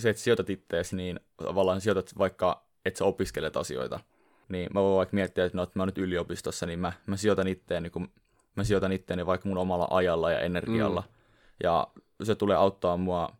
se, 0.00 0.10
että 0.10 0.22
sijoitat 0.22 0.50
ittees, 0.50 0.92
niin 0.92 1.20
tavallaan 1.36 1.80
sijoitat 1.80 2.18
vaikka, 2.18 2.66
että 2.84 2.98
sä 2.98 3.04
opiskelet 3.04 3.56
asioita. 3.56 4.00
Niin 4.48 4.70
mä 4.74 4.82
voin 4.82 4.96
vaikka 4.96 5.14
miettiä, 5.14 5.44
että 5.44 5.56
no, 5.56 5.62
että 5.62 5.78
mä 5.78 5.82
oon 5.82 5.88
nyt 5.88 5.98
yliopistossa, 5.98 6.66
niin 6.66 6.78
mä, 6.78 6.92
mä 7.06 7.16
sijoitan 7.16 7.48
itteeni, 7.48 7.90
kun 7.90 8.08
mä 8.56 8.64
sijoitan 8.64 8.92
itteeni 8.92 9.26
vaikka 9.26 9.48
mun 9.48 9.58
omalla 9.58 9.88
ajalla 9.90 10.30
ja 10.30 10.40
energialla. 10.40 11.00
Mm. 11.00 11.14
Ja 11.62 11.86
se 12.22 12.34
tulee 12.34 12.56
auttaa 12.56 12.96
mua 12.96 13.36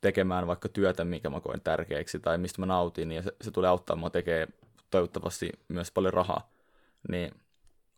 tekemään 0.00 0.46
vaikka 0.46 0.68
työtä, 0.68 1.04
mikä 1.04 1.30
mä 1.30 1.40
koen 1.40 1.60
tärkeäksi 1.60 2.18
tai 2.18 2.38
mistä 2.38 2.62
mä 2.62 2.66
nautin, 2.66 3.12
ja 3.12 3.22
se, 3.22 3.32
se 3.40 3.50
tulee 3.50 3.70
auttaa 3.70 3.96
mua 3.96 4.10
tekemään 4.10 4.48
toivottavasti 4.90 5.50
myös 5.68 5.90
paljon 5.90 6.12
rahaa. 6.12 6.50
Niin 7.08 7.34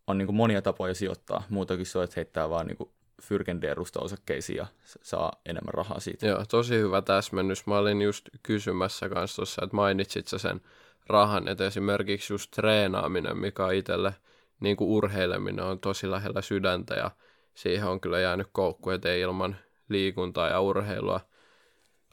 on 0.06 0.18
niin 0.18 0.26
kuin 0.26 0.36
monia 0.36 0.62
tapoja 0.62 0.94
sijoittaa. 0.94 1.42
Muutakin 1.48 1.86
se 1.86 1.98
on, 1.98 2.04
että 2.04 2.14
heittää 2.16 2.50
vaan 2.50 2.66
niin 2.66 2.76
kuin 2.76 2.90
fyrkenderusta 3.22 4.00
osakkeisiin 4.00 4.56
ja 4.56 4.66
saa 5.02 5.32
enemmän 5.46 5.74
rahaa 5.74 6.00
siitä. 6.00 6.26
Joo, 6.26 6.44
tosi 6.48 6.74
hyvä 6.74 7.02
täsmennys. 7.02 7.66
Mä 7.66 7.78
olin 7.78 8.02
just 8.02 8.28
kysymässä 8.42 9.08
kanssa 9.08 9.36
tuossa, 9.36 9.64
että 9.64 9.76
mainitsit 9.76 10.28
sä 10.28 10.38
sen 10.38 10.60
rahan, 11.06 11.48
että 11.48 11.66
esimerkiksi 11.66 12.32
just 12.32 12.50
treenaaminen, 12.50 13.36
mikä 13.36 13.64
on 13.64 13.74
itselle 13.74 14.14
niin 14.60 14.76
kuin 14.76 14.90
urheileminen 14.90 15.64
on 15.64 15.80
tosi 15.80 16.10
lähellä 16.10 16.42
sydäntä 16.42 16.94
ja 16.94 17.10
siihen 17.54 17.88
on 17.88 18.00
kyllä 18.00 18.20
jäänyt 18.20 18.46
koukku, 18.52 18.90
että 18.90 19.08
ei 19.08 19.20
ilman 19.20 19.56
liikuntaa 19.88 20.48
ja 20.48 20.60
urheilua 20.60 21.20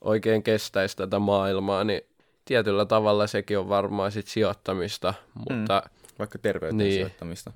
oikein 0.02 0.44
kestäisi 0.44 0.98
tätä 0.98 1.20
maailmaa, 1.20 1.84
niin 1.84 2.02
tietyllä 2.46 2.86
tavalla 2.86 3.28
sekin 3.28 3.60
on 3.60 3.70
varmaan 3.70 4.12
sit 4.12 4.28
sijoittamista, 4.28 5.14
mutta... 5.50 5.84
Mm, 5.86 6.00
vaikka 6.20 6.40
terveyteen 6.40 6.78
niin, 6.78 6.94
sijoittamista. 6.94 7.52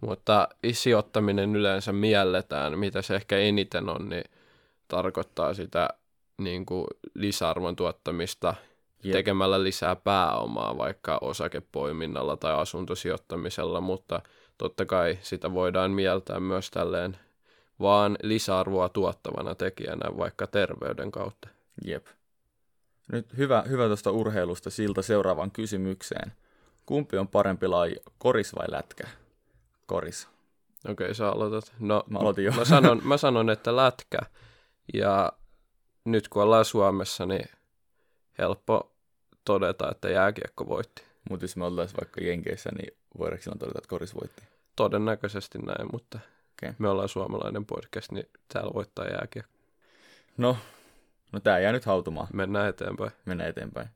Mutta 0.00 0.48
sijoittaminen 0.72 1.56
yleensä 1.56 1.92
mielletään, 1.92 2.78
mitä 2.78 3.02
se 3.02 3.14
ehkä 3.14 3.38
eniten 3.38 3.88
on, 3.88 4.08
niin 4.08 4.24
tarkoittaa 4.88 5.54
sitä 5.54 5.88
niin 6.38 6.66
kuin 6.66 6.86
lisäarvon 7.14 7.76
tuottamista 7.76 8.54
Jep. 9.04 9.12
tekemällä 9.12 9.62
lisää 9.62 9.96
pääomaa 9.96 10.78
vaikka 10.78 11.18
osakepoiminnalla 11.20 12.36
tai 12.36 12.52
asuntosijoittamisella, 12.54 13.80
mutta 13.80 14.22
totta 14.58 14.86
kai 14.86 15.18
sitä 15.22 15.52
voidaan 15.52 15.90
mieltää 15.90 16.40
myös 16.40 16.70
tälleen 16.70 17.16
vaan 17.80 18.16
lisäarvoa 18.22 18.88
tuottavana 18.88 19.54
tekijänä 19.54 20.16
vaikka 20.18 20.46
terveyden 20.46 21.10
kautta. 21.10 21.48
Jep. 21.84 22.06
Nyt 23.12 23.36
hyvä, 23.36 23.64
hyvä 23.68 23.86
tuosta 23.86 24.10
urheilusta 24.10 24.70
siltä 24.70 25.02
seuraavaan 25.02 25.50
kysymykseen. 25.50 26.32
Kumpi 26.86 27.16
on 27.18 27.28
parempi 27.28 27.66
laji, 27.66 27.96
koris 28.18 28.54
vai 28.54 28.66
lätkä? 28.70 29.08
Koris. 29.90 30.28
Okei, 30.88 31.14
sä 31.14 31.28
aloitat. 31.28 31.72
No, 31.78 32.04
Mä 32.10 32.18
aloitin 32.18 32.44
jo. 32.44 32.52
mä 32.52 32.64
sanon, 32.64 33.00
mä 33.04 33.16
sanon, 33.16 33.50
että 33.50 33.76
lätkä. 33.76 34.18
Ja 34.94 35.32
nyt 36.04 36.28
kun 36.28 36.42
ollaan 36.42 36.64
Suomessa, 36.64 37.26
niin 37.26 37.48
helppo 38.38 38.92
todeta, 39.44 39.90
että 39.90 40.08
jääkiekko 40.08 40.68
voitti. 40.68 41.02
Mutta 41.30 41.44
jos 41.44 41.56
me 41.56 41.64
oltaisiin 41.64 41.98
vaikka 42.00 42.20
Jenkeissä, 42.24 42.70
niin 42.78 42.96
voidaanko 43.18 43.42
silloin 43.42 43.58
todeta, 43.58 43.78
että 43.78 43.88
koris 43.88 44.14
voitti? 44.14 44.42
Todennäköisesti 44.76 45.58
näin, 45.58 45.88
mutta 45.92 46.18
Okei. 46.52 46.72
me 46.78 46.88
ollaan 46.88 47.08
suomalainen 47.08 47.66
podcast, 47.66 48.12
niin 48.12 48.26
täällä 48.52 48.70
voittaa 48.74 49.04
jääkiekko. 49.06 49.52
No, 50.36 50.56
no 51.32 51.40
tää 51.40 51.58
jää 51.58 51.72
nyt 51.72 51.84
hautumaan. 51.84 52.28
Mennään 52.32 52.68
eteenpäin. 52.68 53.10
Mennään 53.24 53.50
eteenpäin. 53.50 53.88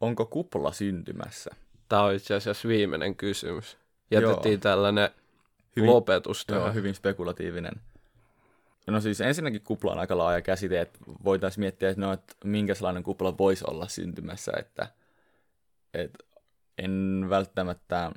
Onko 0.00 0.26
kupla 0.26 0.72
syntymässä? 0.72 1.50
Tämä 1.88 2.02
on 2.02 2.14
itse 2.14 2.34
asiassa 2.34 2.68
viimeinen 2.68 3.16
kysymys. 3.16 3.79
Jätettiin 4.10 4.52
Joo. 4.52 4.60
tällainen 4.60 5.10
Hyvin- 5.76 5.90
lopetus 5.90 6.44
Joo, 6.48 6.58
tähän. 6.58 6.74
hyvin 6.74 6.94
spekulatiivinen. 6.94 7.72
No 8.86 9.00
siis 9.00 9.20
ensinnäkin 9.20 9.60
kupla 9.62 9.92
on 9.92 9.98
aika 9.98 10.18
laaja 10.18 10.42
käsite, 10.42 10.80
että 10.80 10.98
voitaisiin 11.24 11.60
miettiä, 11.62 11.88
että, 11.90 12.00
no, 12.00 12.12
että 12.12 12.34
minkälainen 12.44 13.02
kupla 13.02 13.38
voisi 13.38 13.64
olla 13.68 13.88
syntymässä, 13.88 14.52
että, 14.58 14.88
että 15.94 16.24
en 16.78 17.26
välttämättä 17.30 18.12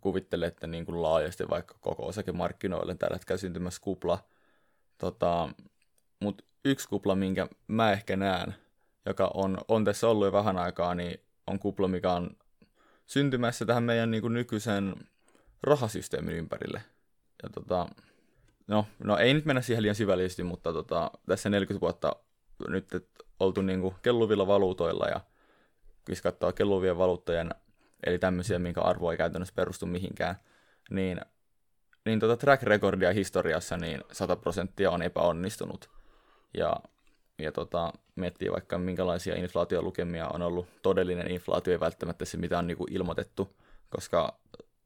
kuvittele, 0.00 0.46
että 0.46 0.66
niin 0.66 0.86
kuin 0.86 1.02
laajasti 1.02 1.48
vaikka 1.50 1.74
koko 1.80 2.06
osakemarkkinoille 2.06 2.94
tällä 2.94 3.14
hetkellä 3.14 3.38
syntymässä 3.38 3.80
kupla. 3.82 4.18
Tota, 4.98 5.48
Mutta 6.20 6.44
yksi 6.64 6.88
kupla, 6.88 7.14
minkä 7.14 7.46
mä 7.66 7.92
ehkä 7.92 8.16
näen, 8.16 8.54
joka 9.06 9.30
on, 9.34 9.58
on 9.68 9.84
tässä 9.84 10.08
ollut 10.08 10.24
jo 10.26 10.32
vähän 10.32 10.56
aikaa, 10.56 10.94
niin 10.94 11.20
on 11.46 11.58
kupla, 11.58 11.88
mikä 11.88 12.12
on 12.12 12.30
syntymässä 13.06 13.66
tähän 13.66 13.82
meidän 13.82 14.10
niin 14.10 14.20
kuin 14.20 14.34
nykyisen 14.34 14.94
rahasysteemin 15.62 16.36
ympärille. 16.36 16.82
Ja 17.42 17.48
tota, 17.48 17.88
no, 18.66 18.86
no 19.04 19.18
ei 19.18 19.34
nyt 19.34 19.44
mennä 19.44 19.62
siihen 19.62 19.82
liian 19.82 19.94
syvällisesti, 19.94 20.42
mutta 20.42 20.72
tota, 20.72 21.10
tässä 21.26 21.50
40 21.50 21.80
vuotta 21.80 22.16
nyt 22.68 22.94
et, 22.94 23.08
oltu 23.40 23.62
niinku 23.62 23.94
kelluvilla 24.02 24.46
valuutoilla 24.46 25.06
ja 25.06 25.20
jos 26.08 26.22
katsoo 26.22 26.52
kelluvien 26.52 26.98
valuuttojen, 26.98 27.50
eli 28.06 28.18
tämmöisiä, 28.18 28.58
minkä 28.58 28.80
arvo 28.80 29.10
ei 29.10 29.16
käytännössä 29.16 29.54
perustu 29.54 29.86
mihinkään, 29.86 30.36
niin, 30.90 31.20
niin 32.04 32.20
tota 32.20 32.36
track 32.36 32.62
recordia 32.62 33.12
historiassa 33.12 33.76
niin 33.76 34.00
100 34.12 34.36
prosenttia 34.36 34.90
on 34.90 35.02
epäonnistunut. 35.02 35.90
Ja, 36.54 36.76
ja 37.38 37.52
tota, 37.52 37.92
miettii 38.14 38.52
vaikka 38.52 38.78
minkälaisia 38.78 39.36
inflaatiolukemia 39.36 40.28
on 40.28 40.42
ollut. 40.42 40.66
Todellinen 40.82 41.30
inflaatio 41.30 41.72
ei 41.72 41.80
välttämättä 41.80 42.24
se, 42.24 42.36
mitä 42.36 42.58
on 42.58 42.66
niinku 42.66 42.86
ilmoitettu, 42.90 43.56
koska 43.90 44.34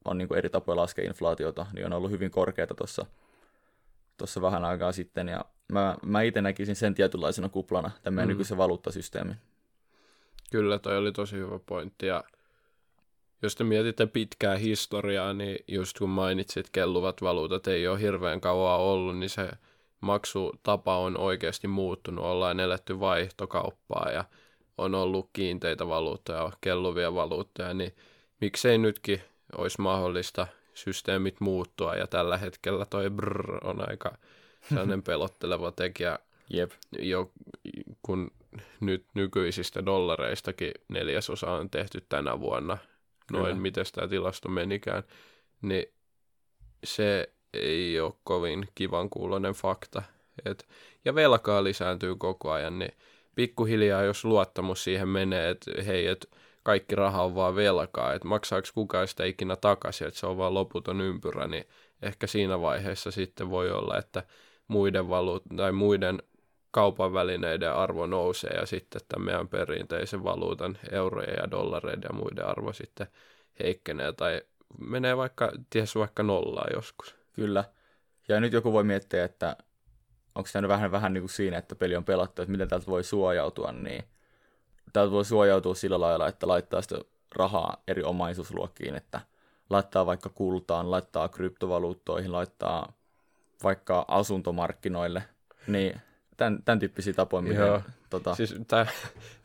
on 0.05 0.17
niinku 0.17 0.33
eri 0.33 0.49
tapoja 0.49 0.75
laskea 0.75 1.05
inflaatiota, 1.05 1.65
niin 1.73 1.85
on 1.85 1.93
ollut 1.93 2.11
hyvin 2.11 2.31
korkeata 2.31 2.75
tuossa 2.75 3.05
tuossa 4.17 4.41
vähän 4.41 4.65
aikaa 4.65 4.91
sitten, 4.91 5.27
ja 5.27 5.45
mä, 5.71 5.95
mä 6.05 6.21
itse 6.21 6.41
näkisin 6.41 6.75
sen 6.75 6.95
tietynlaisena 6.95 7.49
kuplana, 7.49 7.91
tämän 8.03 8.13
meidän 8.15 8.27
Mm. 8.27 8.29
mm. 8.29 8.33
nykyisen 8.33 8.57
valuuttasysteemin. 8.57 9.35
Kyllä, 10.51 10.79
toi 10.79 10.97
oli 10.97 11.11
tosi 11.11 11.35
hyvä 11.35 11.59
pointti. 11.65 12.05
Ja 12.05 12.23
jos 13.41 13.55
te 13.55 13.63
mietitte 13.63 14.05
pitkää 14.05 14.55
historiaa, 14.55 15.33
niin 15.33 15.59
just 15.67 15.99
kun 15.99 16.09
mainitsit, 16.09 16.69
kelluvat 16.69 17.21
valuutat 17.21 17.67
ei 17.67 17.87
ole 17.87 18.01
hirveän 18.01 18.41
kauan 18.41 18.79
ollut, 18.79 19.17
niin 19.17 19.29
se 19.29 19.49
maksutapa 20.01 20.97
on 20.97 21.17
oikeasti 21.17 21.67
muuttunut. 21.67 22.25
Ollaan 22.25 22.59
eletty 22.59 22.99
vaihtokauppaa 22.99 24.11
ja 24.11 24.25
on 24.77 24.95
ollut 24.95 25.29
kiinteitä 25.33 25.87
valuuttoja, 25.87 26.51
kelluvia 26.61 27.13
valuuttoja, 27.13 27.73
niin 27.73 27.95
miksei 28.41 28.77
nytkin 28.77 29.21
olisi 29.57 29.81
mahdollista 29.81 30.47
systeemit 30.73 31.39
muuttua, 31.39 31.95
ja 31.95 32.07
tällä 32.07 32.37
hetkellä 32.37 32.85
toi 32.85 33.09
brr 33.09 33.67
on 33.67 33.89
aika 33.89 34.17
sellainen 34.69 35.03
pelotteleva 35.09 35.71
tekijä, 35.71 36.19
Jep, 36.49 36.71
jo, 36.99 37.31
kun 38.01 38.31
nyt 38.79 39.05
nykyisistä 39.13 39.85
dollareistakin 39.85 40.71
neljäsosa 40.87 41.51
on 41.51 41.69
tehty 41.69 42.05
tänä 42.09 42.39
vuonna, 42.39 42.77
noin 43.31 43.45
Kyllä. 43.45 43.61
miten 43.61 43.85
tämä 43.95 44.07
tilasto 44.07 44.49
menikään, 44.49 45.03
niin 45.61 45.85
se 46.83 47.33
ei 47.53 47.99
ole 47.99 48.13
kovin 48.23 48.67
kivan 48.75 49.09
kuulonen 49.09 49.53
fakta. 49.53 50.01
Et, 50.45 50.67
ja 51.05 51.15
velkaa 51.15 51.63
lisääntyy 51.63 52.15
koko 52.15 52.51
ajan, 52.51 52.79
niin 52.79 52.93
pikkuhiljaa 53.35 54.03
jos 54.03 54.25
luottamus 54.25 54.83
siihen 54.83 55.07
menee, 55.07 55.49
että 55.49 55.71
hei, 55.85 56.07
että 56.07 56.27
kaikki 56.63 56.95
raha 56.95 57.23
on 57.23 57.35
vaan 57.35 57.55
velkaa, 57.55 58.13
että 58.13 58.27
maksaako 58.27 58.67
kukaan 58.73 59.07
sitä 59.07 59.25
ikinä 59.25 59.55
takaisin, 59.55 60.07
että 60.07 60.19
se 60.19 60.25
on 60.27 60.37
vaan 60.37 60.53
loputon 60.53 61.01
ympyrä, 61.01 61.47
niin 61.47 61.65
ehkä 62.01 62.27
siinä 62.27 62.61
vaiheessa 62.61 63.11
sitten 63.11 63.49
voi 63.49 63.71
olla, 63.71 63.97
että 63.97 64.23
muiden, 64.67 65.09
valuut, 65.09 65.43
tai 65.57 65.71
muiden 65.71 66.23
kaupan 66.71 67.13
välineiden 67.13 67.73
arvo 67.73 68.05
nousee 68.05 68.49
ja 68.49 68.65
sitten 68.65 69.01
tämän 69.07 69.25
meidän 69.25 69.47
perinteisen 69.47 70.23
valuutan 70.23 70.77
eurojen 70.91 71.35
ja 71.41 71.51
dollareiden 71.51 72.09
ja 72.09 72.13
muiden 72.13 72.45
arvo 72.45 72.73
sitten 72.73 73.07
heikkenee 73.63 74.11
tai 74.13 74.41
menee 74.79 75.17
vaikka, 75.17 75.51
ties 75.69 75.95
vaikka 75.95 76.23
nollaa 76.23 76.67
joskus. 76.73 77.18
Kyllä. 77.33 77.63
Ja 78.27 78.39
nyt 78.39 78.53
joku 78.53 78.73
voi 78.73 78.83
miettiä, 78.83 79.23
että 79.23 79.57
onko 80.35 80.49
tämä 80.53 80.67
vähän, 80.67 80.91
vähän 80.91 81.13
niin 81.13 81.21
kuin 81.21 81.29
siinä, 81.29 81.57
että 81.57 81.75
peli 81.75 81.95
on 81.95 82.05
pelattu, 82.05 82.41
että 82.41 82.51
miten 82.51 82.67
täältä 82.67 82.87
voi 82.87 83.03
suojautua, 83.03 83.71
niin 83.71 84.03
täältä 84.93 85.11
voi 85.11 85.25
suojautua 85.25 85.75
sillä 85.75 85.99
lailla, 85.99 86.27
että 86.27 86.47
laittaa 86.47 86.81
sitä 86.81 86.95
rahaa 87.35 87.83
eri 87.87 88.03
omaisuusluokkiin, 88.03 88.95
että 88.95 89.21
laittaa 89.69 90.05
vaikka 90.05 90.29
kultaan, 90.29 90.91
laittaa 90.91 91.27
kryptovaluuttoihin, 91.27 92.31
laittaa 92.31 92.93
vaikka 93.63 94.05
asuntomarkkinoille, 94.07 95.23
niin 95.67 96.01
tämän, 96.37 96.63
tämän 96.63 96.79
tyyppisiä 96.79 97.13
tapoja, 97.13 97.41
miten. 97.41 97.83
Tota, 98.09 98.35
Siis 98.35 98.55
tämä, 98.67 98.85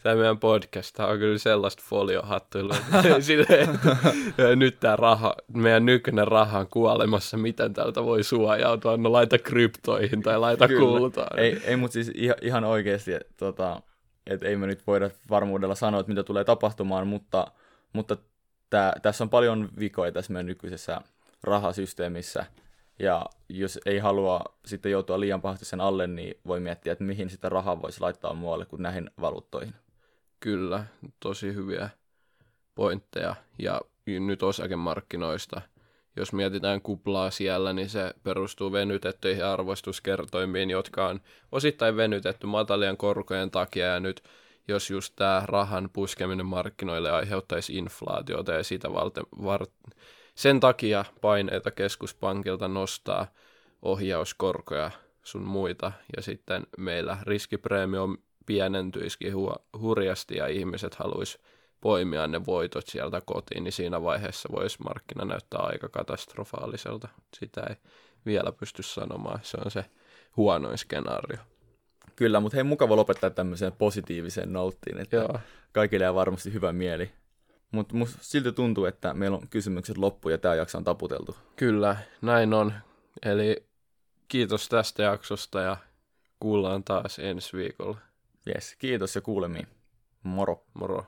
tämä 0.03 0.17
meidän 0.17 0.39
podcast 0.39 0.95
tää 0.95 1.07
on 1.07 1.19
kyllä 1.19 1.39
sellaista 1.39 1.83
foliohattuilua. 1.87 2.77
Silleen, 3.21 3.71
että 3.71 4.57
nyt 4.57 4.81
tämä 4.81 4.97
raha, 4.97 5.35
meidän 5.55 5.87
nykyinen 5.87 6.29
raha 6.29 6.59
on 6.59 6.67
kuolemassa, 6.71 7.37
miten 7.37 7.75
tältä 7.75 8.05
voi 8.05 8.23
suojautua? 8.23 8.97
No 8.97 9.13
laita 9.13 9.39
kryptoihin 9.39 10.23
tai 10.23 10.39
laita 10.39 10.69
Kyllä. 10.69 10.99
kultaan. 10.99 11.39
Ei, 11.41 11.63
ei 11.65 11.77
mutta 11.77 11.93
siis 11.93 12.11
ihan, 12.15 12.37
ihan 12.43 12.65
oikeasti, 12.65 13.13
että 13.13 13.33
tota, 13.37 13.83
et 14.27 14.43
ei 14.43 14.57
me 14.57 14.67
nyt 14.67 14.87
voida 14.87 15.11
varmuudella 15.31 15.75
sanoa, 15.75 16.01
että 16.01 16.11
mitä 16.13 16.23
tulee 16.23 16.45
tapahtumaan, 16.45 17.07
mutta, 17.07 17.47
mutta 17.93 18.17
tää, 18.71 18.93
tässä 19.03 19.25
on 19.25 19.31
paljon 19.31 19.69
vikoja 19.79 20.13
tässä 20.13 20.33
meidän 20.33 20.47
nykyisessä 20.47 21.01
rahasysteemissä, 21.43 22.47
ja 22.99 23.27
jos 23.49 23.79
ei 23.87 23.99
halua 23.99 24.41
sitten 24.67 24.93
joutua 24.93 25.21
liian 25.21 25.43
pahasti 25.43 25.65
sen 25.65 25.81
alle, 25.81 26.07
niin 26.07 26.35
voi 26.47 26.61
miettiä, 26.61 26.93
että 26.93 27.05
mihin 27.05 27.31
sitä 27.31 27.49
rahaa 27.49 27.83
voisi 27.83 28.01
laittaa 28.01 28.35
muualle 28.35 28.67
kuin 28.67 28.83
näihin 28.83 29.11
valuuttoihin. 29.21 29.75
Kyllä, 30.41 30.85
tosi 31.21 31.55
hyviä 31.55 31.91
pointteja. 32.75 33.37
Ja 33.59 33.81
nyt 34.07 34.43
osakemarkkinoista, 34.43 35.61
jos 36.17 36.33
mietitään 36.33 36.83
kuplaa 36.83 37.31
siellä, 37.31 37.73
niin 37.73 37.89
se 37.89 38.15
perustuu 38.23 38.73
venytettyihin 38.73 39.45
arvostuskertoimiin, 39.45 40.71
jotka 40.71 41.09
on 41.09 41.21
osittain 41.53 41.97
venytetty 41.97 42.47
matalien 42.47 42.97
korkojen 42.97 43.51
takia. 43.51 43.87
Ja 43.87 44.01
nyt 44.01 44.23
jos 44.69 44.91
just 44.91 45.13
tämä 45.17 45.43
rahan 45.47 45.91
puskeminen 45.93 46.47
markkinoille 46.47 47.11
aiheuttaisi 47.11 47.77
inflaatiota 47.77 48.53
ja 48.53 48.65
sitä 48.65 48.93
varten, 48.93 49.25
var, 49.45 49.67
sen 50.35 50.61
takia 50.61 51.05
paineita 51.21 51.71
keskuspankilta 51.71 52.69
nostaa 52.69 53.27
ohjauskorkoja 53.83 54.91
sun 55.23 55.43
muita, 55.43 55.93
ja 56.17 56.23
sitten 56.23 56.67
meillä 56.79 57.19
riskipreemio 57.23 58.09
pienentyisikin 58.47 59.33
hu- 59.33 59.79
hurjasti 59.79 60.37
ja 60.37 60.47
ihmiset 60.47 60.95
haluaisi 60.95 61.39
poimia 61.81 62.27
ne 62.27 62.47
voitot 62.47 62.87
sieltä 62.87 63.23
kotiin, 63.27 63.65
niin 63.65 63.73
siinä 63.73 64.03
vaiheessa 64.03 64.49
voisi 64.53 64.79
markkina 64.85 65.25
näyttää 65.25 65.61
aika 65.61 65.89
katastrofaaliselta. 65.89 67.09
Sitä 67.41 67.63
ei 67.71 67.77
vielä 68.27 68.53
pysty 68.53 68.83
sanomaan, 68.83 69.41
se 69.43 69.59
on 69.65 69.71
se 69.71 69.85
huonoin 70.37 70.79
skenaario. 70.79 71.39
Kyllä, 72.17 72.41
mutta 72.41 72.57
hei, 72.57 72.65
mukava 72.65 72.97
lopettaa 72.97 73.31
tämmöiseen 73.31 73.73
positiiviseen 73.73 74.53
nouttiin, 74.53 75.01
että 75.01 75.17
Joo. 75.17 75.39
kaikille 75.73 76.05
jää 76.05 76.15
varmasti 76.15 76.53
hyvä 76.53 76.73
mieli. 76.73 77.13
Mutta 77.75 77.97
musta 77.97 78.19
silti 78.21 78.53
tuntuu, 78.53 78.85
että 78.85 79.15
meillä 79.15 79.37
on 79.37 79.49
kysymykset 79.49 79.99
loppu 79.99 80.29
ja 80.29 80.39
tämä 80.39 80.55
jakso 80.55 80.79
on 80.79 80.85
taputeltu. 80.85 81.37
Kyllä, 81.57 81.97
näin 82.23 82.55
on. 82.55 82.73
Eli 83.23 83.67
kiitos 84.29 84.69
tästä 84.69 85.03
jaksosta 85.03 85.61
ja 85.61 85.77
kuullaan 86.41 86.85
taas 86.85 87.19
ensi 87.19 87.57
viikolla. 87.57 87.99
Yes, 88.49 88.77
kiitos 88.79 89.15
ja 89.15 89.21
kuulemiin. 89.21 89.67
Moro. 90.23 90.65
Moro. 90.75 91.07